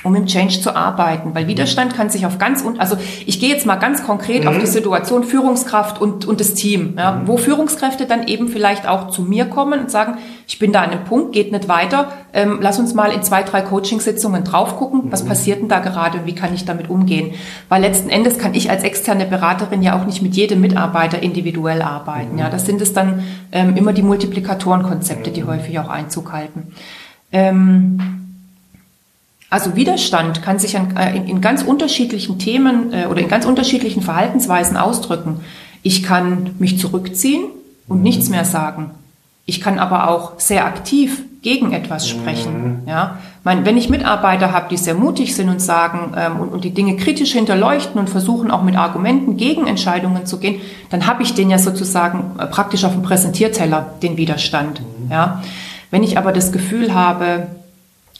um 0.05 0.15
im 0.15 0.27
Change 0.27 0.61
zu 0.61 0.75
arbeiten. 0.75 1.33
Weil 1.33 1.47
Widerstand 1.47 1.95
kann 1.95 2.09
sich 2.09 2.25
auf 2.25 2.37
ganz, 2.37 2.61
und 2.61 2.79
also 2.79 2.95
ich 3.25 3.39
gehe 3.39 3.49
jetzt 3.49 3.65
mal 3.65 3.75
ganz 3.75 4.03
konkret 4.03 4.43
mhm. 4.43 4.49
auf 4.49 4.57
die 4.59 4.67
Situation 4.67 5.23
Führungskraft 5.23 5.99
und, 5.99 6.25
und 6.25 6.39
das 6.39 6.53
Team, 6.53 6.95
ja, 6.97 7.11
mhm. 7.11 7.27
wo 7.27 7.37
Führungskräfte 7.37 8.05
dann 8.05 8.27
eben 8.27 8.47
vielleicht 8.47 8.87
auch 8.87 9.09
zu 9.09 9.23
mir 9.23 9.45
kommen 9.45 9.79
und 9.79 9.91
sagen, 9.91 10.17
ich 10.47 10.59
bin 10.59 10.71
da 10.71 10.81
an 10.81 10.91
einem 10.91 11.03
Punkt, 11.03 11.33
geht 11.33 11.51
nicht 11.51 11.67
weiter, 11.67 12.09
ähm, 12.33 12.59
lass 12.61 12.77
uns 12.77 12.93
mal 12.93 13.11
in 13.11 13.23
zwei, 13.23 13.41
drei 13.43 13.61
Coachingsitzungen 13.61 14.43
drauf 14.43 14.77
gucken, 14.77 15.05
mhm. 15.05 15.11
was 15.11 15.25
passiert 15.25 15.61
denn 15.61 15.69
da 15.69 15.79
gerade 15.79 16.19
und 16.19 16.25
wie 16.27 16.35
kann 16.35 16.53
ich 16.53 16.65
damit 16.65 16.89
umgehen. 16.89 17.33
Weil 17.67 17.81
letzten 17.81 18.09
Endes 18.09 18.37
kann 18.37 18.53
ich 18.53 18.69
als 18.69 18.83
externe 18.83 19.25
Beraterin 19.25 19.81
ja 19.81 19.99
auch 19.99 20.05
nicht 20.05 20.21
mit 20.21 20.35
jedem 20.35 20.61
Mitarbeiter 20.61 21.21
individuell 21.21 21.81
arbeiten. 21.81 22.37
Ja, 22.37 22.49
das 22.49 22.65
sind 22.65 22.81
es 22.81 22.93
dann 22.93 23.23
ähm, 23.51 23.75
immer 23.75 23.91
die 23.91 24.03
Multiplikatorenkonzepte, 24.03 25.31
die 25.31 25.43
häufig 25.43 25.79
auch 25.79 25.89
Einzug 25.89 26.31
halten. 26.31 26.73
Ähm, 27.31 28.24
also 29.49 29.75
Widerstand 29.75 30.41
kann 30.41 30.59
sich 30.59 30.77
an, 30.77 30.95
äh, 30.97 31.15
in, 31.15 31.27
in, 31.27 31.41
ganz 31.41 31.63
unterschiedlichen 31.63 32.39
Themen 32.39 32.93
äh, 32.93 33.05
oder 33.05 33.21
in 33.21 33.27
ganz 33.27 33.45
unterschiedlichen 33.45 34.01
Verhaltensweisen 34.01 34.77
ausdrücken. 34.77 35.41
Ich 35.83 36.03
kann 36.03 36.55
mich 36.59 36.79
zurückziehen 36.79 37.45
und 37.87 38.01
nichts 38.01 38.29
mehr 38.29 38.45
sagen. 38.45 38.91
Ich 39.45 39.61
kann 39.61 39.77
aber 39.77 40.09
auch 40.09 40.39
sehr 40.39 40.65
aktiv 40.65 41.21
gegen 41.43 41.73
etwas 41.73 42.09
sprechen. 42.09 42.81
Mhm. 42.81 42.87
Ja, 42.87 43.19
mein, 43.43 43.63
wenn 43.65 43.77
ich 43.77 43.87
Mitarbeiter 43.87 44.51
habe, 44.51 44.67
die 44.71 44.77
sehr 44.77 44.95
mutig 44.95 45.35
sind 45.35 45.49
und 45.49 45.61
sagen 45.61 46.15
ähm, 46.17 46.39
und, 46.39 46.49
und, 46.49 46.63
die 46.63 46.73
Dinge 46.73 46.95
kritisch 46.95 47.33
hinterleuchten 47.33 47.99
und 47.99 48.09
versuchen 48.09 48.49
auch 48.49 48.63
mit 48.63 48.75
Argumenten 48.75 49.37
gegen 49.37 49.67
Entscheidungen 49.67 50.25
zu 50.25 50.39
gehen, 50.39 50.59
dann 50.89 51.05
habe 51.05 51.21
ich 51.21 51.35
den 51.35 51.51
ja 51.51 51.59
sozusagen 51.59 52.39
äh, 52.39 52.47
praktisch 52.47 52.83
auf 52.83 52.93
dem 52.93 53.03
Präsentierteller 53.03 53.93
den 54.01 54.17
Widerstand. 54.17 54.81
Mhm. 54.81 55.11
Ja, 55.11 55.43
wenn 55.91 56.01
ich 56.01 56.17
aber 56.17 56.31
das 56.31 56.51
Gefühl 56.51 56.95
habe 56.95 57.45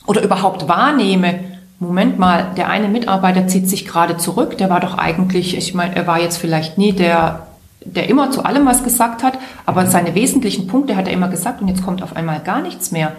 oder 0.06 0.22
überhaupt 0.24 0.68
wahrnehme, 0.68 1.40
Moment 1.80 2.18
mal, 2.18 2.52
der 2.56 2.70
eine 2.70 2.88
Mitarbeiter 2.88 3.48
zieht 3.48 3.70
sich 3.70 3.86
gerade 3.86 4.18
zurück, 4.18 4.58
der 4.58 4.70
war 4.70 4.80
doch 4.80 4.98
eigentlich, 4.98 5.58
ich 5.58 5.74
meine, 5.74 5.96
er 5.96 6.08
war 6.08 6.22
jetzt 6.22 6.38
vielleicht 6.38 6.78
nie 6.78 6.94
der 6.94 7.48
der 7.86 8.10
immer 8.10 8.32
zu 8.32 8.44
allem 8.44 8.66
was 8.66 8.84
gesagt 8.84 9.24
hat, 9.24 9.38
aber 9.66 9.86
seine 9.86 10.16
wesentlichen 10.16 10.68
Punkte 10.68 10.96
hat 10.96 11.08
er 11.08 11.14
immer 11.14 11.28
gesagt 11.28 11.62
und 11.62 11.68
jetzt 11.68 11.86
kommt 11.86 12.02
auf 12.02 12.16
einmal 12.16 12.40
gar 12.40 12.62
nichts 12.62 12.92
mehr. 12.92 13.14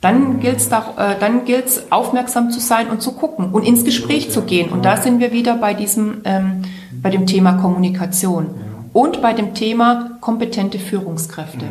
Dann 0.00 0.40
gilt 0.40 0.58
es 0.58 0.68
äh, 0.68 1.14
dann 1.18 1.44
gilt's 1.44 1.90
aufmerksam 1.90 2.50
zu 2.50 2.60
sein 2.60 2.88
und 2.88 3.02
zu 3.02 3.12
gucken 3.12 3.50
und 3.52 3.66
ins 3.66 3.84
Gespräch 3.84 4.30
zu 4.30 4.42
gehen. 4.42 4.70
Und 4.70 4.84
da 4.84 4.96
sind 4.96 5.20
wir 5.20 5.32
wieder 5.32 5.56
bei 5.56 5.74
diesem, 5.74 6.22
ähm, 6.24 6.62
bei 7.02 7.10
dem 7.10 7.26
Thema 7.26 7.54
Kommunikation 7.54 8.54
und 8.92 9.20
bei 9.20 9.32
dem 9.32 9.54
Thema 9.54 10.18
kompetente 10.20 10.78
Führungskräfte. 10.78 11.66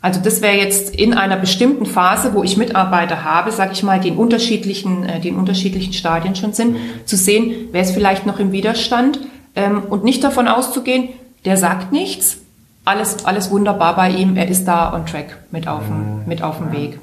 Also 0.00 0.20
das 0.20 0.42
wäre 0.42 0.56
jetzt 0.56 0.94
in 0.94 1.12
einer 1.12 1.36
bestimmten 1.36 1.84
Phase, 1.84 2.32
wo 2.32 2.44
ich 2.44 2.56
Mitarbeiter 2.56 3.24
habe, 3.24 3.50
sage 3.50 3.72
ich 3.72 3.82
mal, 3.82 3.98
die 3.98 4.08
in 4.08 4.16
unterschiedlichen, 4.16 5.04
äh, 5.04 5.20
die 5.20 5.28
in 5.28 5.36
unterschiedlichen 5.36 5.92
Stadien 5.92 6.36
schon 6.36 6.52
sind, 6.52 6.76
zu 7.04 7.16
sehen, 7.16 7.68
wer 7.72 7.82
ist 7.82 7.92
vielleicht 7.92 8.24
noch 8.24 8.38
im 8.38 8.52
Widerstand 8.52 9.18
ähm, 9.56 9.82
und 9.82 10.04
nicht 10.04 10.22
davon 10.22 10.46
auszugehen, 10.46 11.08
der 11.44 11.56
sagt 11.56 11.92
nichts, 11.92 12.38
alles, 12.84 13.24
alles 13.24 13.50
wunderbar 13.50 13.96
bei 13.96 14.10
ihm, 14.10 14.36
er 14.36 14.48
ist 14.48 14.64
da 14.66 14.94
on 14.94 15.04
track 15.04 15.36
mit 15.50 15.66
auf 15.66 15.84
dem, 15.86 16.20
mhm. 16.20 16.22
mit 16.26 16.42
auf 16.42 16.58
dem 16.58 16.72
Weg. 16.72 16.98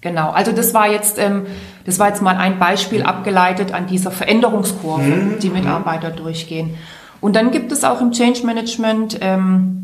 Genau, 0.00 0.30
also 0.30 0.50
das 0.50 0.74
war 0.74 0.90
jetzt, 0.90 1.16
ähm, 1.18 1.46
das 1.86 2.00
war 2.00 2.08
jetzt 2.08 2.20
mal 2.20 2.36
ein 2.36 2.58
Beispiel 2.58 3.04
abgeleitet 3.04 3.72
an 3.72 3.86
dieser 3.86 4.10
Veränderungskurve, 4.10 5.02
mhm. 5.02 5.38
die 5.40 5.48
Mitarbeiter 5.48 6.10
durchgehen. 6.10 6.74
Und 7.20 7.36
dann 7.36 7.52
gibt 7.52 7.70
es 7.70 7.84
auch 7.84 8.00
im 8.00 8.10
Change 8.10 8.44
Management 8.44 9.18
ähm, 9.20 9.81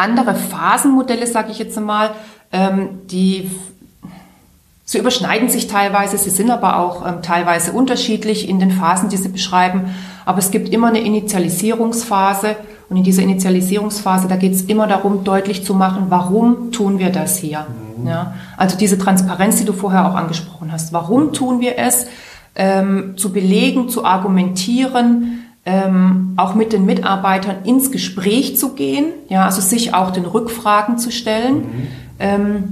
andere 0.00 0.34
Phasenmodelle, 0.34 1.26
sage 1.26 1.52
ich 1.52 1.58
jetzt 1.58 1.78
mal, 1.78 2.10
ähm, 2.52 3.00
die 3.10 3.50
Sie 4.90 4.98
überschneiden 4.98 5.48
sich 5.48 5.68
teilweise, 5.68 6.18
sie 6.18 6.30
sind 6.30 6.50
aber 6.50 6.80
auch 6.80 7.06
ähm, 7.06 7.22
teilweise 7.22 7.70
unterschiedlich 7.70 8.48
in 8.48 8.58
den 8.58 8.72
Phasen, 8.72 9.08
die 9.08 9.16
sie 9.16 9.28
beschreiben. 9.28 9.94
Aber 10.24 10.40
es 10.40 10.50
gibt 10.50 10.68
immer 10.70 10.88
eine 10.88 10.98
Initialisierungsphase 10.98 12.56
und 12.88 12.96
in 12.96 13.04
dieser 13.04 13.22
Initialisierungsphase, 13.22 14.26
da 14.26 14.34
geht 14.34 14.52
es 14.52 14.62
immer 14.62 14.88
darum, 14.88 15.22
deutlich 15.22 15.64
zu 15.64 15.74
machen, 15.74 16.06
warum 16.08 16.72
tun 16.72 16.98
wir 16.98 17.10
das 17.10 17.36
hier. 17.36 17.68
Mhm. 17.98 18.08
Ja? 18.08 18.34
Also 18.56 18.76
diese 18.76 18.98
Transparenz, 18.98 19.58
die 19.58 19.64
du 19.64 19.74
vorher 19.74 20.10
auch 20.10 20.16
angesprochen 20.16 20.72
hast. 20.72 20.92
Warum 20.92 21.32
tun 21.32 21.60
wir 21.60 21.78
es? 21.78 22.06
Ähm, 22.56 23.14
zu 23.16 23.32
belegen, 23.32 23.90
zu 23.90 24.04
argumentieren, 24.04 25.39
ähm, 25.66 26.34
auch 26.36 26.54
mit 26.54 26.72
den 26.72 26.86
Mitarbeitern 26.86 27.64
ins 27.64 27.90
Gespräch 27.90 28.58
zu 28.58 28.74
gehen, 28.74 29.06
ja, 29.28 29.44
also 29.44 29.60
sich 29.60 29.94
auch 29.94 30.10
den 30.10 30.24
Rückfragen 30.24 30.98
zu 30.98 31.10
stellen. 31.10 31.56
Mhm. 31.56 31.88
Ähm, 32.18 32.64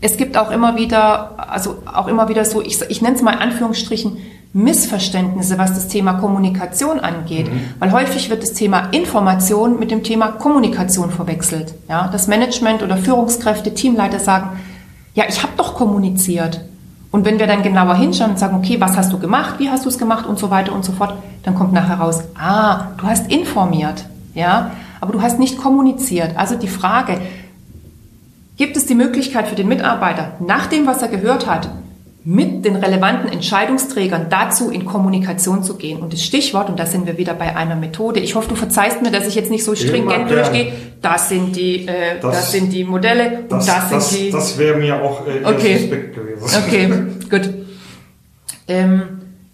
es 0.00 0.16
gibt 0.16 0.36
auch 0.36 0.50
immer 0.50 0.76
wieder, 0.76 1.50
also 1.50 1.76
auch 1.86 2.06
immer 2.06 2.28
wieder 2.28 2.44
so, 2.44 2.62
ich, 2.62 2.80
ich 2.88 3.02
nenne 3.02 3.16
es 3.16 3.22
mal 3.22 3.32
in 3.32 3.38
Anführungsstrichen, 3.38 4.18
Missverständnisse, 4.52 5.58
was 5.58 5.74
das 5.74 5.88
Thema 5.88 6.14
Kommunikation 6.14 6.98
angeht. 6.98 7.52
Mhm. 7.52 7.60
Weil 7.78 7.92
häufig 7.92 8.30
wird 8.30 8.42
das 8.42 8.54
Thema 8.54 8.88
Information 8.92 9.78
mit 9.78 9.90
dem 9.90 10.02
Thema 10.02 10.28
Kommunikation 10.28 11.10
verwechselt. 11.10 11.74
Ja, 11.90 12.08
das 12.08 12.26
Management 12.26 12.82
oder 12.82 12.96
Führungskräfte, 12.96 13.74
Teamleiter 13.74 14.18
sagen, 14.18 14.58
ja, 15.14 15.24
ich 15.28 15.42
habe 15.42 15.52
doch 15.58 15.74
kommuniziert. 15.74 16.60
Und 17.16 17.24
wenn 17.24 17.38
wir 17.38 17.46
dann 17.46 17.62
genauer 17.62 17.94
hinschauen 17.94 18.32
und 18.32 18.38
sagen, 18.38 18.58
okay, 18.58 18.78
was 18.78 18.94
hast 18.94 19.10
du 19.10 19.18
gemacht, 19.18 19.54
wie 19.56 19.70
hast 19.70 19.86
du 19.86 19.88
es 19.88 19.96
gemacht 19.96 20.26
und 20.26 20.38
so 20.38 20.50
weiter 20.50 20.74
und 20.74 20.84
so 20.84 20.92
fort, 20.92 21.14
dann 21.44 21.54
kommt 21.54 21.72
nachher 21.72 21.94
raus, 21.94 22.22
ah, 22.38 22.88
du 22.98 23.06
hast 23.06 23.32
informiert, 23.32 24.04
ja, 24.34 24.72
aber 25.00 25.14
du 25.14 25.22
hast 25.22 25.38
nicht 25.38 25.56
kommuniziert. 25.56 26.36
Also 26.36 26.56
die 26.56 26.68
Frage, 26.68 27.18
gibt 28.58 28.76
es 28.76 28.84
die 28.84 28.94
Möglichkeit 28.94 29.48
für 29.48 29.54
den 29.54 29.66
Mitarbeiter, 29.66 30.32
nach 30.40 30.66
dem, 30.66 30.86
was 30.86 31.00
er 31.00 31.08
gehört 31.08 31.46
hat, 31.46 31.70
mit 32.28 32.64
den 32.64 32.74
relevanten 32.74 33.30
Entscheidungsträgern 33.30 34.26
dazu 34.28 34.68
in 34.68 34.84
Kommunikation 34.84 35.62
zu 35.62 35.76
gehen. 35.76 36.00
Und 36.00 36.12
das 36.12 36.24
Stichwort, 36.24 36.68
und 36.68 36.76
da 36.76 36.84
sind 36.84 37.06
wir 37.06 37.18
wieder 37.18 37.34
bei 37.34 37.54
einer 37.54 37.76
Methode, 37.76 38.18
ich 38.18 38.34
hoffe, 38.34 38.48
du 38.48 38.56
verzeihst 38.56 39.00
mir, 39.00 39.12
dass 39.12 39.28
ich 39.28 39.36
jetzt 39.36 39.48
nicht 39.48 39.62
so 39.62 39.76
stringent 39.76 40.28
durchgehe, 40.28 40.72
das 41.00 41.28
sind 41.28 41.54
die, 41.54 41.86
äh, 41.86 42.18
das, 42.20 42.34
das, 42.34 42.50
sind 42.50 42.72
die 42.72 42.82
Modelle 42.82 43.44
das, 43.48 43.60
und 43.60 43.68
das, 43.68 43.90
das 43.90 44.10
sind 44.10 44.26
die... 44.26 44.30
Das 44.32 44.58
wäre 44.58 44.76
mir 44.76 45.00
auch 45.00 45.24
äh, 45.24 45.44
okay. 45.44 45.78
suspekt 45.78 46.16
gewesen. 46.16 46.62
Okay, 46.66 46.88
gut. 47.30 47.48
Ähm, 48.66 49.02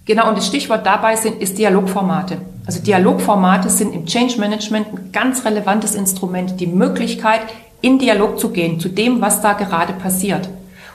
genau, 0.07 0.31
und 0.31 0.39
das 0.39 0.47
Stichwort 0.47 0.87
dabei 0.87 1.17
sind, 1.17 1.43
ist 1.43 1.59
Dialogformate. 1.59 2.39
Also 2.65 2.81
Dialogformate 2.81 3.69
sind 3.69 3.95
im 3.95 4.07
Change 4.07 4.41
Management 4.41 4.87
ein 4.95 5.13
ganz 5.13 5.45
relevantes 5.45 5.95
Instrument, 5.95 6.59
die 6.59 6.69
Möglichkeit, 6.69 7.43
in 7.83 7.99
Dialog 7.99 8.39
zu 8.39 8.49
gehen 8.49 8.81
zu 8.81 8.89
dem, 8.89 9.21
was 9.21 9.43
da 9.43 9.53
gerade 9.53 9.93
passiert. 9.93 10.49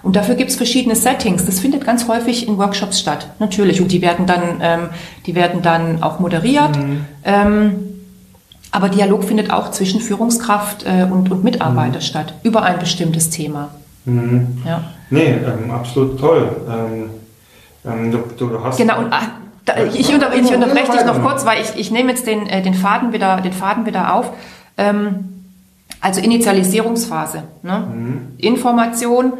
Und 0.08 0.16
dafür 0.16 0.36
gibt 0.36 0.52
es 0.52 0.56
verschiedene 0.56 0.96
Settings. 0.96 1.46
Das 1.46 1.60
findet 1.60 1.86
ganz 1.86 2.08
häufig 2.08 2.48
in 2.48 2.58
Workshops 2.58 2.98
statt, 2.98 3.28
natürlich. 3.40 3.82
Und 3.82 3.92
die 3.92 4.02
werden 4.02 4.26
dann, 4.26 4.62
ähm, 4.62 4.80
die 5.26 5.36
werden 5.36 5.62
dann 5.62 6.02
auch 6.02 6.22
moderiert. 6.22 6.78
Mhm. 6.78 7.06
Ähm, 7.26 7.76
aber 8.72 8.88
Dialog 8.88 9.26
findet 9.26 9.52
auch 9.52 9.70
zwischen 9.72 10.00
Führungskraft 10.00 10.86
äh, 10.86 11.06
und, 11.12 11.30
und 11.30 11.44
Mitarbeiter 11.44 11.98
mhm. 11.98 12.02
statt, 12.04 12.36
über 12.44 12.64
ein 12.64 12.80
bestimmtes 12.80 13.32
Thema. 13.32 13.72
Mhm. 14.06 14.62
Ja. 14.66 14.82
Nee, 15.10 15.40
ähm, 15.46 15.72
absolut 15.72 16.18
toll. 16.18 16.56
Ähm, 16.70 17.10
ähm, 17.86 18.10
du, 18.10 18.20
du 18.38 18.64
hast 18.64 18.78
genau, 18.78 19.00
und, 19.00 19.08
ach, 19.12 19.28
da, 19.66 19.74
ich, 19.94 20.14
unter, 20.14 20.34
ich 20.34 20.50
unterbreche 20.54 20.90
dich 20.90 21.06
noch 21.06 21.22
kurz, 21.22 21.46
weil 21.46 21.62
ich, 21.62 21.76
ich 21.76 21.92
nehme 21.92 22.12
jetzt 22.12 22.26
den, 22.26 22.48
äh, 22.48 22.62
den, 22.62 22.76
Faden 22.76 23.12
wieder, 23.12 23.42
den 23.42 23.52
Faden 23.52 23.86
wieder 23.86 24.14
auf. 24.14 24.32
Ähm, 24.78 25.44
also 26.00 26.22
Initialisierungsphase. 26.22 27.44
Ne? 27.62 27.88
Mhm. 27.94 28.22
Information 28.38 29.34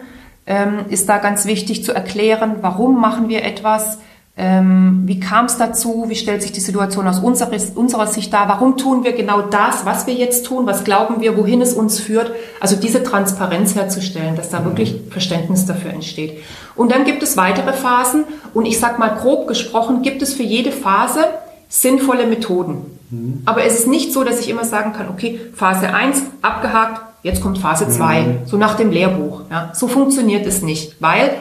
ähm, 0.48 0.86
ist 0.90 1.08
da 1.10 1.18
ganz 1.18 1.46
wichtig 1.46 1.84
zu 1.84 1.94
erklären, 1.94 2.58
warum 2.62 3.00
machen 3.00 3.30
wir 3.30 3.44
etwas, 3.44 4.00
ähm, 4.40 5.02
wie 5.06 5.20
kam 5.20 5.46
es 5.46 5.58
dazu, 5.58 6.06
wie 6.08 6.16
stellt 6.16 6.42
sich 6.42 6.52
die 6.52 6.60
Situation 6.60 7.08
aus 7.08 7.20
unserer, 7.20 7.52
unserer 7.76 8.08
Sicht 8.08 8.32
dar, 8.32 8.48
warum 8.48 8.78
tun 8.78 9.04
wir 9.04 9.14
genau 9.14 9.42
das, 9.42 9.86
was 9.86 10.08
wir 10.08 10.14
jetzt 10.14 10.46
tun, 10.46 10.66
was 10.66 10.84
glauben 10.84 11.22
wir, 11.22 11.38
wohin 11.38 11.60
es 11.60 11.74
uns 11.74 12.00
führt. 12.00 12.32
Also 12.62 12.76
diese 12.76 13.04
Transparenz 13.04 13.76
herzustellen, 13.76 14.36
dass 14.36 14.50
da 14.50 14.64
wirklich 14.64 15.02
Verständnis 15.10 15.66
dafür 15.66 15.92
entsteht. 15.92 16.44
Und 16.76 16.92
dann 16.92 17.04
gibt 17.04 17.24
es 17.24 17.36
weitere 17.36 17.74
Phasen 17.74 18.26
und 18.54 18.66
ich 18.66 18.80
sag 18.80 19.00
mal 19.00 19.16
grob 19.16 19.48
gesprochen, 19.48 20.02
gibt 20.04 20.22
es 20.22 20.34
für 20.36 20.44
jede 20.44 20.72
Phase 20.72 21.26
sinnvolle 21.68 22.28
Methoden. 22.28 22.86
Mhm. 23.10 23.42
Aber 23.46 23.64
es 23.64 23.80
ist 23.80 23.88
nicht 23.88 24.14
so, 24.14 24.24
dass 24.24 24.40
ich 24.40 24.50
immer 24.50 24.64
sagen 24.64 24.94
kann, 24.94 25.10
okay, 25.10 25.40
Phase 25.54 25.94
1 25.94 26.22
abgehakt, 26.42 27.02
jetzt 27.24 27.42
kommt 27.42 27.58
Phase 27.58 27.90
2, 27.90 28.22
mhm. 28.22 28.38
so 28.46 28.58
nach 28.58 28.76
dem 28.76 28.92
Lehrbuch. 28.92 29.42
Ja, 29.50 29.72
so 29.74 29.88
funktioniert 29.88 30.46
es 30.46 30.62
nicht, 30.62 30.96
weil 31.02 31.32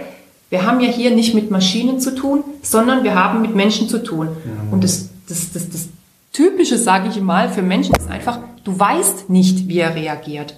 wir 0.51 0.65
haben 0.65 0.81
ja 0.81 0.89
hier 0.89 1.11
nicht 1.11 1.35
mit 1.35 1.51
Maschinen 1.51 2.01
zu 2.01 2.15
tun, 2.15 2.45
sondern 2.63 3.05
wir 3.05 3.15
haben 3.15 3.43
mit 3.43 3.55
Menschen 3.55 3.89
zu 3.89 4.03
tun. 4.03 4.29
Mhm. 4.29 4.73
Und 4.73 4.85
das, 4.85 5.09
das, 5.29 5.53
das, 5.53 5.69
das 5.71 5.89
Typische, 6.33 6.79
sage 6.79 7.09
ich 7.09 7.21
mal, 7.21 7.49
für 7.49 7.63
Menschen 7.63 7.95
ist 7.95 8.11
einfach, 8.11 8.39
du 8.65 8.79
weißt 8.79 9.31
nicht, 9.31 9.69
wie 9.69 9.79
er 9.79 9.95
reagiert. 9.95 10.55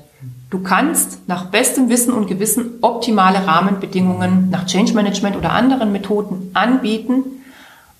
Du 0.50 0.60
kannst 0.60 1.28
nach 1.28 1.46
bestem 1.46 1.90
Wissen 1.90 2.12
und 2.12 2.26
Gewissen 2.26 2.78
optimale 2.80 3.46
Rahmenbedingungen 3.46 4.48
nach 4.50 4.66
Change 4.66 4.94
Management 4.94 5.36
oder 5.36 5.52
anderen 5.52 5.92
Methoden 5.92 6.50
anbieten, 6.54 7.22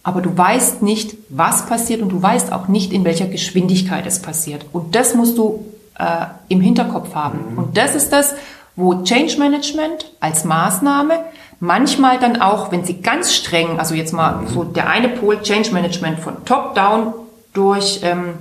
aber 0.03 0.23
du 0.23 0.37
weißt 0.37 0.83
nicht, 0.83 1.17
was 1.29 1.67
passiert 1.67 2.01
und 2.01 2.09
du 2.09 2.23
weißt 2.23 2.53
auch 2.53 2.69
nicht, 2.69 2.93
in 2.93 3.05
welcher 3.05 3.27
Geschwindigkeit 3.27 4.07
es 4.07 4.21
passiert. 4.21 4.65
Und 4.73 4.95
das 4.95 5.15
musst 5.15 5.37
du 5.37 5.67
äh, 5.99 6.27
im 6.49 6.61
Hinterkopf 6.61 7.15
haben. 7.15 7.53
Mhm. 7.53 7.59
Und 7.59 7.77
das 7.77 7.95
ist 7.95 8.13
das, 8.13 8.35
wo 8.77 9.03
Change 9.03 9.39
Management 9.39 10.13
als 10.21 10.45
Maßnahme 10.45 11.25
manchmal 11.61 12.19
dann 12.19 12.41
auch, 12.41 12.71
wenn 12.71 12.85
sie 12.85 13.01
ganz 13.01 13.35
streng, 13.35 13.79
also 13.79 13.95
jetzt 13.95 14.13
mal 14.13 14.37
mhm. 14.37 14.49
so 14.49 14.65
der 14.65 14.89
eine 14.89 15.09
Pol 15.09 15.41
Change 15.43 15.73
Management 15.73 16.21
von 16.21 16.45
Top 16.45 16.75
Down 16.75 17.13
durch 17.53 18.01
ähm, 18.03 18.35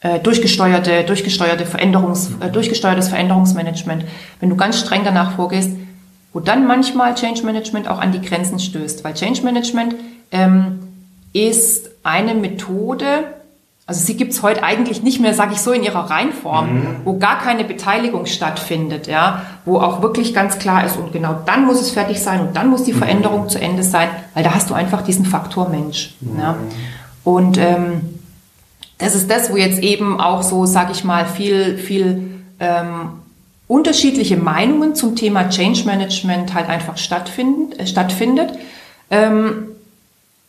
äh, 0.00 0.18
durchgesteuerte, 0.20 1.04
durchgesteuerte 1.04 1.66
Veränderungs, 1.66 2.30
äh, 2.40 2.48
durchgesteuertes 2.50 3.08
Veränderungsmanagement, 3.08 4.04
wenn 4.40 4.48
du 4.48 4.56
ganz 4.56 4.78
streng 4.80 5.02
danach 5.04 5.32
vorgehst, 5.32 5.72
wo 6.32 6.40
dann 6.40 6.66
manchmal 6.66 7.14
Change 7.14 7.42
Management 7.42 7.88
auch 7.88 7.98
an 7.98 8.12
die 8.12 8.22
Grenzen 8.22 8.58
stößt, 8.58 9.04
weil 9.04 9.14
Change 9.14 9.42
Management 9.42 9.96
ähm, 10.30 10.78
ist 11.32 11.90
eine 12.02 12.34
Methode, 12.34 13.24
Also 13.90 14.06
sie 14.06 14.16
gibt's 14.16 14.44
heute 14.44 14.62
eigentlich 14.62 15.02
nicht 15.02 15.18
mehr, 15.18 15.34
sage 15.34 15.52
ich 15.52 15.60
so, 15.60 15.72
in 15.72 15.82
ihrer 15.82 16.08
Reinform, 16.08 16.74
mhm. 16.74 16.96
wo 17.02 17.18
gar 17.18 17.40
keine 17.40 17.64
Beteiligung 17.64 18.26
stattfindet, 18.26 19.08
ja, 19.08 19.42
wo 19.64 19.80
auch 19.80 20.00
wirklich 20.00 20.32
ganz 20.32 20.60
klar 20.60 20.84
ist 20.84 20.96
und 20.96 21.12
genau 21.12 21.40
dann 21.44 21.66
muss 21.66 21.80
es 21.80 21.90
fertig 21.90 22.20
sein 22.20 22.38
und 22.38 22.56
dann 22.56 22.68
muss 22.68 22.84
die 22.84 22.92
mhm. 22.92 22.98
Veränderung 22.98 23.48
zu 23.48 23.60
Ende 23.60 23.82
sein, 23.82 24.08
weil 24.34 24.44
da 24.44 24.54
hast 24.54 24.70
du 24.70 24.74
einfach 24.74 25.02
diesen 25.02 25.24
Faktor 25.24 25.70
Mensch. 25.70 26.14
Mhm. 26.20 26.38
Ja. 26.38 26.56
Und 27.24 27.58
ähm, 27.58 28.02
das 28.98 29.16
ist 29.16 29.28
das, 29.28 29.50
wo 29.50 29.56
jetzt 29.56 29.82
eben 29.82 30.20
auch 30.20 30.44
so, 30.44 30.66
sage 30.66 30.92
ich 30.92 31.02
mal, 31.02 31.26
viel, 31.26 31.76
viel 31.76 32.44
ähm, 32.60 33.08
unterschiedliche 33.66 34.36
Meinungen 34.36 34.94
zum 34.94 35.16
Thema 35.16 35.48
Change 35.48 35.82
Management 35.84 36.54
halt 36.54 36.68
einfach 36.68 36.96
stattfinden, 36.96 37.72
äh, 37.76 37.88
stattfindet. 37.88 38.52
Ähm, 39.10 39.69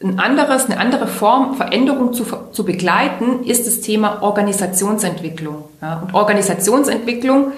ein 0.04 0.20
anderes, 0.20 0.66
eine 0.66 0.80
andere 0.80 1.08
Form, 1.08 1.56
Veränderung 1.56 2.14
zu, 2.14 2.26
zu 2.52 2.66
begleiten, 2.66 3.44
ist 3.44 3.68
das 3.68 3.82
Thema 3.82 4.22
Organisationsentwicklung. 4.22 5.66
Ja, 5.82 6.00
und 6.02 6.14
Organisationsentwicklung 6.14 7.52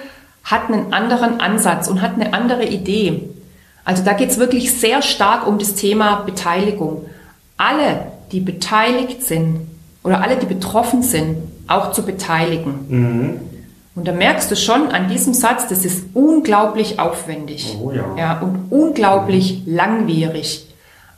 hat 0.44 0.70
einen 0.70 0.92
anderen 0.92 1.40
Ansatz 1.40 1.88
und 1.88 2.02
hat 2.02 2.14
eine 2.14 2.34
andere 2.34 2.64
Idee. 2.64 3.28
Also 3.84 4.02
da 4.04 4.12
geht 4.12 4.30
es 4.30 4.38
wirklich 4.38 4.72
sehr 4.72 5.02
stark 5.02 5.46
um 5.46 5.58
das 5.58 5.74
Thema 5.74 6.22
Beteiligung. 6.26 7.06
Alle, 7.56 8.06
die 8.32 8.40
beteiligt 8.40 9.22
sind 9.22 9.66
oder 10.02 10.22
alle, 10.22 10.36
die 10.36 10.46
betroffen 10.46 11.02
sind, 11.02 11.36
auch 11.66 11.92
zu 11.92 12.02
beteiligen. 12.02 12.74
Mhm. 12.88 13.40
Und 13.94 14.08
da 14.08 14.12
merkst 14.12 14.50
du 14.50 14.56
schon 14.56 14.88
an 14.88 15.08
diesem 15.08 15.34
Satz, 15.34 15.68
das 15.68 15.84
ist 15.84 16.04
unglaublich 16.14 16.98
aufwendig 16.98 17.76
oh, 17.80 17.92
ja. 17.92 18.04
Ja, 18.18 18.40
und 18.40 18.66
unglaublich 18.70 19.62
mhm. 19.64 19.76
langwierig. 19.76 20.66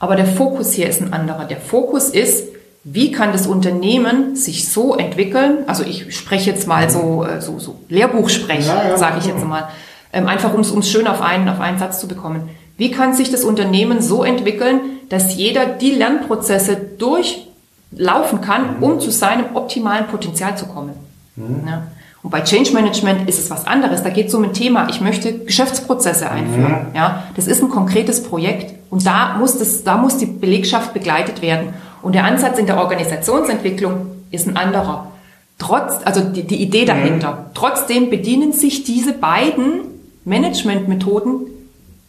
Aber 0.07 0.15
der 0.15 0.27
Fokus 0.27 0.73
hier 0.73 0.89
ist 0.89 1.03
ein 1.03 1.13
anderer. 1.13 1.47
Der 1.47 1.57
Fokus 1.57 2.11
ist, 2.11 2.47
wie 2.85 3.11
kann 3.11 3.33
das 3.33 3.49
Unternehmen 3.49 4.37
sich 4.37 4.69
so 4.69 4.95
entwickeln? 4.95 5.65
Also 5.67 5.83
ich 5.83 6.17
spreche 6.17 6.49
jetzt 6.49 6.69
mal 6.69 6.89
so, 6.89 7.25
äh, 7.25 7.41
so, 7.41 7.59
so 7.59 7.81
Lehrbuchsprech, 7.89 8.69
ja, 8.69 8.91
ja, 8.91 8.97
sage 8.99 9.17
ich 9.19 9.27
jetzt 9.27 9.45
mal. 9.45 9.69
Ähm, 10.13 10.29
einfach 10.29 10.55
um 10.55 10.61
es 10.61 10.89
schön 10.89 11.09
auf 11.09 11.21
einen, 11.21 11.49
auf 11.49 11.59
einen 11.59 11.81
Satz 11.81 11.99
zu 11.99 12.07
bekommen. 12.07 12.51
Wie 12.77 12.93
kann 12.93 13.15
sich 13.15 13.33
das 13.33 13.43
Unternehmen 13.43 14.01
so 14.01 14.23
entwickeln, 14.23 14.79
dass 15.09 15.35
jeder 15.35 15.67
die 15.67 15.91
Lernprozesse 15.91 16.77
durchlaufen 16.77 18.43
kann, 18.43 18.77
um 18.81 19.01
zu 19.01 19.11
seinem 19.11 19.57
optimalen 19.57 20.07
Potenzial 20.07 20.57
zu 20.57 20.67
kommen? 20.67 20.93
Mhm. 21.35 21.65
Ja. 21.67 21.83
Und 22.27 22.33
bei 22.33 22.41
Change 22.41 22.73
Management 22.73 23.29
ist 23.29 23.39
es 23.39 23.51
was 23.51 23.69
anderes. 23.69 24.03
Da 24.03 24.11
geht 24.11 24.27
es 24.27 24.35
um 24.35 24.43
ein 24.43 24.53
Thema. 24.53 24.89
Ich 24.91 25.01
möchte 25.01 25.33
Geschäftsprozesse 25.33 26.29
einführen. 26.29 26.89
Mhm. 26.89 26.97
Ja, 26.97 27.23
das 27.37 27.47
ist 27.47 27.63
ein 27.63 27.71
konkretes 27.71 28.25
Projekt. 28.25 28.75
Und 28.91 29.07
da 29.07 29.37
muss 29.39 29.59
das, 29.61 29.85
da 29.85 29.97
muss 29.97 30.17
die 30.19 30.27
Belegschaft 30.27 30.93
begleitet 30.93 31.41
werden. 31.41 31.75
Und 32.03 32.17
der 32.17 32.25
Ansatz 32.25 32.59
in 32.59 32.67
der 32.67 32.79
Organisationsentwicklung 32.79 34.09
ist 34.33 34.49
ein 34.49 34.57
anderer. 34.57 35.13
Trotz, 35.59 36.05
also 36.05 36.21
die, 36.21 36.43
die 36.43 36.61
Idee 36.61 36.83
mhm. 36.83 36.87
dahinter. 36.87 37.31
Mhm. 37.31 37.55
Trotzdem 37.55 38.11
bedienen 38.11 38.53
sich 38.53 38.83
diese 38.83 39.13
beiden 39.13 39.83
Managementmethoden 40.25 41.43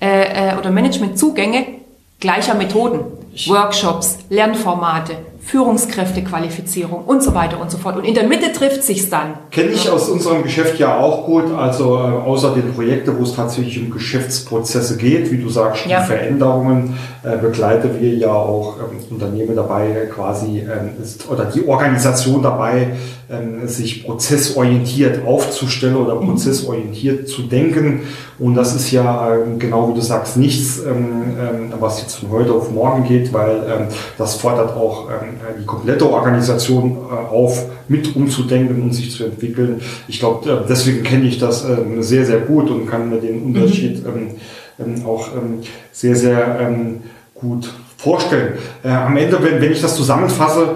äh, 0.01 0.53
äh, 0.53 0.57
oder 0.57 0.72
Managementzugänge 0.72 1.63
gleicher 2.20 2.55
Methoden. 2.55 3.01
Workshops, 3.45 4.18
Lernformate, 4.32 5.15
Führungskräftequalifizierung 5.47 7.05
und 7.05 7.23
so 7.23 7.33
weiter 7.33 7.61
und 7.61 7.71
so 7.71 7.77
fort. 7.77 7.95
Und 7.95 8.03
in 8.03 8.13
der 8.13 8.27
Mitte 8.27 8.51
trifft 8.51 8.83
sich's 8.83 9.09
dann. 9.09 9.35
Kenne 9.49 9.69
ich 9.69 9.89
aus 9.89 10.09
unserem 10.09 10.43
Geschäft 10.43 10.77
ja 10.77 10.97
auch 10.97 11.25
gut. 11.25 11.45
Also 11.57 11.95
äh, 11.95 11.99
außer 11.99 12.53
den 12.53 12.73
Projekten, 12.73 13.17
wo 13.17 13.23
es 13.23 13.33
tatsächlich 13.33 13.81
um 13.81 13.89
Geschäftsprozesse 13.89 14.97
geht, 14.97 15.31
wie 15.31 15.37
du 15.37 15.47
sagst, 15.47 15.85
ja. 15.85 16.01
die 16.01 16.05
Veränderungen 16.05 16.97
äh, 17.23 17.37
begleiten 17.37 17.91
wir 17.97 18.13
ja 18.13 18.33
auch 18.33 18.75
ähm, 18.77 18.99
Unternehmen 19.09 19.55
dabei 19.55 20.09
quasi 20.13 20.59
ähm, 20.59 21.01
ist, 21.01 21.29
oder 21.29 21.45
die 21.45 21.65
Organisation 21.65 22.43
dabei, 22.43 22.97
ähm, 23.29 23.69
sich 23.69 24.05
prozessorientiert 24.05 25.25
aufzustellen 25.25 25.95
oder 25.95 26.15
mhm. 26.15 26.25
prozessorientiert 26.25 27.29
zu 27.29 27.43
denken. 27.43 28.01
Und 28.39 28.55
das 28.55 28.75
ist 28.75 28.91
ja 28.91 29.35
äh, 29.35 29.39
genau 29.57 29.89
wie 29.89 29.95
du 29.95 30.01
sagst 30.01 30.38
nichts, 30.38 30.79
ähm, 30.79 31.38
ähm, 31.39 31.73
was 31.79 32.01
jetzt 32.01 32.15
von 32.15 32.29
heute 32.29 32.53
auf 32.53 32.71
morgen 32.71 33.03
geht, 33.03 33.33
weil 33.33 33.55
ähm, 33.67 33.88
das 34.17 34.35
fordert 34.35 34.75
auch 34.75 35.07
die 35.59 35.65
komplette 35.65 36.09
Organisation 36.09 36.97
äh, 37.09 37.33
auf, 37.33 37.65
mit 37.88 38.15
umzudenken 38.15 38.83
und 38.83 38.93
sich 38.93 39.11
zu 39.11 39.25
entwickeln. 39.25 39.81
Ich 40.07 40.19
glaube, 40.19 40.49
äh, 40.49 40.57
deswegen 40.69 41.03
kenne 41.03 41.25
ich 41.25 41.39
das 41.39 41.65
ähm, 41.65 42.03
sehr, 42.03 42.25
sehr 42.25 42.39
gut 42.41 42.69
und 42.69 42.88
kann 42.88 43.09
mir 43.09 43.19
den 43.19 43.41
Unterschied 43.43 44.05
mhm. 44.05 44.35
ähm, 44.79 45.05
auch 45.05 45.29
ähm, 45.35 45.61
sehr, 45.91 46.15
sehr 46.15 46.71
gut 47.33 47.73
vorstellen. 47.97 48.53
Äh, 48.83 48.89
am 48.89 49.17
Ende, 49.17 49.39
wenn 49.41 49.71
ich 49.71 49.81
das 49.81 49.95
zusammenfasse, 49.95 50.75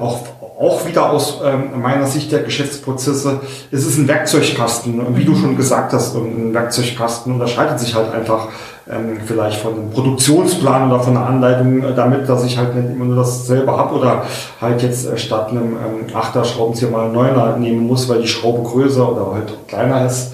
auch 0.00 0.24
auch 0.60 0.86
wieder 0.86 1.10
aus 1.10 1.40
ähm, 1.42 1.80
meiner 1.80 2.06
Sicht 2.06 2.30
der 2.32 2.42
Geschäftsprozesse, 2.42 3.40
ist 3.70 3.86
es 3.86 3.96
ein 3.96 4.06
Werkzeugkasten. 4.06 5.00
Und 5.00 5.16
wie 5.16 5.24
du 5.24 5.34
schon 5.34 5.56
gesagt 5.56 5.94
hast, 5.94 6.14
ein 6.14 6.52
Werkzeugkasten 6.52 7.32
unterscheidet 7.32 7.80
sich 7.80 7.94
halt 7.94 8.12
einfach 8.12 8.48
ähm, 8.90 9.20
vielleicht 9.24 9.58
von 9.60 9.72
einem 9.72 9.90
Produktionsplan 9.90 10.90
oder 10.90 11.00
von 11.00 11.16
einer 11.16 11.26
Anleitung 11.26 11.82
äh, 11.82 11.94
damit, 11.94 12.28
dass 12.28 12.44
ich 12.44 12.58
halt 12.58 12.74
nicht 12.74 12.90
immer 12.90 13.06
nur 13.06 13.16
dasselbe 13.16 13.74
habe 13.74 13.94
oder 13.94 14.24
halt 14.60 14.82
jetzt 14.82 15.06
äh, 15.06 15.16
statt 15.16 15.48
einem 15.48 15.78
ähm, 15.78 16.14
Achter 16.14 16.44
Schraubenzieher 16.44 16.90
mal 16.90 17.06
einen 17.06 17.14
Neuner 17.14 17.56
nehmen 17.56 17.86
muss, 17.86 18.06
weil 18.10 18.20
die 18.20 18.28
Schraube 18.28 18.62
größer 18.62 19.12
oder 19.12 19.32
halt 19.32 19.66
kleiner 19.66 20.04
ist. 20.04 20.32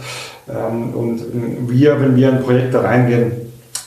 Ähm, 0.49 0.93
und 0.93 1.20
äh, 1.20 1.22
wir, 1.68 2.01
wenn 2.01 2.16
wir 2.16 2.31
in 2.31 2.43
Projekte 2.43 2.83
reingehen, 2.83 3.33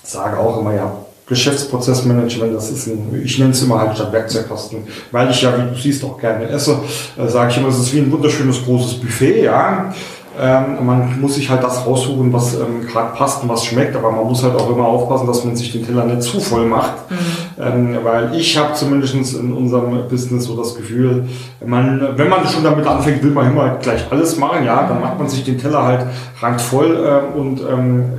sagen 0.04 0.38
auch 0.38 0.62
immer, 0.62 0.74
ja, 0.74 0.92
Geschäftsprozessmanagement, 1.30 2.56
das 2.56 2.72
ist 2.72 2.88
ein, 2.88 3.22
ich 3.24 3.38
nenne 3.38 3.52
es 3.52 3.62
immer 3.62 3.80
halt 3.80 3.96
statt 3.96 4.12
Werkzeugkasten, 4.12 4.80
weil 5.12 5.30
ich 5.30 5.42
ja, 5.42 5.56
wie 5.58 5.70
du 5.70 5.80
siehst, 5.80 6.04
auch 6.04 6.20
gerne 6.20 6.50
esse, 6.50 6.80
äh, 7.18 7.28
sage 7.28 7.52
ich 7.52 7.58
immer, 7.58 7.70
es 7.70 7.78
ist 7.78 7.94
wie 7.94 8.00
ein 8.00 8.12
wunderschönes 8.12 8.64
großes 8.66 9.00
Buffet, 9.00 9.44
ja. 9.44 9.94
Ähm, 10.40 10.86
man 10.86 11.20
muss 11.20 11.36
sich 11.36 11.50
halt 11.50 11.64
das 11.64 11.86
raussuchen, 11.86 12.32
was 12.32 12.56
ähm, 12.56 12.88
gerade 12.88 13.14
passt 13.14 13.44
und 13.44 13.50
was 13.50 13.66
schmeckt, 13.66 13.96
aber 13.96 14.10
man 14.12 14.26
muss 14.26 14.42
halt 14.42 14.56
auch 14.56 14.70
immer 14.70 14.86
aufpassen, 14.86 15.28
dass 15.28 15.44
man 15.44 15.56
sich 15.56 15.72
den 15.72 15.86
Teller 15.86 16.06
nicht 16.06 16.22
zu 16.22 16.40
voll 16.40 16.66
macht. 16.66 16.94
Mhm. 17.10 17.16
Ähm, 17.62 17.98
weil 18.04 18.34
ich 18.34 18.58
habe 18.58 18.74
zumindest 18.74 19.36
in 19.36 19.52
unserem 19.52 20.08
Business 20.08 20.46
so 20.46 20.56
das 20.56 20.76
Gefühl, 20.76 21.28
man, 21.66 22.14
wenn 22.16 22.30
man 22.30 22.48
schon 22.48 22.64
damit 22.64 22.88
anfängt, 22.88 23.22
will 23.22 23.32
man 23.32 23.52
immer 23.52 23.76
gleich 23.82 24.06
alles 24.10 24.38
machen, 24.38 24.66
ja, 24.66 24.88
dann 24.88 25.02
macht 25.02 25.20
man 25.20 25.28
sich 25.28 25.44
den 25.44 25.58
Teller 25.58 25.84
halt 25.84 26.06
randvoll 26.42 27.32
und 27.36 27.62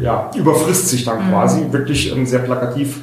ja, 0.03 0.31
überfrisst 0.37 0.89
sich 0.89 1.05
dann 1.05 1.27
mhm. 1.27 1.31
quasi, 1.31 1.67
wirklich 1.71 2.15
sehr 2.25 2.41
plakativ 2.41 3.01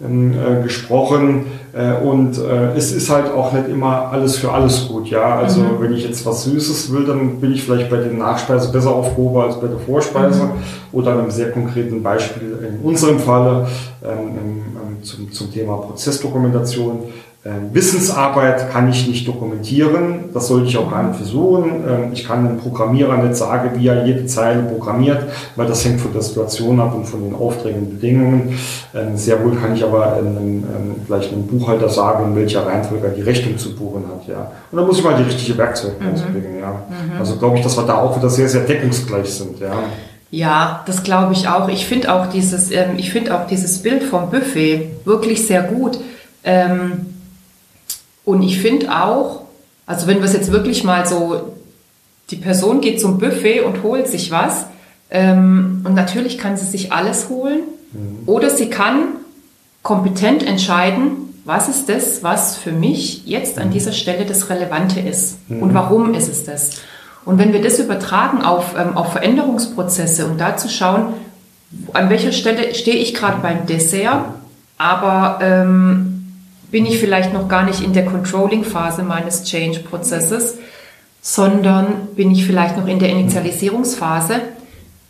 äh, 0.00 0.62
gesprochen 0.62 1.46
äh, 1.72 1.92
und 1.92 2.38
äh, 2.38 2.76
es 2.76 2.92
ist 2.92 3.10
halt 3.10 3.32
auch 3.32 3.52
nicht 3.52 3.68
immer 3.68 4.12
alles 4.12 4.36
für 4.36 4.52
alles 4.52 4.86
gut. 4.86 5.08
Ja, 5.08 5.36
also 5.36 5.60
mhm. 5.60 5.80
wenn 5.80 5.92
ich 5.92 6.04
jetzt 6.04 6.24
was 6.24 6.44
Süßes 6.44 6.92
will, 6.92 7.04
dann 7.04 7.40
bin 7.40 7.52
ich 7.52 7.64
vielleicht 7.64 7.90
bei 7.90 7.96
der 7.96 8.12
Nachspeise 8.12 8.70
besser 8.70 8.94
aufgehoben 8.94 9.40
als 9.40 9.60
bei 9.60 9.66
der 9.66 9.78
Vorspeise 9.78 10.44
mhm. 10.44 10.50
oder 10.92 11.12
einem 11.12 11.30
sehr 11.32 11.50
konkreten 11.50 12.00
Beispiel 12.02 12.58
in 12.68 12.86
unserem 12.86 13.18
Falle 13.18 13.66
ähm, 14.04 14.36
ähm, 14.38 15.02
zum, 15.02 15.32
zum 15.32 15.52
Thema 15.52 15.78
Prozessdokumentation 15.78 17.00
Wissensarbeit 17.72 18.70
kann 18.72 18.90
ich 18.90 19.06
nicht 19.06 19.26
dokumentieren, 19.26 20.24
das 20.34 20.48
sollte 20.48 20.66
ich 20.66 20.76
auch 20.76 20.90
gar 20.90 21.04
nicht 21.04 21.16
versuchen. 21.16 21.84
Ähm, 21.88 22.12
ich 22.12 22.26
kann 22.26 22.46
einem 22.46 22.58
Programmierer 22.58 23.16
nicht 23.18 23.36
sagen, 23.36 23.70
wie 23.76 23.86
er 23.86 24.04
jede 24.04 24.26
Zeile 24.26 24.62
programmiert, 24.62 25.22
weil 25.54 25.68
das 25.68 25.84
hängt 25.84 26.00
von 26.00 26.12
der 26.12 26.22
Situation 26.22 26.80
ab 26.80 26.94
und 26.94 27.04
von 27.04 27.22
den 27.22 27.34
Aufträgen 27.34 27.82
und 27.82 28.00
Bedingungen. 28.00 28.58
Ähm, 28.92 29.16
sehr 29.16 29.42
wohl 29.42 29.54
kann 29.54 29.74
ich 29.74 29.84
aber 29.84 30.14
einem, 30.16 30.64
vielleicht 31.06 31.32
einem 31.32 31.46
Buchhalter 31.46 31.88
sagen, 31.88 32.24
in 32.24 32.36
welcher 32.36 32.66
Reihenfolge 32.66 33.06
er 33.06 33.12
die 33.12 33.22
Rechnung 33.22 33.56
zu 33.56 33.74
buchen 33.74 34.04
hat. 34.08 34.26
Ja. 34.26 34.50
Und 34.72 34.78
dann 34.78 34.86
muss 34.86 34.98
ich 34.98 35.04
mal 35.04 35.16
die 35.16 35.22
richtige 35.22 35.56
Werkzeuge 35.56 35.94
mhm. 36.00 36.14
ausbringen. 36.14 36.58
Ja. 36.60 36.70
Mhm. 36.70 37.20
Also 37.20 37.36
glaube 37.36 37.58
ich, 37.58 37.62
dass 37.62 37.76
wir 37.76 37.84
da 37.84 37.98
auch 37.98 38.16
wieder 38.16 38.30
sehr, 38.30 38.48
sehr 38.48 38.62
deckungsgleich 38.62 39.30
sind. 39.30 39.60
Ja. 39.60 39.74
Ja, 40.30 40.82
das 40.86 41.04
glaube 41.04 41.32
ich 41.32 41.48
auch. 41.48 41.68
Ich 41.68 41.86
finde 41.86 42.12
auch 42.12 42.26
dieses, 42.26 42.70
ich 42.70 43.12
finde 43.12 43.38
auch 43.38 43.46
dieses 43.46 43.78
Bild 43.78 44.02
vom 44.02 44.28
Buffet 44.28 44.90
wirklich 45.06 45.46
sehr 45.46 45.62
gut. 45.62 45.98
Ähm, 46.44 47.06
und 48.28 48.42
ich 48.42 48.60
finde 48.60 48.94
auch, 48.94 49.40
also 49.86 50.06
wenn 50.06 50.18
wir 50.18 50.26
es 50.26 50.34
jetzt 50.34 50.52
wirklich 50.52 50.84
mal 50.84 51.06
so, 51.06 51.54
die 52.30 52.36
Person 52.36 52.82
geht 52.82 53.00
zum 53.00 53.16
Buffet 53.16 53.62
und 53.62 53.82
holt 53.82 54.06
sich 54.06 54.30
was, 54.30 54.66
ähm, 55.10 55.80
und 55.86 55.94
natürlich 55.94 56.36
kann 56.36 56.58
sie 56.58 56.66
sich 56.66 56.92
alles 56.92 57.30
holen, 57.30 57.60
mhm. 57.90 58.18
oder 58.26 58.50
sie 58.50 58.68
kann 58.68 59.14
kompetent 59.82 60.42
entscheiden, 60.42 61.32
was 61.46 61.70
ist 61.70 61.88
das, 61.88 62.22
was 62.22 62.58
für 62.58 62.70
mich 62.70 63.26
jetzt 63.26 63.58
an 63.58 63.68
mhm. 63.68 63.72
dieser 63.72 63.92
Stelle 63.92 64.26
das 64.26 64.50
Relevante 64.50 65.00
ist 65.00 65.38
mhm. 65.48 65.62
und 65.62 65.72
warum 65.72 66.12
ist 66.12 66.28
es 66.28 66.44
das. 66.44 66.82
Und 67.24 67.38
wenn 67.38 67.54
wir 67.54 67.62
das 67.62 67.78
übertragen 67.78 68.42
auf, 68.42 68.74
ähm, 68.78 68.94
auf 68.94 69.12
Veränderungsprozesse 69.12 70.26
und 70.26 70.38
dazu 70.38 70.68
schauen, 70.68 71.14
an 71.94 72.10
welcher 72.10 72.32
Stelle 72.32 72.74
stehe 72.74 72.98
ich 72.98 73.14
gerade 73.14 73.40
beim 73.40 73.64
Dessert, 73.64 74.26
aber 74.76 75.38
ähm, 75.40 76.17
bin 76.70 76.86
ich 76.86 76.98
vielleicht 76.98 77.32
noch 77.32 77.48
gar 77.48 77.64
nicht 77.64 77.82
in 77.82 77.92
der 77.92 78.04
Controlling-Phase 78.04 79.02
meines 79.02 79.44
Change-Prozesses, 79.44 80.58
sondern 81.20 82.08
bin 82.14 82.30
ich 82.30 82.46
vielleicht 82.46 82.76
noch 82.76 82.86
in 82.86 82.98
der 82.98 83.10
Initialisierungsphase, 83.10 84.40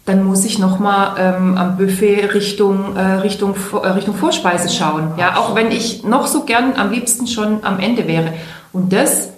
dann 0.07 0.25
muss 0.25 0.45
ich 0.45 0.59
nochmal 0.59 1.17
ähm, 1.19 1.59
am 1.59 1.77
Buffet 1.77 2.33
Richtung, 2.33 2.97
äh, 2.97 3.17
Richtung, 3.17 3.55
äh, 3.83 3.89
Richtung 3.89 4.15
Vorspeise 4.15 4.71
schauen. 4.71 5.13
Ja, 5.19 5.37
auch 5.37 5.55
wenn 5.55 5.71
ich 5.71 6.03
noch 6.03 6.27
so 6.27 6.45
gern 6.45 6.77
am 6.77 6.91
liebsten 6.91 7.27
schon 7.27 7.63
am 7.63 7.79
Ende 7.79 8.09
wäre. 8.09 8.33
Und 8.73 8.93
das 8.93 9.29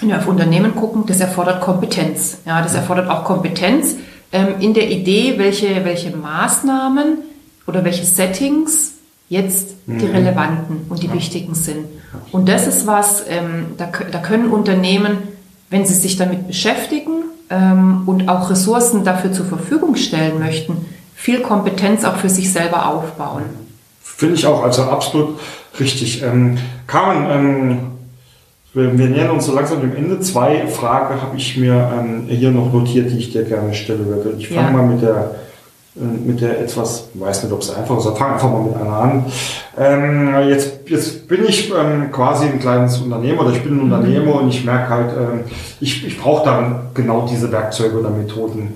wenn 0.00 0.10
wir 0.10 0.18
auf 0.18 0.28
Unternehmen 0.28 0.74
gucken, 0.74 1.04
das 1.06 1.20
erfordert 1.20 1.60
Kompetenz. 1.60 2.38
Ja, 2.46 2.62
das 2.62 2.74
erfordert 2.74 3.08
auch 3.10 3.24
Kompetenz 3.24 3.96
ähm, 4.32 4.54
in 4.60 4.74
der 4.74 4.90
Idee, 4.90 5.34
welche, 5.38 5.84
welche 5.84 6.16
Maßnahmen 6.16 7.18
oder 7.66 7.84
welche 7.84 8.04
Settings 8.04 8.94
jetzt 9.28 9.74
die 9.86 10.06
mhm. 10.06 10.12
relevanten 10.12 10.86
und 10.88 11.02
die 11.02 11.12
wichtigen 11.12 11.54
sind. 11.54 11.86
Und 12.32 12.48
das 12.48 12.66
ist 12.66 12.86
was, 12.86 13.24
ähm, 13.28 13.66
da, 13.76 13.90
da 14.10 14.18
können 14.18 14.50
Unternehmen, 14.50 15.18
wenn 15.70 15.84
sie 15.84 15.94
sich 15.94 16.16
damit 16.16 16.46
beschäftigen 16.46 17.24
ähm, 17.50 18.02
und 18.06 18.28
auch 18.28 18.50
Ressourcen 18.50 19.04
dafür 19.04 19.32
zur 19.32 19.46
Verfügung 19.46 19.96
stellen 19.96 20.38
möchten, 20.38 20.86
viel 21.14 21.40
Kompetenz 21.40 22.04
auch 22.04 22.16
für 22.16 22.30
sich 22.30 22.52
selber 22.52 22.86
aufbauen. 22.86 23.42
Finde 24.02 24.34
ich 24.34 24.46
auch, 24.46 24.62
also 24.62 24.82
absolut 24.84 25.38
richtig. 25.78 26.22
Ähm, 26.22 26.58
Carmen, 26.86 27.30
ähm, 27.30 27.78
wir, 28.72 28.98
wir, 28.98 29.06
nähern 29.06 29.30
uns 29.30 29.46
so 29.46 29.54
langsam 29.54 29.80
dem 29.80 29.94
Ende. 29.94 30.20
Zwei 30.20 30.66
Fragen 30.66 31.20
habe 31.20 31.36
ich 31.36 31.56
mir 31.56 31.90
ähm, 31.98 32.26
hier 32.28 32.50
noch 32.50 32.72
notiert, 32.72 33.10
die 33.10 33.18
ich 33.18 33.32
dir 33.32 33.44
gerne 33.44 33.74
stellen 33.74 34.06
würde. 34.06 34.34
Ich 34.38 34.48
fange 34.48 34.68
ja. 34.68 34.70
mal 34.70 34.86
mit 34.86 35.02
der 35.02 35.34
mit 36.00 36.40
der 36.40 36.60
etwas, 36.60 37.08
ich 37.14 37.20
weiß 37.20 37.44
nicht, 37.44 37.52
ob 37.52 37.60
es 37.60 37.74
einfach 37.74 37.98
ist, 37.98 38.06
aber 38.06 38.16
fange 38.16 38.34
einfach 38.34 38.50
mal 38.50 38.62
mit 38.62 38.76
einer 38.76 38.92
an. 38.92 39.24
Ähm, 39.76 40.48
jetzt, 40.48 40.88
jetzt 40.88 41.28
bin 41.28 41.44
ich 41.46 41.72
ähm, 41.72 42.10
quasi 42.12 42.46
ein 42.46 42.58
kleines 42.58 42.98
Unternehmer 42.98 43.42
oder 43.42 43.52
ich 43.52 43.62
bin 43.62 43.72
ein 43.72 43.86
mhm. 43.86 43.92
Unternehmer 43.92 44.40
und 44.40 44.48
ich 44.48 44.64
merke 44.64 44.88
halt, 44.88 45.10
ähm, 45.12 45.40
ich, 45.80 46.06
ich 46.06 46.18
brauche 46.18 46.44
dann 46.44 46.90
genau 46.94 47.26
diese 47.30 47.50
Werkzeuge 47.50 47.98
oder 47.98 48.10
Methoden. 48.10 48.74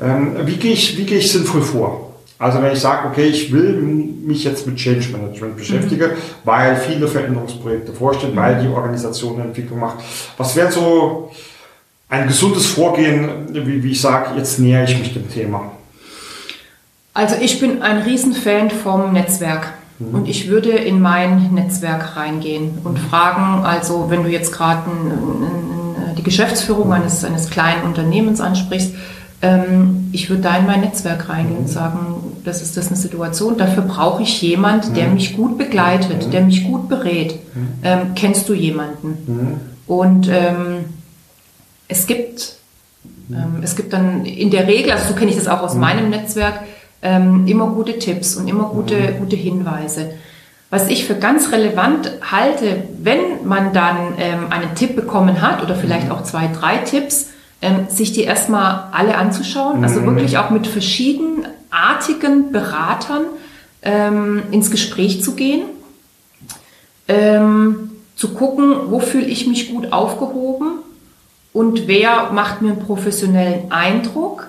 Ähm, 0.00 0.36
wie 0.44 0.56
gehe 0.56 0.72
ich, 0.72 0.96
wie 0.98 1.04
gehe 1.04 1.18
ich 1.18 1.30
sinnvoll 1.30 1.62
vor? 1.62 2.12
Also 2.38 2.60
wenn 2.60 2.72
ich 2.72 2.80
sage, 2.80 3.06
okay, 3.08 3.26
ich 3.26 3.52
will 3.52 3.74
mich 3.74 4.42
jetzt 4.42 4.66
mit 4.66 4.76
Change 4.76 5.10
Management 5.12 5.56
beschäftigen, 5.56 6.10
mhm. 6.10 6.16
weil 6.44 6.76
viele 6.76 7.06
Veränderungsprojekte 7.06 7.92
vorstehen, 7.92 8.34
weil 8.34 8.60
die 8.60 8.68
Organisation 8.68 9.34
eine 9.34 9.44
Entwicklung 9.44 9.78
macht. 9.78 9.98
Was 10.36 10.56
wäre 10.56 10.72
so 10.72 11.30
ein 12.08 12.26
gesundes 12.26 12.66
Vorgehen, 12.66 13.28
wie, 13.52 13.82
wie 13.82 13.92
ich 13.92 14.00
sage, 14.00 14.36
jetzt 14.36 14.58
nähere 14.58 14.84
ich 14.84 14.98
mich 14.98 15.14
dem 15.14 15.30
Thema? 15.30 15.70
Also 17.14 17.36
ich 17.40 17.60
bin 17.60 17.82
ein 17.82 17.98
Riesenfan 17.98 18.70
vom 18.70 19.12
Netzwerk. 19.12 19.74
Mhm. 19.98 20.14
Und 20.14 20.28
ich 20.28 20.48
würde 20.48 20.70
in 20.70 21.00
mein 21.00 21.52
Netzwerk 21.52 22.16
reingehen 22.16 22.78
und 22.84 22.98
fragen, 22.98 23.64
also 23.64 24.06
wenn 24.08 24.22
du 24.22 24.30
jetzt 24.30 24.52
gerade 24.52 24.82
die 26.16 26.22
Geschäftsführung 26.22 26.92
eines, 26.92 27.24
eines 27.24 27.50
kleinen 27.50 27.82
Unternehmens 27.84 28.40
ansprichst, 28.40 28.94
ähm, 29.42 30.08
ich 30.12 30.30
würde 30.30 30.42
da 30.42 30.56
in 30.56 30.66
mein 30.66 30.80
Netzwerk 30.80 31.28
reingehen 31.28 31.58
und 31.58 31.68
sagen, 31.68 32.16
das 32.44 32.62
ist 32.62 32.76
das 32.76 32.88
eine 32.88 32.96
Situation, 32.96 33.56
dafür 33.58 33.82
brauche 33.82 34.22
ich 34.22 34.40
jemand, 34.40 34.96
der 34.96 35.08
mich 35.08 35.36
gut 35.36 35.58
begleitet, 35.58 36.32
der 36.32 36.42
mich 36.42 36.64
gut 36.64 36.88
berät. 36.88 37.38
Ähm, 37.82 38.14
kennst 38.14 38.48
du 38.48 38.54
jemanden? 38.54 39.60
Und 39.86 40.28
ähm, 40.28 40.84
es 41.88 42.06
gibt 42.06 42.56
ähm, 43.30 43.60
es 43.62 43.76
gibt 43.76 43.92
dann 43.92 44.24
in 44.24 44.50
der 44.50 44.66
Regel, 44.66 44.92
also 44.92 45.08
so 45.08 45.14
kenne 45.14 45.30
ich 45.30 45.36
das 45.36 45.48
auch 45.48 45.62
aus 45.62 45.74
meinem 45.74 46.10
Netzwerk, 46.10 46.60
ähm, 47.02 47.46
immer 47.46 47.66
gute 47.68 47.98
Tipps 47.98 48.36
und 48.36 48.48
immer 48.48 48.64
gute, 48.64 49.14
gute 49.18 49.36
Hinweise. 49.36 50.14
Was 50.70 50.88
ich 50.88 51.04
für 51.04 51.16
ganz 51.16 51.52
relevant 51.52 52.10
halte, 52.22 52.84
wenn 52.98 53.44
man 53.44 53.72
dann 53.72 54.14
ähm, 54.18 54.46
einen 54.50 54.74
Tipp 54.74 54.96
bekommen 54.96 55.42
hat 55.42 55.62
oder 55.62 55.74
vielleicht 55.74 56.10
auch 56.10 56.22
zwei, 56.22 56.48
drei 56.48 56.78
Tipps, 56.78 57.28
ähm, 57.60 57.86
sich 57.88 58.12
die 58.12 58.22
erstmal 58.22 58.88
alle 58.92 59.16
anzuschauen, 59.16 59.84
also 59.84 60.00
mhm. 60.00 60.06
wirklich 60.06 60.38
auch 60.38 60.50
mit 60.50 60.66
verschiedenartigen 60.66 62.52
Beratern 62.52 63.24
ähm, 63.82 64.44
ins 64.50 64.70
Gespräch 64.70 65.22
zu 65.22 65.34
gehen, 65.34 65.62
ähm, 67.08 67.90
zu 68.16 68.34
gucken, 68.34 68.74
wo 68.88 69.00
fühle 69.00 69.26
ich 69.26 69.46
mich 69.46 69.72
gut 69.72 69.92
aufgehoben 69.92 70.78
und 71.52 71.86
wer 71.86 72.30
macht 72.32 72.62
mir 72.62 72.72
einen 72.72 72.80
professionellen 72.80 73.70
Eindruck 73.70 74.48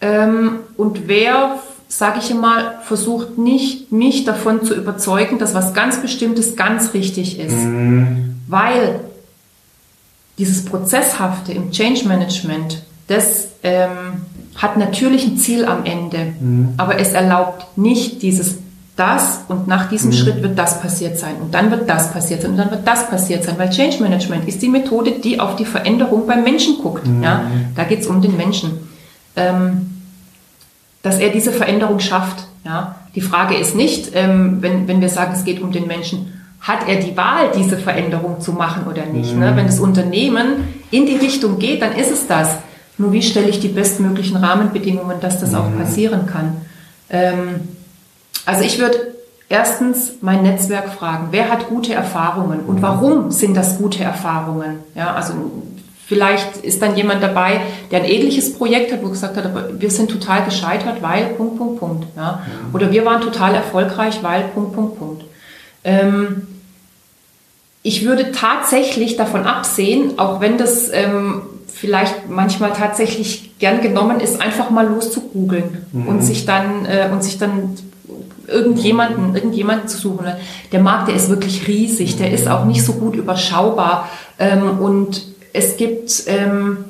ähm, 0.00 0.60
und 0.76 1.08
wer, 1.08 1.58
sage 1.88 2.18
ich 2.20 2.34
mal, 2.34 2.78
versucht 2.82 3.38
nicht, 3.38 3.92
mich 3.92 4.24
davon 4.24 4.64
zu 4.64 4.74
überzeugen, 4.74 5.38
dass 5.38 5.54
was 5.54 5.72
ganz 5.74 6.02
Bestimmtes 6.02 6.56
ganz 6.56 6.94
richtig 6.94 7.38
ist. 7.38 7.54
Mhm. 7.54 8.40
Weil 8.48 9.00
dieses 10.38 10.64
Prozesshafte 10.64 11.52
im 11.52 11.70
Change 11.70 12.06
Management, 12.06 12.82
das 13.06 13.48
ähm, 13.62 14.22
hat 14.56 14.76
natürlich 14.76 15.26
ein 15.26 15.36
Ziel 15.38 15.64
am 15.64 15.84
Ende, 15.84 16.34
mhm. 16.40 16.74
aber 16.76 16.98
es 16.98 17.12
erlaubt 17.12 17.78
nicht 17.78 18.22
dieses 18.22 18.56
das 18.96 19.40
und 19.48 19.68
nach 19.68 19.90
diesem 19.90 20.10
mhm. 20.10 20.14
Schritt 20.14 20.42
wird 20.42 20.58
das 20.58 20.80
passiert 20.80 21.18
sein 21.18 21.36
und 21.42 21.52
dann 21.52 21.70
wird 21.70 21.88
das 21.88 22.12
passiert 22.12 22.40
sein 22.40 22.52
und 22.52 22.56
dann 22.56 22.70
wird 22.70 22.86
das 22.88 23.10
passiert 23.10 23.44
sein, 23.44 23.56
weil 23.58 23.68
Change 23.68 24.02
Management 24.02 24.48
ist 24.48 24.62
die 24.62 24.68
Methode, 24.68 25.12
die 25.22 25.38
auf 25.38 25.56
die 25.56 25.66
Veränderung 25.66 26.26
beim 26.26 26.42
Menschen 26.42 26.78
guckt. 26.78 27.06
Mhm. 27.06 27.22
Ja? 27.22 27.50
Da 27.74 27.84
geht 27.84 28.00
es 28.00 28.06
um 28.06 28.22
den 28.22 28.36
Menschen. 28.38 28.88
Ähm, 29.36 29.95
dass 31.06 31.20
er 31.20 31.30
diese 31.30 31.52
Veränderung 31.52 32.00
schafft. 32.00 32.48
Ja? 32.64 32.96
Die 33.14 33.20
Frage 33.20 33.54
ist 33.54 33.76
nicht, 33.76 34.10
ähm, 34.14 34.58
wenn, 34.60 34.88
wenn 34.88 35.00
wir 35.00 35.08
sagen, 35.08 35.32
es 35.34 35.44
geht 35.44 35.62
um 35.62 35.70
den 35.70 35.86
Menschen, 35.86 36.32
hat 36.60 36.88
er 36.88 36.96
die 36.96 37.16
Wahl, 37.16 37.52
diese 37.56 37.78
Veränderung 37.78 38.40
zu 38.40 38.52
machen 38.52 38.88
oder 38.90 39.06
nicht. 39.06 39.30
Ne? 39.30 39.36
Mhm. 39.36 39.40
Ne? 39.40 39.52
Wenn 39.56 39.66
das 39.66 39.78
Unternehmen 39.78 40.74
in 40.90 41.06
die 41.06 41.14
Richtung 41.14 41.60
geht, 41.60 41.80
dann 41.80 41.92
ist 41.92 42.10
es 42.10 42.26
das. 42.26 42.56
Nur 42.98 43.12
wie 43.12 43.22
stelle 43.22 43.48
ich 43.48 43.60
die 43.60 43.68
bestmöglichen 43.68 44.36
Rahmenbedingungen, 44.36 45.20
dass 45.20 45.38
das 45.38 45.52
mhm. 45.52 45.58
auch 45.58 45.76
passieren 45.78 46.26
kann? 46.26 46.56
Ähm, 47.08 47.60
also 48.44 48.64
ich 48.64 48.80
würde 48.80 48.98
erstens 49.48 50.14
mein 50.22 50.42
Netzwerk 50.42 50.88
fragen, 50.88 51.28
wer 51.30 51.50
hat 51.50 51.68
gute 51.68 51.94
Erfahrungen 51.94 52.60
und 52.66 52.82
warum 52.82 53.30
sind 53.30 53.56
das 53.56 53.78
gute 53.78 54.02
Erfahrungen? 54.02 54.80
Ja, 54.96 55.14
also 55.14 55.34
vielleicht 56.06 56.58
ist 56.58 56.80
dann 56.80 56.96
jemand 56.96 57.22
dabei, 57.22 57.60
der 57.90 58.00
ein 58.00 58.08
ähnliches 58.08 58.54
Projekt 58.54 58.92
hat, 58.92 59.02
wo 59.02 59.08
gesagt 59.08 59.36
hat, 59.36 59.80
wir 59.80 59.90
sind 59.90 60.10
total 60.10 60.44
gescheitert, 60.44 61.02
weil 61.02 61.26
Punkt, 61.34 61.58
Punkt, 61.58 61.80
Punkt. 61.80 62.06
Ja? 62.16 62.42
Mhm. 62.46 62.74
Oder 62.74 62.92
wir 62.92 63.04
waren 63.04 63.20
total 63.20 63.54
erfolgreich, 63.54 64.20
weil 64.22 64.44
Punkt, 64.54 64.72
Punkt, 64.74 64.98
Punkt. 64.98 65.24
Ähm, 65.82 66.46
ich 67.82 68.04
würde 68.04 68.32
tatsächlich 68.32 69.16
davon 69.16 69.44
absehen, 69.44 70.18
auch 70.18 70.40
wenn 70.40 70.58
das 70.58 70.90
ähm, 70.92 71.42
vielleicht 71.72 72.28
manchmal 72.28 72.72
tatsächlich 72.72 73.58
gern 73.58 73.80
genommen 73.80 74.20
ist, 74.20 74.40
einfach 74.40 74.70
mal 74.70 74.86
loszugoogeln 74.86 75.86
mhm. 75.92 76.08
und 76.08 76.22
sich 76.22 76.46
dann 76.46 76.86
äh, 76.86 77.08
und 77.12 77.22
sich 77.22 77.38
dann 77.38 77.76
irgendjemanden, 78.46 79.34
irgendjemanden 79.34 79.88
zu 79.88 79.98
suchen. 79.98 80.26
Der 80.70 80.80
Markt, 80.80 81.08
der 81.08 81.16
ist 81.16 81.28
wirklich 81.28 81.66
riesig, 81.66 82.16
der 82.16 82.32
ist 82.32 82.48
auch 82.48 82.64
nicht 82.64 82.84
so 82.84 82.92
gut 82.92 83.16
überschaubar 83.16 84.08
ähm, 84.38 84.78
und 84.78 85.35
es 85.56 85.76
gibt, 85.76 86.24
ähm, 86.26 86.84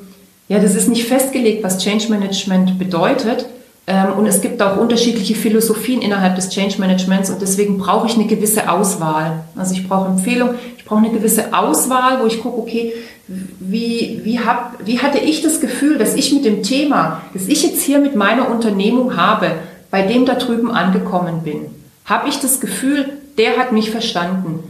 ja, 0.47 0.59
das 0.59 0.75
ist 0.75 0.89
nicht 0.89 1.07
festgelegt, 1.07 1.63
was 1.63 1.79
Change 1.79 2.09
Management 2.09 2.77
bedeutet. 2.77 3.45
Ähm, 3.89 4.13
und 4.17 4.27
es 4.27 4.41
gibt 4.41 4.61
auch 4.61 4.77
unterschiedliche 4.77 5.33
Philosophien 5.33 6.01
innerhalb 6.01 6.35
des 6.35 6.49
Change 6.49 6.77
Managements 6.77 7.29
und 7.29 7.41
deswegen 7.41 7.77
brauche 7.77 8.07
ich 8.07 8.15
eine 8.15 8.27
gewisse 8.27 8.69
Auswahl. 8.69 9.43
Also 9.55 9.73
ich 9.73 9.87
brauche 9.87 10.09
Empfehlung, 10.09 10.49
ich 10.77 10.83
brauche 10.83 10.99
eine 10.99 11.11
gewisse 11.11 11.53
Auswahl, 11.53 12.21
wo 12.21 12.27
ich 12.27 12.41
gucke, 12.41 12.59
okay, 12.59 12.93
wie, 13.27 14.21
wie, 14.23 14.39
hab, 14.39 14.85
wie 14.85 14.99
hatte 14.99 15.19
ich 15.19 15.41
das 15.41 15.61
Gefühl, 15.61 15.97
dass 15.97 16.15
ich 16.15 16.33
mit 16.33 16.43
dem 16.43 16.63
Thema, 16.63 17.21
das 17.33 17.47
ich 17.47 17.63
jetzt 17.63 17.81
hier 17.81 17.99
mit 17.99 18.15
meiner 18.15 18.49
Unternehmung 18.51 19.15
habe, 19.15 19.51
bei 19.89 20.01
dem 20.01 20.25
da 20.25 20.35
drüben 20.35 20.69
angekommen 20.69 21.43
bin? 21.43 21.67
Habe 22.03 22.27
ich 22.27 22.39
das 22.39 22.59
Gefühl, 22.59 23.05
der 23.37 23.57
hat 23.57 23.71
mich 23.71 23.89
verstanden? 23.89 24.63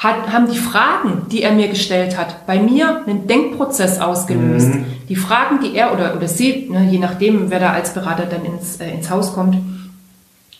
Hat, 0.00 0.32
haben 0.32 0.50
die 0.50 0.58
Fragen, 0.58 1.26
die 1.30 1.42
er 1.42 1.52
mir 1.52 1.68
gestellt 1.68 2.16
hat, 2.16 2.46
bei 2.46 2.58
mir 2.58 3.02
einen 3.06 3.26
Denkprozess 3.26 4.00
ausgelöst. 4.00 4.68
Mhm. 4.68 4.86
Die 5.10 5.16
Fragen, 5.16 5.60
die 5.60 5.76
er 5.76 5.92
oder, 5.92 6.16
oder 6.16 6.26
sie, 6.26 6.68
ne, 6.70 6.88
je 6.90 6.98
nachdem, 6.98 7.50
wer 7.50 7.60
da 7.60 7.72
als 7.72 7.92
Berater 7.92 8.24
dann 8.24 8.46
ins, 8.46 8.76
äh, 8.76 8.90
ins 8.90 9.10
Haus 9.10 9.34
kommt, 9.34 9.56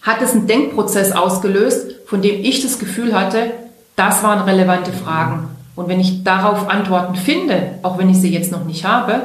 hat 0.02 0.20
es 0.20 0.32
einen 0.32 0.46
Denkprozess 0.46 1.12
ausgelöst, 1.12 1.86
von 2.06 2.20
dem 2.20 2.44
ich 2.44 2.62
das 2.62 2.78
Gefühl 2.78 3.18
hatte, 3.18 3.52
das 3.96 4.22
waren 4.22 4.40
relevante 4.40 4.92
Fragen. 4.92 5.48
Und 5.74 5.88
wenn 5.88 6.00
ich 6.00 6.22
darauf 6.22 6.68
Antworten 6.68 7.14
finde, 7.14 7.78
auch 7.82 7.96
wenn 7.96 8.10
ich 8.10 8.18
sie 8.18 8.32
jetzt 8.32 8.52
noch 8.52 8.66
nicht 8.66 8.84
habe, 8.84 9.22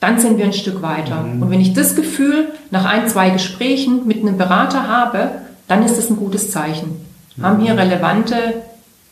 dann 0.00 0.18
sind 0.18 0.36
wir 0.36 0.46
ein 0.46 0.52
Stück 0.52 0.82
weiter. 0.82 1.22
Mhm. 1.22 1.42
Und 1.42 1.50
wenn 1.50 1.60
ich 1.60 1.74
das 1.74 1.94
Gefühl 1.94 2.48
nach 2.72 2.86
ein, 2.86 3.06
zwei 3.06 3.30
Gesprächen 3.30 4.04
mit 4.04 4.20
einem 4.20 4.36
Berater 4.36 4.88
habe, 4.88 5.30
dann 5.68 5.84
ist 5.84 5.96
das 5.96 6.10
ein 6.10 6.16
gutes 6.16 6.50
Zeichen. 6.50 7.06
Mhm. 7.36 7.42
Haben 7.44 7.60
hier 7.60 7.78
relevante 7.78 8.36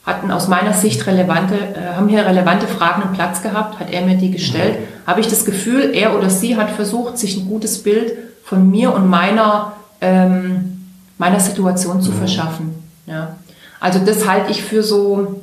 hatten 0.04 0.30
aus 0.32 0.48
meiner 0.48 0.72
Sicht 0.72 1.06
relevante, 1.06 1.54
äh, 1.54 1.94
haben 1.94 2.08
hier 2.08 2.26
relevante 2.26 2.66
Fragen 2.66 3.02
einen 3.02 3.12
Platz 3.12 3.42
gehabt, 3.42 3.78
hat 3.78 3.90
er 3.90 4.02
mir 4.02 4.16
die 4.16 4.30
gestellt. 4.30 4.80
Mhm. 4.80 5.06
Habe 5.06 5.20
ich 5.20 5.28
das 5.28 5.44
Gefühl, 5.44 5.94
er 5.94 6.16
oder 6.16 6.28
sie 6.28 6.56
hat 6.56 6.70
versucht, 6.70 7.18
sich 7.18 7.36
ein 7.36 7.46
gutes 7.46 7.82
Bild 7.82 8.12
von 8.44 8.70
mir 8.70 8.92
und 8.92 9.08
meiner, 9.08 9.74
ähm, 10.00 10.86
meiner 11.18 11.38
Situation 11.38 12.02
zu 12.02 12.10
mhm. 12.10 12.16
verschaffen. 12.16 12.74
Ja. 13.06 13.36
Also 13.78 14.00
das 14.00 14.28
halte 14.28 14.50
ich 14.50 14.62
für 14.62 14.82
so, 14.82 15.40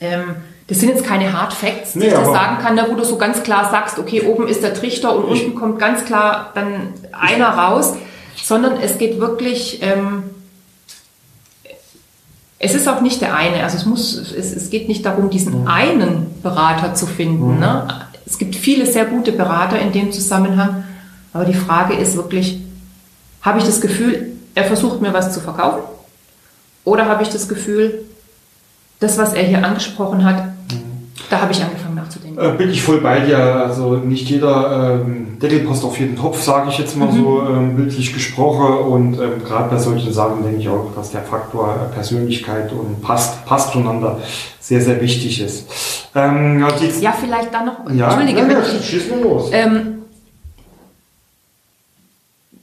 ähm, 0.00 0.36
das 0.66 0.80
sind 0.80 0.88
jetzt 0.88 1.04
keine 1.04 1.32
Hard 1.32 1.52
Facts, 1.52 1.92
die 1.92 2.00
nee, 2.00 2.06
ich 2.08 2.12
da 2.12 2.24
sagen 2.24 2.58
kann, 2.58 2.76
da 2.76 2.88
wo 2.90 2.94
du 2.94 3.04
so 3.04 3.18
ganz 3.18 3.44
klar 3.44 3.70
sagst, 3.70 4.00
okay, 4.00 4.22
oben 4.22 4.48
ist 4.48 4.64
der 4.64 4.74
Trichter 4.74 5.14
und 5.14 5.24
unten 5.24 5.54
kommt 5.54 5.78
ganz 5.78 6.04
klar 6.04 6.50
dann 6.54 6.92
einer 7.12 7.48
raus, 7.50 7.94
sondern 8.42 8.80
es 8.80 8.98
geht 8.98 9.20
wirklich, 9.20 9.80
ähm, 9.82 10.24
es 12.58 12.74
ist 12.74 12.88
auch 12.88 13.00
nicht 13.00 13.20
der 13.20 13.34
eine. 13.34 13.62
Also 13.62 13.76
es 13.76 13.86
muss, 13.86 14.16
es, 14.16 14.54
es 14.54 14.70
geht 14.70 14.88
nicht 14.88 15.04
darum, 15.04 15.30
diesen 15.30 15.68
einen 15.68 16.40
Berater 16.42 16.94
zu 16.94 17.06
finden. 17.06 17.58
Ne? 17.58 17.86
Es 18.24 18.38
gibt 18.38 18.56
viele 18.56 18.86
sehr 18.86 19.04
gute 19.04 19.32
Berater 19.32 19.78
in 19.78 19.92
dem 19.92 20.12
Zusammenhang. 20.12 20.84
Aber 21.32 21.44
die 21.44 21.54
Frage 21.54 21.94
ist 21.94 22.16
wirklich, 22.16 22.60
habe 23.42 23.58
ich 23.58 23.64
das 23.64 23.80
Gefühl, 23.80 24.32
er 24.54 24.64
versucht 24.64 25.02
mir 25.02 25.12
was 25.12 25.34
zu 25.34 25.40
verkaufen? 25.40 25.82
Oder 26.84 27.06
habe 27.06 27.22
ich 27.22 27.28
das 27.28 27.48
Gefühl, 27.48 28.04
das, 29.00 29.18
was 29.18 29.34
er 29.34 29.42
hier 29.42 29.64
angesprochen 29.64 30.24
hat, 30.24 30.44
da 31.30 31.40
habe 31.40 31.52
ich 31.52 31.62
angefangen 31.62 31.94
nachzudenken. 31.96 32.38
Äh, 32.38 32.52
bin 32.56 32.70
ich 32.70 32.82
voll 32.82 33.00
bei 33.00 33.20
dir. 33.20 33.38
Also 33.38 33.96
nicht 33.96 34.28
jeder 34.28 35.00
ähm, 35.00 35.38
Deckel 35.40 35.60
passt 35.60 35.84
auf 35.84 35.98
jeden 35.98 36.16
Topf, 36.16 36.42
sage 36.42 36.68
ich 36.68 36.78
jetzt 36.78 36.96
mal 36.96 37.10
mhm. 37.10 37.16
so 37.16 37.42
ähm, 37.42 37.76
bildlich 37.76 38.12
gesprochen. 38.12 38.78
Und 38.86 39.14
ähm, 39.14 39.42
gerade 39.44 39.70
bei 39.70 39.78
solchen 39.78 40.12
Sachen 40.12 40.42
denke 40.42 40.60
ich 40.60 40.68
auch, 40.68 40.92
dass 40.94 41.10
der 41.10 41.22
Faktor 41.22 41.74
äh, 41.74 41.94
Persönlichkeit 41.94 42.70
und 42.72 43.02
passt, 43.02 43.44
passt 43.46 43.72
zueinander 43.72 44.20
sehr, 44.60 44.80
sehr 44.80 45.00
wichtig 45.00 45.40
ist. 45.40 45.68
Ähm, 46.14 46.64
ja, 47.00 47.12
vielleicht 47.12 47.52
dann 47.52 47.66
noch. 47.66 47.90
Ja, 47.92 48.06
Entschuldige, 48.06 48.40
ja, 48.40 48.58
ja, 48.58 48.64
schieß 48.64 49.10
mir 49.10 49.22
los. 49.22 49.50
Ähm, 49.52 49.96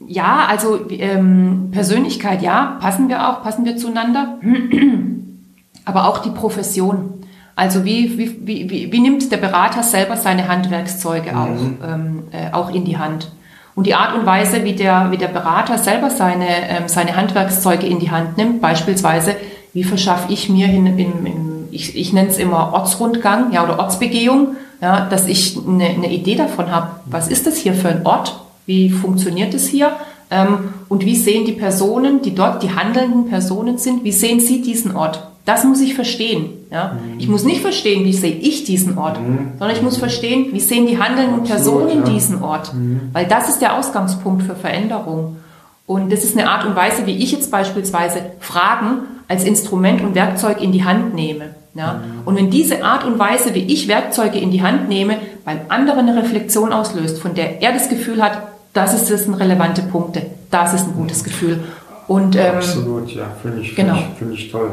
ja, 0.07 0.45
also 0.47 0.79
ähm, 0.89 1.69
Persönlichkeit, 1.71 2.41
ja, 2.41 2.77
passen 2.79 3.09
wir 3.09 3.29
auch, 3.29 3.43
passen 3.43 3.65
wir 3.65 3.77
zueinander. 3.77 4.39
Aber 5.85 6.07
auch 6.07 6.19
die 6.19 6.29
Profession. 6.29 7.22
Also 7.55 7.85
wie, 7.85 8.17
wie, 8.17 8.69
wie, 8.69 8.91
wie 8.91 8.99
nimmt 8.99 9.31
der 9.31 9.37
Berater 9.37 9.83
selber 9.83 10.17
seine 10.17 10.47
Handwerkszeuge 10.47 11.31
mhm. 11.31 11.37
auch, 11.37 11.87
ähm, 11.87 12.23
äh, 12.31 12.51
auch 12.51 12.73
in 12.73 12.85
die 12.85 12.97
Hand? 12.97 13.31
Und 13.75 13.87
die 13.87 13.95
Art 13.95 14.15
und 14.15 14.25
Weise, 14.25 14.63
wie 14.63 14.73
der, 14.73 15.11
wie 15.11 15.17
der 15.17 15.27
Berater 15.27 15.77
selber 15.77 16.09
seine, 16.09 16.47
ähm, 16.69 16.83
seine 16.87 17.15
Handwerkszeuge 17.15 17.87
in 17.87 17.99
die 17.99 18.11
Hand 18.11 18.37
nimmt, 18.37 18.61
beispielsweise, 18.61 19.35
wie 19.73 19.83
verschaffe 19.83 20.31
ich 20.31 20.49
mir 20.49 20.67
in, 20.67 20.85
in, 20.85 21.25
in 21.25 21.53
ich, 21.71 21.95
ich 21.97 22.13
nenne 22.13 22.29
es 22.29 22.37
immer 22.37 22.71
Ortsrundgang 22.73 23.51
ja, 23.51 23.63
oder 23.63 23.79
Ortsbegehung, 23.79 24.55
ja, 24.81 25.07
dass 25.07 25.27
ich 25.27 25.57
eine, 25.57 25.85
eine 25.85 26.11
Idee 26.11 26.35
davon 26.35 26.71
habe, 26.71 26.99
was 27.05 27.27
ist 27.27 27.47
das 27.47 27.57
hier 27.57 27.73
für 27.73 27.89
ein 27.89 28.05
Ort, 28.05 28.39
wie 28.65 28.89
funktioniert 28.89 29.53
es 29.53 29.67
hier 29.67 29.91
ähm, 30.29 30.73
und 30.89 31.05
wie 31.05 31.15
sehen 31.15 31.45
die 31.45 31.53
Personen, 31.53 32.21
die 32.21 32.35
dort 32.35 32.61
die 32.61 32.75
handelnden 32.75 33.27
Personen 33.27 33.77
sind, 33.77 34.03
wie 34.03 34.11
sehen 34.11 34.39
sie 34.39 34.61
diesen 34.61 34.95
Ort? 34.95 35.27
Das 35.45 35.65
muss 35.65 35.81
ich 35.81 35.93
verstehen. 35.93 36.51
Ja? 36.71 36.93
Mhm. 36.93 37.19
Ich 37.19 37.27
muss 37.27 37.43
nicht 37.43 37.61
verstehen, 37.61 38.05
wie 38.05 38.13
sehe 38.13 38.35
ich 38.35 38.63
diesen 38.63 38.97
Ort, 38.97 39.19
mhm. 39.19 39.51
sondern 39.59 39.75
ich 39.75 39.81
muss 39.81 39.97
verstehen, 39.97 40.47
wie 40.53 40.59
sehen 40.59 40.87
die 40.87 40.97
handelnden 40.97 41.41
Absolut, 41.41 41.47
Personen 41.47 42.05
ja. 42.05 42.11
diesen 42.11 42.41
Ort. 42.41 42.73
Mhm. 42.73 43.09
Weil 43.11 43.25
das 43.25 43.49
ist 43.49 43.59
der 43.59 43.77
Ausgangspunkt 43.77 44.43
für 44.43 44.55
Veränderung. 44.55 45.37
Und 45.85 46.11
das 46.11 46.23
ist 46.23 46.37
eine 46.37 46.49
Art 46.49 46.65
und 46.65 46.75
Weise, 46.75 47.05
wie 47.05 47.17
ich 47.17 47.33
jetzt 47.33 47.51
beispielsweise 47.51 48.21
Fragen 48.39 48.99
als 49.27 49.43
Instrument 49.43 50.01
und 50.01 50.15
Werkzeug 50.15 50.61
in 50.61 50.71
die 50.71 50.85
Hand 50.85 51.13
nehme. 51.13 51.55
Ja? 51.75 51.93
Mhm. 51.93 52.21
Und 52.25 52.35
wenn 52.37 52.49
diese 52.49 52.83
Art 52.83 53.03
und 53.05 53.19
Weise, 53.19 53.53
wie 53.53 53.63
ich 53.63 53.89
Werkzeuge 53.89 54.39
in 54.39 54.51
die 54.51 54.61
Hand 54.61 54.87
nehme, 54.87 55.17
beim 55.43 55.59
anderen 55.67 56.07
eine 56.07 56.23
Reflexion 56.23 56.71
auslöst, 56.71 57.19
von 57.19 57.33
der 57.33 57.61
er 57.61 57.73
das 57.73 57.89
Gefühl 57.89 58.23
hat, 58.23 58.43
das 58.73 58.93
ist 58.93 59.11
das 59.11 59.25
sind 59.25 59.35
relevante 59.35 59.81
Punkte, 59.83 60.25
das 60.49 60.73
ist 60.73 60.87
ein 60.87 60.93
gutes 60.93 61.21
mhm. 61.21 61.25
Gefühl. 61.25 61.59
Und, 62.07 62.35
ähm, 62.35 62.55
Absolut, 62.55 63.09
ja, 63.11 63.25
finde 63.41 63.61
ich, 63.61 63.75
genau. 63.75 63.95
find 63.95 64.07
ich, 64.11 64.17
find 64.17 64.33
ich 64.33 64.51
toll. 64.51 64.71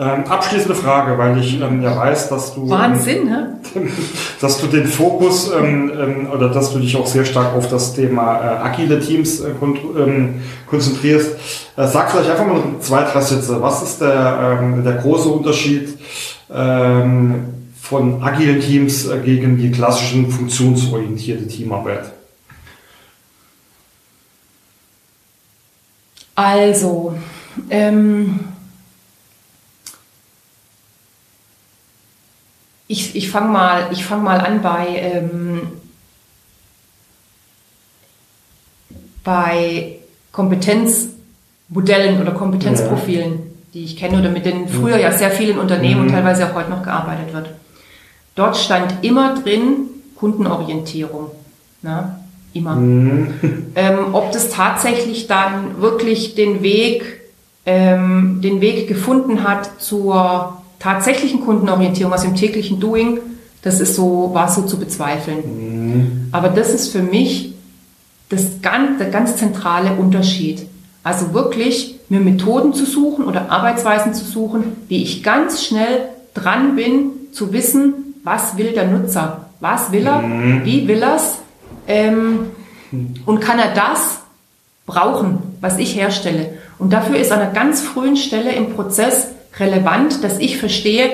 Ähm, 0.00 0.24
abschließende 0.28 0.76
Frage, 0.76 1.18
weil 1.18 1.38
ich 1.38 1.60
ähm, 1.60 1.82
ja 1.82 1.96
weiß, 1.96 2.28
dass 2.28 2.54
du 2.54 2.70
Wahnsinn, 2.70 3.22
ähm, 3.22 3.26
ne? 3.26 3.60
dass 4.40 4.60
du 4.60 4.68
den 4.68 4.86
Fokus 4.86 5.50
ähm, 5.52 5.90
ähm, 5.92 6.28
oder 6.32 6.50
dass 6.50 6.72
du 6.72 6.78
dich 6.78 6.94
auch 6.94 7.06
sehr 7.08 7.24
stark 7.24 7.56
auf 7.56 7.68
das 7.68 7.94
Thema 7.94 8.36
äh, 8.38 8.58
agile 8.58 9.00
Teams 9.00 9.40
äh, 9.40 9.48
ähm, 9.50 10.40
konzentrierst. 10.68 11.32
Äh, 11.76 11.88
sag 11.88 12.12
vielleicht 12.12 12.30
einfach 12.30 12.46
mal 12.46 12.62
zwei, 12.78 13.02
drei 13.02 13.20
Sätze. 13.20 13.60
Was 13.60 13.82
ist 13.82 14.00
der, 14.00 14.62
der 14.84 14.94
große 14.94 15.28
Unterschied 15.28 15.98
von 17.88 18.22
agilen 18.22 18.60
Teams 18.60 19.06
äh, 19.06 19.18
gegen 19.18 19.58
die 19.58 19.70
klassischen 19.70 20.30
funktionsorientierte 20.30 21.46
Teamarbeit? 21.46 22.12
Also, 26.34 27.14
ähm, 27.68 28.40
ich, 32.88 33.14
ich 33.14 33.30
fange 33.30 33.52
mal, 33.52 33.94
fang 33.94 34.24
mal 34.24 34.40
an 34.40 34.62
bei, 34.62 34.86
ähm, 34.96 35.60
bei 39.22 39.98
Kompetenzmodellen 40.32 42.20
oder 42.20 42.32
Kompetenzprofilen, 42.32 43.32
ja. 43.32 43.38
die 43.74 43.84
ich 43.84 43.96
kenne 43.98 44.18
oder 44.18 44.30
mit 44.30 44.46
denen 44.46 44.68
früher 44.68 44.96
ja 44.96 45.12
sehr 45.12 45.30
vielen 45.30 45.58
Unternehmen 45.58 46.00
mhm. 46.00 46.06
und 46.06 46.12
teilweise 46.12 46.50
auch 46.50 46.54
heute 46.54 46.70
noch 46.70 46.82
gearbeitet 46.82 47.34
wird. 47.34 47.50
Dort 48.34 48.56
stand 48.56 49.04
immer 49.04 49.34
drin 49.34 49.88
Kundenorientierung. 50.16 51.30
Na, 51.82 52.20
immer. 52.54 52.74
Mhm. 52.74 53.34
Ähm, 53.74 54.12
ob 54.12 54.32
das 54.32 54.50
tatsächlich 54.50 55.28
dann 55.28 55.80
wirklich 55.80 56.34
den 56.34 56.62
Weg, 56.62 57.20
ähm, 57.64 58.40
den 58.42 58.60
Weg 58.60 58.88
gefunden 58.88 59.44
hat 59.44 59.80
zur 59.80 60.60
tatsächlichen 60.78 61.40
Kundenorientierung 61.40 62.12
aus 62.12 62.22
dem 62.22 62.34
täglichen 62.34 62.80
Doing, 62.80 63.18
das 63.62 63.80
ist 63.80 63.94
so, 63.94 64.30
war 64.32 64.48
so 64.48 64.62
zu 64.62 64.78
bezweifeln. 64.78 65.38
Mhm. 65.38 66.28
Aber 66.32 66.48
das 66.48 66.72
ist 66.72 66.92
für 66.92 67.02
mich 67.02 67.54
das 68.28 68.60
ganz, 68.62 68.98
der 68.98 69.10
ganz 69.10 69.36
zentrale 69.36 69.94
Unterschied. 69.94 70.66
Also 71.02 71.32
wirklich 71.32 71.98
mir 72.08 72.20
Methoden 72.20 72.72
zu 72.72 72.84
suchen 72.84 73.24
oder 73.24 73.50
Arbeitsweisen 73.50 74.14
zu 74.14 74.24
suchen, 74.24 74.76
wie 74.88 75.02
ich 75.02 75.22
ganz 75.22 75.64
schnell 75.64 76.08
dran 76.34 76.76
bin, 76.76 77.10
zu 77.32 77.52
wissen, 77.52 78.14
was 78.24 78.56
will 78.56 78.72
der 78.72 78.86
Nutzer, 78.86 79.46
was 79.60 79.92
will 79.92 80.06
er, 80.06 80.20
mhm. 80.20 80.64
wie 80.64 80.86
will 80.86 81.02
er 81.02 81.16
es 81.16 81.38
ähm, 81.86 82.50
und 83.26 83.40
kann 83.40 83.58
er 83.58 83.74
das 83.74 84.20
brauchen, 84.86 85.38
was 85.60 85.78
ich 85.78 85.96
herstelle. 85.96 86.58
Und 86.78 86.92
dafür 86.92 87.16
ist 87.16 87.32
an 87.32 87.40
einer 87.40 87.52
ganz 87.52 87.80
frühen 87.82 88.16
Stelle 88.16 88.52
im 88.52 88.74
Prozess 88.74 89.28
relevant, 89.60 90.22
dass 90.22 90.38
ich 90.38 90.58
verstehe, 90.58 91.10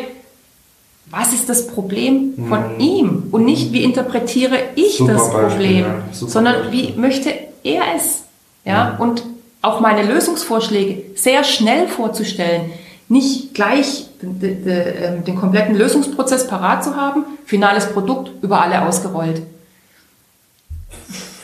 was 1.11 1.33
ist 1.33 1.49
das 1.49 1.67
Problem 1.67 2.35
von 2.49 2.75
mhm. 2.75 2.81
ihm 2.81 3.23
und 3.31 3.45
nicht, 3.45 3.73
wie 3.73 3.85
interpretiere 3.85 4.59
ich 4.75 4.99
Super 4.99 5.13
das 5.13 5.31
Problem, 5.31 5.49
Beispiel, 5.51 5.81
ja. 5.81 6.03
sondern 6.13 6.73
wie 6.73 6.93
möchte 6.97 7.33
er 7.63 7.83
es. 7.95 8.25
Ja? 8.65 8.95
Mhm. 8.95 9.01
Und 9.01 9.23
auch 9.63 9.81
meine 9.81 10.03
Lösungsvorschläge 10.03 11.17
sehr 11.17 11.45
schnell 11.45 11.89
vorzustellen, 11.89 12.71
nicht 13.09 13.55
gleich 13.55 14.07
den, 14.23 14.41
den, 14.41 14.67
ähm, 14.67 15.25
den, 15.25 15.37
kompletten 15.37 15.75
Lösungsprozess 15.75 16.47
parat 16.47 16.83
zu 16.85 16.97
haben, 16.97 17.25
finales 17.45 17.93
Produkt 17.93 18.31
über 18.43 18.63
alle 18.63 18.83
ausgerollt. 18.83 19.43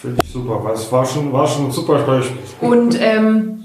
Finde 0.01 0.22
ich 0.22 0.32
super, 0.32 0.64
weil 0.64 0.74
es 0.74 0.90
war 0.90 1.05
schon, 1.05 1.32
war 1.32 1.46
schon 1.46 1.66
ein 1.66 1.72
super 1.72 1.98
Beispiel. 2.03 2.38
Und 2.62 2.96
ähm, 2.98 3.59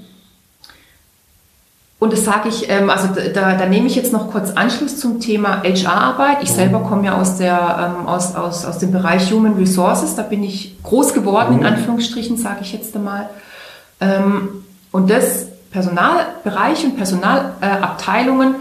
und 2.05 2.13
das 2.13 2.23
sage 2.23 2.49
ich, 2.49 2.69
ähm, 2.69 2.91
also 2.91 3.07
da, 3.33 3.55
da 3.55 3.65
nehme 3.65 3.87
ich 3.87 3.95
jetzt 3.95 4.13
noch 4.13 4.29
kurz 4.29 4.51
Anschluss 4.51 4.99
zum 4.99 5.19
Thema 5.19 5.63
HR-Arbeit. 5.63 6.43
Ich 6.43 6.51
selber 6.51 6.81
komme 6.81 7.07
ja 7.07 7.19
aus, 7.19 7.37
der, 7.37 7.97
ähm, 7.99 8.05
aus, 8.05 8.35
aus, 8.35 8.63
aus 8.63 8.77
dem 8.77 8.91
Bereich 8.91 9.31
Human 9.31 9.55
Resources. 9.55 10.13
Da 10.13 10.21
bin 10.21 10.43
ich 10.43 10.75
groß 10.83 11.15
geworden, 11.15 11.55
in 11.55 11.59
mhm. 11.61 11.65
Anführungsstrichen, 11.65 12.37
sage 12.37 12.59
ich 12.61 12.73
jetzt 12.73 12.95
einmal. 12.95 13.27
Ähm, 13.99 14.49
und 14.91 15.09
das 15.09 15.47
Personalbereich 15.71 16.85
und 16.85 16.95
Personalabteilungen 16.95 18.53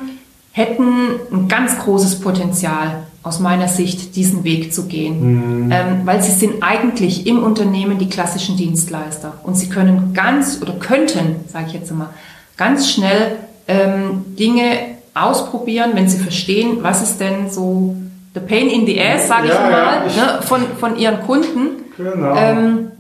hätten 0.52 0.88
ein 1.30 1.46
ganz 1.48 1.78
großes 1.78 2.20
Potenzial 2.20 3.04
aus 3.22 3.40
meiner 3.40 3.68
Sicht, 3.68 4.16
diesen 4.16 4.42
Weg 4.44 4.72
zu 4.72 4.86
gehen. 4.86 5.66
Mhm. 5.66 5.70
Ähm, 5.70 6.00
weil 6.04 6.22
sie 6.22 6.32
sind 6.32 6.62
eigentlich 6.62 7.26
im 7.26 7.42
Unternehmen 7.42 7.98
die 7.98 8.08
klassischen 8.08 8.56
Dienstleister. 8.56 9.34
Und 9.42 9.54
sie 9.58 9.68
können 9.68 10.14
ganz 10.14 10.62
oder 10.62 10.72
könnten, 10.72 11.44
sage 11.46 11.66
ich 11.68 11.74
jetzt 11.74 11.90
einmal, 11.90 12.08
ganz 12.56 12.90
schnell 12.90 13.36
ähm, 13.68 14.36
Dinge 14.38 14.94
ausprobieren, 15.14 15.92
wenn 15.94 16.08
sie 16.08 16.18
verstehen, 16.18 16.78
was 16.82 17.02
ist 17.02 17.20
denn 17.20 17.50
so 17.50 17.96
the 18.34 18.40
pain 18.40 18.68
in 18.68 18.84
the 18.86 19.00
ass, 19.00 19.28
sage 19.28 19.48
ja, 19.48 19.54
ich 19.54 19.60
mal, 19.60 20.16
ja, 20.16 20.36
ne, 20.36 20.42
von, 20.42 20.62
von 20.78 20.96
ihren 20.96 21.22
Kunden. 21.22 21.84
Genau. 21.96 22.34
Ähm, 22.36 22.90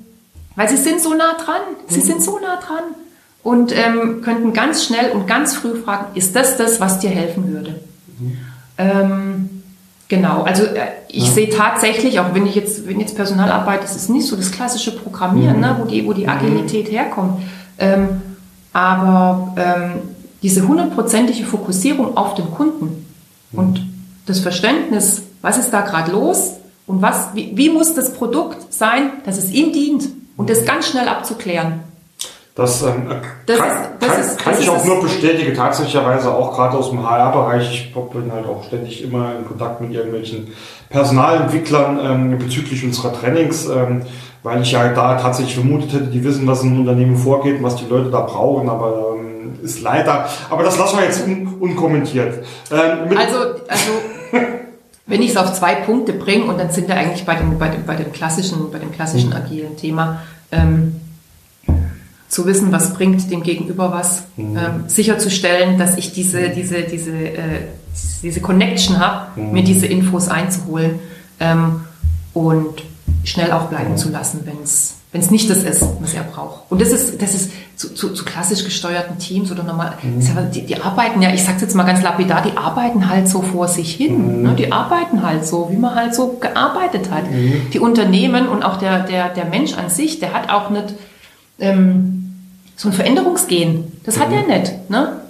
weil 0.56 0.68
sie 0.68 0.76
sind 0.76 1.00
so 1.00 1.14
nah 1.14 1.34
dran. 1.34 1.60
Sie 1.88 1.98
mhm. 1.98 2.04
sind 2.04 2.22
so 2.22 2.38
nah 2.38 2.56
dran. 2.56 2.84
Und 3.42 3.76
ähm, 3.76 4.22
könnten 4.22 4.52
ganz 4.52 4.84
schnell 4.84 5.10
und 5.10 5.26
ganz 5.26 5.54
früh 5.54 5.74
fragen, 5.74 6.06
ist 6.14 6.34
das 6.34 6.56
das, 6.56 6.80
was 6.80 7.00
dir 7.00 7.10
helfen 7.10 7.52
würde? 7.52 7.74
Mhm. 8.18 8.38
Ähm, 8.78 9.62
genau, 10.08 10.42
also 10.42 10.64
äh, 10.64 10.86
ich 11.08 11.26
ja. 11.26 11.32
sehe 11.32 11.50
tatsächlich, 11.50 12.20
auch 12.20 12.32
wenn 12.32 12.46
ich 12.46 12.54
jetzt, 12.54 12.88
wenn 12.88 13.00
jetzt 13.00 13.16
Personal 13.16 13.50
arbeite, 13.50 13.82
das 13.82 13.96
ist 13.96 14.08
nicht 14.08 14.26
so 14.26 14.36
das 14.36 14.50
klassische 14.50 14.96
Programmieren, 14.96 15.56
mhm. 15.56 15.60
ne, 15.60 15.76
wo, 15.78 15.84
die, 15.84 16.06
wo 16.06 16.12
die 16.12 16.22
mhm. 16.22 16.30
Agilität 16.30 16.90
herkommt. 16.90 17.42
Ähm, 17.78 18.22
aber 18.74 19.54
ähm, 19.56 20.02
diese 20.42 20.68
hundertprozentige 20.68 21.46
Fokussierung 21.46 22.18
auf 22.18 22.34
den 22.34 22.50
Kunden 22.50 23.06
und 23.52 23.86
das 24.26 24.40
Verständnis, 24.40 25.22
was 25.40 25.56
ist 25.56 25.70
da 25.70 25.80
gerade 25.80 26.12
los 26.12 26.54
und 26.86 27.00
was, 27.00 27.28
wie, 27.34 27.52
wie 27.54 27.70
muss 27.70 27.94
das 27.94 28.12
Produkt 28.12 28.72
sein, 28.72 29.12
dass 29.24 29.38
es 29.38 29.50
ihm 29.50 29.72
dient 29.72 30.08
und 30.36 30.50
das 30.50 30.66
ganz 30.66 30.88
schnell 30.88 31.08
abzuklären. 31.08 31.80
Das, 32.54 32.82
ähm, 32.82 33.10
das, 33.46 33.58
kann, 33.58 33.68
ist, 33.68 33.90
das 33.98 34.08
kann, 34.08 34.20
ist, 34.20 34.38
kann 34.38 34.54
ich 34.60 34.68
auch 34.68 34.84
nur 34.84 35.02
bestätigen, 35.02 35.54
tatsächlicherweise 35.54 36.32
auch 36.32 36.54
gerade 36.54 36.76
aus 36.76 36.90
dem 36.90 37.02
HR-Bereich. 37.02 37.72
Ich 37.72 37.94
bin 37.94 38.32
halt 38.32 38.46
auch 38.46 38.64
ständig 38.64 39.02
immer 39.02 39.36
in 39.36 39.44
Kontakt 39.44 39.80
mit 39.80 39.92
irgendwelchen 39.92 40.48
Personalentwicklern 40.88 41.98
ähm, 42.00 42.38
bezüglich 42.38 42.84
unserer 42.84 43.12
Trainings, 43.12 43.66
ähm, 43.66 44.02
weil 44.44 44.62
ich 44.62 44.72
ja 44.72 44.92
da 44.92 45.16
tatsächlich 45.16 45.54
vermutet 45.54 45.92
hätte, 45.94 46.06
die 46.06 46.22
wissen, 46.22 46.46
was 46.46 46.62
im 46.62 46.78
Unternehmen 46.78 47.16
vorgeht 47.16 47.56
und 47.56 47.64
was 47.64 47.76
die 47.76 47.86
Leute 47.86 48.10
da 48.10 48.20
brauchen, 48.20 48.68
aber 48.68 49.16
ähm, 49.16 49.58
ist 49.62 49.80
leider, 49.80 50.28
aber 50.50 50.62
das 50.62 50.78
lassen 50.78 50.98
wir 50.98 51.04
jetzt 51.04 51.26
un 51.26 51.54
unkommentiert. 51.58 52.44
Ähm, 52.70 53.16
also, 53.16 53.38
also 53.66 53.92
wenn 55.06 55.22
ich 55.22 55.30
es 55.30 55.36
auf 55.38 55.54
zwei 55.54 55.76
Punkte 55.76 56.12
bringe 56.12 56.44
und 56.44 56.58
dann 56.58 56.70
sind 56.70 56.88
wir 56.88 56.94
eigentlich 56.94 57.24
bei 57.24 57.36
dem, 57.36 57.58
bei 57.58 57.68
dem, 57.68 57.86
bei 57.86 57.96
dem 57.96 58.12
klassischen, 58.12 58.70
bei 58.70 58.78
dem 58.78 58.92
klassischen 58.92 59.30
mhm. 59.30 59.36
agilen 59.36 59.76
Thema, 59.78 60.20
ähm, 60.52 61.00
zu 62.28 62.44
wissen, 62.44 62.70
was 62.70 62.92
bringt 62.92 63.30
dem 63.30 63.42
Gegenüber 63.42 63.92
was, 63.92 64.24
mhm. 64.36 64.56
ähm, 64.58 64.84
sicherzustellen, 64.88 65.78
dass 65.78 65.96
ich 65.96 66.12
diese, 66.12 66.50
diese, 66.50 66.82
diese, 66.82 67.12
äh, 67.12 67.60
diese 68.22 68.42
Connection 68.42 68.98
habe, 68.98 69.40
mhm. 69.40 69.52
mir 69.52 69.64
diese 69.64 69.86
Infos 69.86 70.28
einzuholen 70.28 70.98
ähm, 71.40 71.80
und 72.34 72.82
schnell 73.24 73.52
auch 73.52 73.66
bleiben 73.66 73.96
zu 73.96 74.10
lassen, 74.10 74.40
wenn 74.44 74.62
es 74.62 74.94
wenn 75.14 75.20
es 75.20 75.30
nicht 75.30 75.48
das 75.48 75.58
ist, 75.62 75.80
was 76.00 76.12
er 76.12 76.24
braucht. 76.24 76.62
Und 76.70 76.80
das 76.80 76.88
ist, 76.88 77.22
das 77.22 77.36
ist 77.36 77.52
zu, 77.76 77.94
zu, 77.94 78.12
zu 78.14 78.24
klassisch 78.24 78.64
gesteuerten 78.64 79.16
Teams 79.16 79.52
oder 79.52 79.62
normal, 79.62 79.92
mhm. 80.02 80.20
die, 80.52 80.66
die, 80.66 80.82
arbeiten 80.82 81.22
ja, 81.22 81.32
ich 81.32 81.44
sag's 81.44 81.60
jetzt 81.60 81.76
mal 81.76 81.84
ganz 81.84 82.02
lapidar, 82.02 82.42
die 82.42 82.56
arbeiten 82.56 83.08
halt 83.08 83.28
so 83.28 83.40
vor 83.40 83.68
sich 83.68 83.94
hin. 83.94 84.38
Mhm. 84.38 84.42
Ne? 84.42 84.54
Die 84.56 84.72
arbeiten 84.72 85.22
halt 85.22 85.46
so, 85.46 85.70
wie 85.70 85.76
man 85.76 85.94
halt 85.94 86.16
so 86.16 86.36
gearbeitet 86.40 87.12
hat. 87.12 87.30
Mhm. 87.30 87.70
Die 87.72 87.78
Unternehmen 87.78 88.48
und 88.48 88.64
auch 88.64 88.76
der, 88.76 89.04
der, 89.04 89.28
der 89.28 89.44
Mensch 89.44 89.78
an 89.78 89.88
sich, 89.88 90.18
der 90.18 90.34
hat 90.34 90.50
auch 90.50 90.70
nicht 90.70 90.94
ähm, 91.60 92.34
so 92.74 92.88
ein 92.88 92.92
Veränderungsgehen. 92.92 93.92
Das 94.02 94.18
hat 94.18 94.32
er 94.32 94.42
mhm. 94.42 94.48
nicht. 94.48 94.90
Ne? 94.90 95.20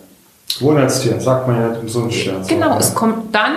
Gewohnheitstier, 0.58 1.20
sagt 1.20 1.46
man 1.46 1.60
ja 1.60 1.68
nicht 1.68 1.82
umsonst. 1.82 2.48
Genau, 2.48 2.78
es 2.78 2.94
kommt 2.94 3.34
dann, 3.34 3.52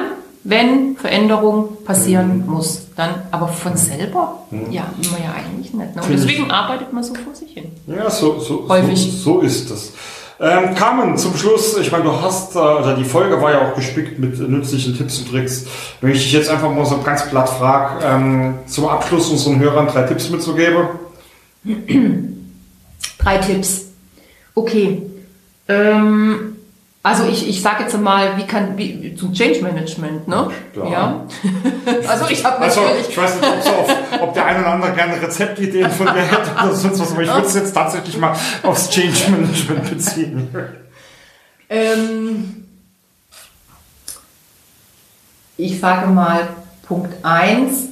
wenn 0.47 0.95
Veränderung 0.95 1.83
passieren 1.83 2.45
mhm. 2.45 2.53
muss. 2.53 2.87
Dann 2.95 3.09
aber 3.31 3.49
von 3.49 3.75
selber, 3.75 4.39
mhm. 4.49 4.71
ja, 4.71 4.85
immer 5.03 5.23
ja 5.23 5.33
eigentlich 5.33 5.73
nicht. 5.73 5.95
Ne? 5.95 6.01
Und 6.01 6.09
deswegen 6.09 6.49
arbeitet 6.49 6.93
man 6.93 7.03
so 7.03 7.13
vor 7.13 7.35
sich 7.35 7.51
hin. 7.51 7.65
Ja, 7.85 8.09
so, 8.09 8.39
so, 8.39 8.65
Häufig. 8.67 9.11
so, 9.11 9.33
so 9.33 9.39
ist 9.41 9.69
es. 9.69 9.91
Ähm, 10.39 10.73
Carmen, 10.75 11.17
zum 11.17 11.35
Schluss, 11.35 11.77
ich 11.77 11.91
meine, 11.91 12.05
du 12.05 12.21
hast, 12.21 12.55
äh, 12.55 12.59
also 12.59 12.95
die 12.95 13.03
Folge 13.03 13.41
war 13.41 13.51
ja 13.51 13.67
auch 13.67 13.75
gespickt 13.75 14.19
mit 14.19 14.39
nützlichen 14.39 14.95
Tipps 14.95 15.19
und 15.19 15.31
Tricks. 15.31 15.65
Wenn 15.99 16.11
ich 16.11 16.19
dich 16.19 16.31
jetzt 16.31 16.49
einfach 16.49 16.71
mal 16.71 16.85
so 16.85 17.01
ganz 17.01 17.27
platt 17.27 17.49
frage, 17.49 18.05
ähm, 18.05 18.59
zum 18.67 18.87
Abschluss 18.87 19.29
unseren 19.29 19.59
Hörern 19.59 19.87
drei 19.87 20.03
Tipps 20.03 20.29
mitzugeben. 20.29 20.87
drei 23.19 23.37
Tipps. 23.39 23.87
Okay. 24.55 25.01
Ähm, 25.67 26.56
also 27.07 27.23
ich, 27.23 27.47
ich 27.47 27.61
sage 27.61 27.83
jetzt 27.83 27.97
mal, 27.97 28.35
wie 28.37 28.45
kann 28.45 28.77
wie, 28.77 29.15
zum 29.15 29.31
Change 29.31 29.61
Management, 29.61 30.27
ne? 30.27 30.49
Klar. 30.73 30.91
Ja. 30.91 31.25
also 32.09 32.25
ich 32.29 32.43
habe 32.43 32.59
also, 32.59 32.81
ich 33.07 33.17
weiß 33.17 33.39
nicht, 33.39 33.49
ob, 33.49 33.63
so 33.63 33.69
auf, 33.69 33.95
ob 34.23 34.33
der 34.33 34.45
eine 34.45 34.59
oder 34.59 34.71
andere 34.73 34.91
gerne 34.91 35.21
Rezeptideen 35.21 35.89
von 35.89 36.07
dir 36.07 36.21
hätte 36.21 36.51
oder 36.51 36.75
sonst 36.75 36.99
was, 36.99 37.13
aber 37.13 37.23
ich 37.23 37.29
würde 37.29 37.47
es 37.47 37.55
jetzt 37.55 37.73
tatsächlich 37.73 38.17
mal 38.17 38.35
aufs 38.63 38.89
Change 38.89 39.31
Management 39.31 39.89
beziehen. 39.89 40.49
Ähm, 41.69 42.65
ich 45.55 45.79
sage 45.79 46.07
mal 46.07 46.49
Punkt 46.83 47.23
1. 47.23 47.87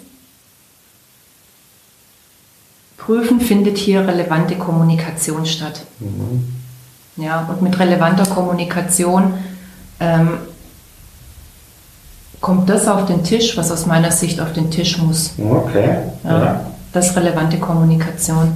Prüfen 2.97 3.39
findet 3.39 3.77
hier 3.77 4.05
relevante 4.05 4.55
Kommunikation 4.55 5.45
statt. 5.45 5.85
Mhm. 5.99 6.54
Ja, 7.17 7.47
und 7.49 7.61
mit 7.61 7.79
relevanter 7.79 8.25
Kommunikation 8.25 9.33
ähm, 9.99 10.37
kommt 12.41 12.69
das 12.69 12.87
auf 12.87 13.05
den 13.05 13.23
Tisch, 13.23 13.57
was 13.57 13.71
aus 13.71 13.85
meiner 13.85 14.11
Sicht 14.11 14.39
auf 14.41 14.53
den 14.53 14.69
Tisch 14.69 14.97
muss. 14.97 15.33
Okay. 15.39 15.97
Ja, 16.23 16.43
ja. 16.43 16.65
Das 16.91 17.07
ist 17.07 17.15
relevante 17.15 17.57
Kommunikation. 17.57 18.53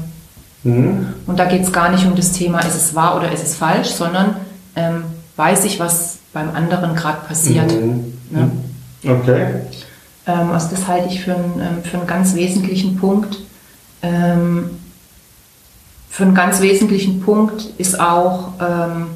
Mhm. 0.64 1.08
Und 1.26 1.40
da 1.40 1.46
geht 1.46 1.64
es 1.64 1.72
gar 1.72 1.90
nicht 1.90 2.06
um 2.06 2.16
das 2.16 2.32
Thema, 2.32 2.60
ist 2.60 2.76
es 2.76 2.94
wahr 2.96 3.16
oder 3.16 3.32
ist 3.32 3.44
es 3.44 3.56
falsch, 3.56 3.90
sondern 3.90 4.36
ähm, 4.76 5.04
weiß 5.38 5.64
ich, 5.66 5.80
was 5.80 6.18
beim 6.34 6.54
anderen 6.54 6.96
gerade 6.96 7.26
passiert. 7.26 7.72
Mhm. 7.72 8.14
Ja? 8.32 9.12
Okay. 9.14 9.48
Ähm, 10.28 10.52
also 10.52 10.68
das 10.72 10.88
halte 10.88 11.08
ich 11.08 11.22
für, 11.22 11.34
ein, 11.34 11.54
ähm, 11.60 11.84
für 11.84 11.98
einen 11.98 12.08
ganz 12.08 12.36
wesentlichen 12.36 12.98
Punkt. 12.98 13.38
Ähm, 14.02 14.70
für 16.10 16.24
einen 16.24 16.36
ganz 16.36 16.62
wesentlichen 16.62 17.22
Punkt 17.22 17.68
ist 17.78 18.00
auch, 18.00 18.54
ähm, 18.60 19.08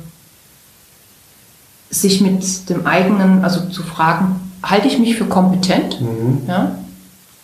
sich 1.90 2.22
mit 2.22 2.70
dem 2.70 2.86
eigenen, 2.86 3.44
also 3.44 3.62
zu 3.70 3.84
fragen, 3.84 4.40
halte 4.64 4.88
ich 4.88 5.00
mich 5.00 5.16
für 5.16 5.26
kompetent 5.26 6.02
mhm. 6.02 6.42
ja, 6.48 6.76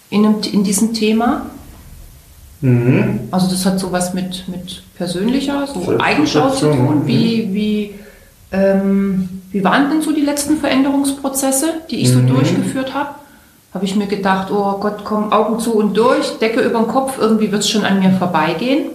in, 0.10 0.26
einem, 0.26 0.36
in 0.52 0.64
diesem 0.64 0.93
Thema? 0.93 1.45
Mhm. 2.62 3.22
Also 3.32 3.47
das 3.50 3.66
hat 3.66 3.80
sowas 3.80 4.14
mit, 4.14 4.47
mit 4.47 4.84
persönlicher, 4.95 5.68
so 5.68 5.97
Eigenschau 6.00 6.50
zu 6.50 6.68
tun. 6.72 7.04
Wie, 7.06 7.45
mhm. 7.45 7.54
wie, 7.54 7.95
ähm, 8.52 9.30
wie 9.52 9.64
waren 9.64 9.89
denn 9.89 10.02
so 10.02 10.12
die 10.12 10.22
letzten 10.22 10.58
Veränderungsprozesse, 10.58 11.82
die 11.89 11.97
ich 12.02 12.12
so 12.12 12.20
mhm. 12.20 12.28
durchgeführt 12.28 12.93
habe? 12.93 13.10
Habe 13.74 13.86
ich 13.86 13.95
mir 13.95 14.08
gedacht, 14.08 14.52
oh 14.52 14.80
Gott, 14.80 15.04
komm, 15.04 15.32
Augen 15.32 15.60
zu 15.60 15.76
und 15.76 15.95
durch, 15.95 16.39
Decke 16.39 16.62
über 16.62 16.80
den 16.80 16.88
Kopf, 16.88 17.18
irgendwie 17.20 17.52
wird 17.52 17.62
es 17.62 17.70
schon 17.70 17.86
an 17.86 18.00
mir 18.00 18.12
vorbeigehen. 18.12 18.86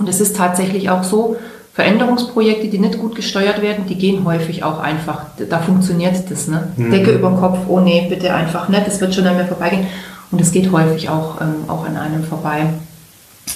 Und 0.00 0.08
es 0.08 0.20
ist 0.20 0.34
tatsächlich 0.36 0.90
auch 0.90 1.04
so, 1.04 1.36
Veränderungsprojekte, 1.74 2.68
die 2.68 2.78
nicht 2.78 2.98
gut 2.98 3.14
gesteuert 3.14 3.62
werden, 3.62 3.86
die 3.86 3.94
gehen 3.94 4.24
häufig 4.24 4.64
auch 4.64 4.80
einfach, 4.80 5.26
da 5.48 5.60
funktioniert 5.60 6.30
das. 6.30 6.48
Ne? 6.48 6.68
Mhm. 6.76 6.90
Decke 6.90 7.12
über 7.12 7.28
den 7.28 7.38
Kopf, 7.38 7.58
oh 7.68 7.80
nee, 7.80 8.06
bitte 8.08 8.34
einfach 8.34 8.68
nicht, 8.68 8.86
das 8.86 9.00
wird 9.00 9.14
schon 9.14 9.26
an 9.26 9.36
mir 9.36 9.44
vorbeigehen. 9.44 9.86
Und 10.32 10.40
es 10.40 10.50
geht 10.52 10.72
häufig 10.72 11.08
auch, 11.08 11.40
ähm, 11.40 11.68
auch 11.68 11.86
an 11.86 11.96
einem 11.96 12.24
vorbei. 12.24 12.66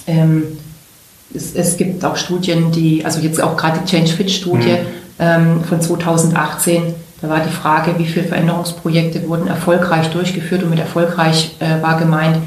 Ähm, 0.07 0.45
es, 1.35 1.55
es, 1.55 1.77
gibt 1.77 2.05
auch 2.05 2.17
Studien, 2.17 2.71
die, 2.71 3.05
also 3.05 3.21
jetzt 3.21 3.43
auch 3.43 3.57
gerade 3.57 3.81
die 3.81 3.91
Change 3.91 4.13
Fit 4.13 4.31
Studie 4.31 4.73
mhm. 4.73 4.87
ähm, 5.19 5.65
von 5.65 5.81
2018, 5.81 6.95
da 7.21 7.29
war 7.29 7.41
die 7.41 7.53
Frage, 7.53 7.95
wie 7.99 8.07
viele 8.07 8.27
Veränderungsprojekte 8.27 9.27
wurden 9.29 9.49
erfolgreich 9.49 10.09
durchgeführt 10.11 10.63
und 10.63 10.71
mit 10.71 10.79
erfolgreich 10.79 11.57
äh, 11.59 11.83
war 11.83 11.99
gemeint, 11.99 12.39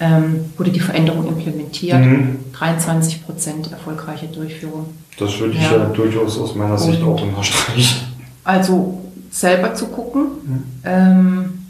ähm, 0.00 0.52
wurde 0.56 0.70
die 0.70 0.80
Veränderung 0.80 1.28
implementiert. 1.28 2.00
Mhm. 2.00 2.38
23 2.52 3.24
Prozent 3.24 3.72
erfolgreiche 3.72 4.26
Durchführung. 4.26 4.86
Das 5.18 5.38
würde 5.38 5.54
ich 5.54 5.62
ja, 5.62 5.76
ja 5.76 5.84
durchaus 5.86 6.38
aus 6.38 6.54
meiner 6.54 6.78
Sicht 6.78 7.02
auch 7.02 7.20
unterstreichen. 7.20 8.08
Also 8.42 9.00
selber 9.30 9.74
zu 9.74 9.86
gucken. 9.86 10.22
Mhm. 10.22 10.64
Ähm, 10.84 11.66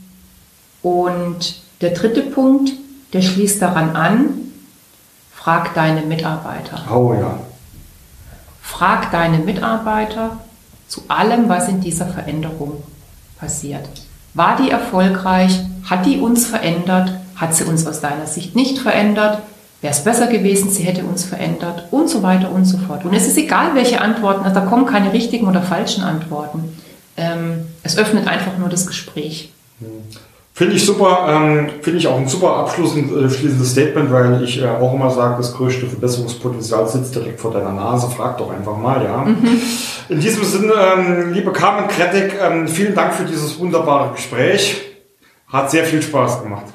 und 0.82 1.62
der 1.80 1.90
dritte 1.90 2.22
Punkt, 2.22 2.72
der 3.12 3.22
schließt 3.22 3.60
daran 3.60 3.96
an, 3.96 4.24
frag 5.32 5.74
deine 5.74 6.02
Mitarbeiter. 6.02 6.84
Oh 6.90 7.14
ja. 7.14 7.38
Frag 8.62 9.10
deine 9.10 9.38
Mitarbeiter 9.38 10.38
zu 10.88 11.02
allem, 11.08 11.48
was 11.48 11.68
in 11.68 11.80
dieser 11.80 12.06
Veränderung 12.06 12.82
passiert. 13.38 13.88
War 14.32 14.56
die 14.56 14.70
erfolgreich? 14.70 15.60
Hat 15.84 16.06
die 16.06 16.18
uns 16.18 16.46
verändert? 16.46 17.12
Hat 17.36 17.54
sie 17.54 17.64
uns 17.64 17.86
aus 17.86 18.00
deiner 18.00 18.26
Sicht 18.26 18.54
nicht 18.54 18.78
verändert? 18.78 19.42
Wäre 19.80 19.92
es 19.92 20.02
besser 20.02 20.28
gewesen, 20.28 20.70
sie 20.70 20.84
hätte 20.84 21.04
uns 21.04 21.24
verändert? 21.24 21.88
Und 21.90 22.08
so 22.08 22.22
weiter 22.22 22.50
und 22.50 22.64
so 22.64 22.78
fort. 22.78 23.04
Und 23.04 23.12
es 23.12 23.26
ist 23.26 23.36
egal, 23.36 23.74
welche 23.74 24.00
Antworten, 24.00 24.44
also 24.44 24.58
da 24.58 24.66
kommen 24.66 24.86
keine 24.86 25.12
richtigen 25.12 25.46
oder 25.46 25.62
falschen 25.62 26.02
Antworten. 26.02 26.76
Ähm, 27.16 27.66
es 27.82 27.98
öffnet 27.98 28.26
einfach 28.26 28.56
nur 28.58 28.68
das 28.68 28.86
Gespräch. 28.86 29.52
Hm. 29.80 29.88
Finde 30.56 30.76
ich 30.76 30.86
super, 30.86 31.26
ähm, 31.28 31.68
finde 31.82 31.98
ich 31.98 32.06
auch 32.06 32.16
ein 32.16 32.28
super 32.28 32.54
abschließendes 32.58 33.42
äh, 33.42 33.64
Statement, 33.64 34.12
weil 34.12 34.40
ich 34.44 34.62
äh, 34.62 34.68
auch 34.68 34.94
immer 34.94 35.10
sage, 35.10 35.34
das 35.36 35.52
größte 35.52 35.88
Verbesserungspotenzial 35.88 36.86
sitzt 36.86 37.12
direkt 37.16 37.40
vor 37.40 37.52
deiner 37.52 37.72
Nase. 37.72 38.08
Frag 38.08 38.38
doch 38.38 38.52
einfach 38.52 38.76
mal, 38.76 39.02
ja. 39.02 39.24
Mhm. 39.24 39.60
In 40.08 40.20
diesem 40.20 40.44
Sinne, 40.44 40.72
ähm, 40.96 41.32
liebe 41.32 41.50
Carmen 41.52 41.88
Krettig, 41.88 42.34
ähm, 42.40 42.68
vielen 42.68 42.94
Dank 42.94 43.14
für 43.14 43.24
dieses 43.24 43.58
wunderbare 43.58 44.12
Gespräch. 44.12 44.80
Hat 45.48 45.72
sehr 45.72 45.84
viel 45.84 46.00
Spaß 46.00 46.44
gemacht. 46.44 46.66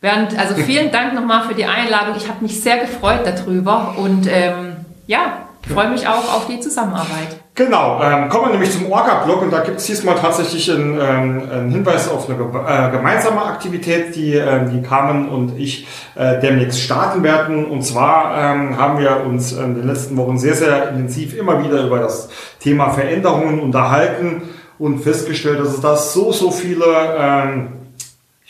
Bernd, 0.00 0.38
also 0.38 0.54
vielen 0.54 0.90
Dank 0.92 1.14
nochmal 1.14 1.46
für 1.48 1.54
die 1.54 1.66
Einladung. 1.66 2.16
Ich 2.16 2.28
habe 2.28 2.42
mich 2.42 2.62
sehr 2.62 2.78
gefreut 2.78 3.20
darüber 3.24 3.94
und 3.96 4.26
ähm, 4.30 4.76
ja, 5.06 5.46
freue 5.68 5.90
mich 5.90 6.06
auch 6.08 6.34
auf 6.34 6.46
die 6.48 6.60
Zusammenarbeit. 6.60 7.40
Genau, 7.54 8.00
ähm, 8.02 8.28
kommen 8.30 8.46
wir 8.46 8.52
nämlich 8.52 8.72
zum 8.72 8.90
Orga-Blog 8.90 9.42
und 9.42 9.52
da 9.52 9.60
gibt 9.60 9.78
es 9.78 9.86
diesmal 9.86 10.14
tatsächlich 10.14 10.70
einen, 10.70 10.98
ähm, 10.98 11.50
einen 11.52 11.70
Hinweis 11.70 12.08
auf 12.08 12.30
eine 12.30 12.38
äh, 12.38 12.90
gemeinsame 12.90 13.42
Aktivität, 13.44 14.16
die 14.16 14.34
ähm, 14.34 14.70
die 14.70 14.80
Carmen 14.80 15.28
und 15.28 15.58
ich 15.58 15.86
äh, 16.14 16.40
demnächst 16.40 16.80
starten 16.80 17.22
werden. 17.22 17.66
Und 17.66 17.82
zwar 17.82 18.34
ähm, 18.38 18.78
haben 18.78 18.98
wir 18.98 19.24
uns 19.26 19.52
in 19.52 19.74
den 19.74 19.86
letzten 19.86 20.16
Wochen 20.16 20.38
sehr, 20.38 20.54
sehr 20.54 20.88
intensiv 20.90 21.36
immer 21.36 21.62
wieder 21.62 21.84
über 21.84 21.98
das 21.98 22.30
Thema 22.60 22.90
Veränderungen 22.90 23.60
unterhalten 23.60 24.42
und 24.78 25.00
festgestellt, 25.00 25.60
dass 25.60 25.74
es 25.74 25.80
da 25.82 25.96
so, 25.96 26.32
so 26.32 26.50
viele 26.50 26.86
ähm, 27.18 27.79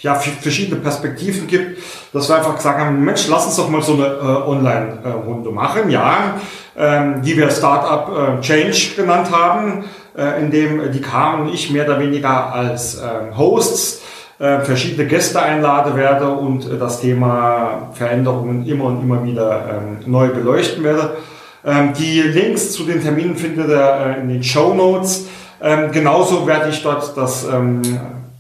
ja, 0.03 0.15
verschiedene 0.15 0.81
Perspektiven 0.81 1.47
gibt, 1.47 1.79
dass 2.13 2.29
wir 2.29 2.37
einfach 2.37 2.57
gesagt 2.57 2.79
haben, 2.79 3.05
Mensch, 3.05 3.29
lass 3.29 3.47
uns 3.47 3.57
doch 3.57 3.69
mal 3.69 3.83
so 3.83 3.95
eine 3.95 4.07
äh, 4.07 4.49
Online-Runde 4.49 5.51
machen, 5.51 5.91
ja, 5.91 6.37
ähm, 6.77 7.23
die 7.23 7.37
wir 7.37 7.51
Startup 7.51 8.39
äh, 8.39 8.41
Change 8.41 8.95
genannt 8.97 9.29
haben, 9.31 9.85
äh, 10.17 10.41
in 10.41 10.51
dem 10.51 10.93
die 10.93 11.01
Carmen 11.01 11.49
und 11.49 11.55
ich 11.55 11.71
mehr 11.71 11.85
oder 11.85 12.01
weniger 12.01 12.53
als 12.53 12.97
äh, 12.97 13.37
Hosts 13.37 14.01
äh, 14.39 14.61
verschiedene 14.61 15.07
Gäste 15.07 15.43
einlade 15.43 15.95
werde 15.97 16.29
und 16.29 16.65
äh, 16.65 16.79
das 16.79 17.03
Thema 17.03 17.91
Veränderungen 17.93 18.67
immer 18.67 18.85
und 18.85 19.03
immer 19.03 19.23
wieder 19.23 19.65
ähm, 19.71 20.11
neu 20.11 20.29
beleuchten 20.29 20.83
werde. 20.83 21.19
Ähm, 21.63 21.93
die 21.93 22.23
Links 22.23 22.73
zu 22.73 22.85
den 22.85 23.03
Terminen 23.03 23.37
findet 23.37 23.69
ihr 23.69 24.17
äh, 24.17 24.21
in 24.21 24.31
den 24.31 24.43
Show 24.43 24.73
Notes. 24.73 25.27
Ähm, 25.63 25.93
genauso 25.93 26.47
werde 26.47 26.71
ich 26.71 26.83
dort 26.83 27.15
das 27.19 27.47
ähm, 27.53 27.83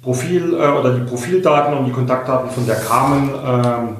Profil 0.02 0.54
äh, 0.54 0.68
oder 0.68 0.94
die 0.94 1.08
Profildaten 1.08 1.76
und 1.76 1.86
die 1.86 1.92
Kontaktdaten 1.92 2.50
von 2.50 2.66
der 2.66 2.76
Carmen 2.76 3.30
ähm, 3.46 3.96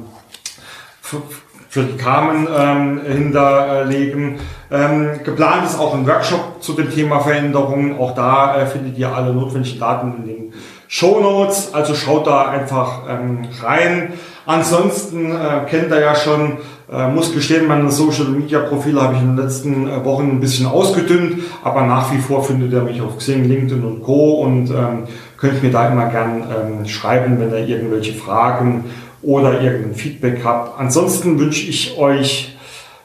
für 1.70 1.84
die 1.84 1.96
Carmen 1.96 2.48
ähm, 2.52 3.00
hinterlegen. 3.06 4.40
Ähm, 4.72 5.20
geplant 5.22 5.66
ist 5.66 5.78
auch 5.78 5.94
ein 5.94 6.04
Workshop 6.04 6.60
zu 6.60 6.72
dem 6.72 6.90
Thema 6.90 7.20
Veränderungen. 7.20 7.96
Auch 7.96 8.12
da 8.14 8.56
äh, 8.56 8.66
findet 8.66 8.98
ihr 8.98 9.14
alle 9.14 9.32
notwendigen 9.32 9.78
Daten 9.78 10.14
in 10.16 10.26
den 10.26 10.52
Show 10.88 11.20
Notes. 11.20 11.72
Also 11.72 11.94
schaut 11.94 12.26
da 12.26 12.48
einfach 12.48 13.02
ähm, 13.08 13.46
rein. 13.62 14.14
Ansonsten 14.46 15.30
äh, 15.30 15.60
kennt 15.68 15.92
ihr 15.92 16.00
ja 16.00 16.16
schon, 16.16 16.58
äh, 16.90 17.06
muss 17.06 17.32
gestehen, 17.32 17.68
meine 17.68 17.88
Social 17.92 18.26
Media 18.26 18.58
Profile 18.58 19.00
habe 19.00 19.14
ich 19.14 19.20
in 19.20 19.36
den 19.36 19.44
letzten 19.44 19.88
äh, 19.88 20.04
Wochen 20.04 20.28
ein 20.28 20.40
bisschen 20.40 20.66
ausgedünnt, 20.66 21.42
aber 21.62 21.82
nach 21.82 22.12
wie 22.12 22.18
vor 22.18 22.42
findet 22.42 22.72
ihr 22.72 22.82
mich 22.82 23.00
auf 23.00 23.18
Xing, 23.18 23.44
LinkedIn 23.44 23.84
und 23.84 24.02
Co. 24.02 24.40
und 24.42 24.70
ähm, 24.70 25.04
könnt 25.40 25.62
mir 25.62 25.70
da 25.70 25.88
immer 25.88 26.06
gern 26.06 26.42
ähm, 26.42 26.86
schreiben, 26.86 27.40
wenn 27.40 27.50
ihr 27.50 27.66
irgendwelche 27.66 28.14
Fragen 28.14 28.84
oder 29.22 29.60
irgendein 29.60 29.94
Feedback 29.94 30.42
habt. 30.44 30.78
Ansonsten 30.78 31.38
wünsche 31.38 31.68
ich 31.68 31.98
euch 31.98 32.56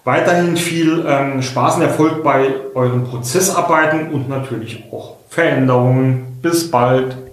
weiterhin 0.03 0.55
viel 0.55 1.05
ähm, 1.07 1.41
Spaß 1.41 1.77
und 1.77 1.81
Erfolg 1.81 2.23
bei 2.23 2.49
euren 2.73 3.05
Prozessarbeiten 3.05 4.11
und 4.11 4.29
natürlich 4.29 4.83
auch 4.91 5.15
Veränderungen. 5.29 6.39
Bis 6.41 6.69
bald. 6.69 7.24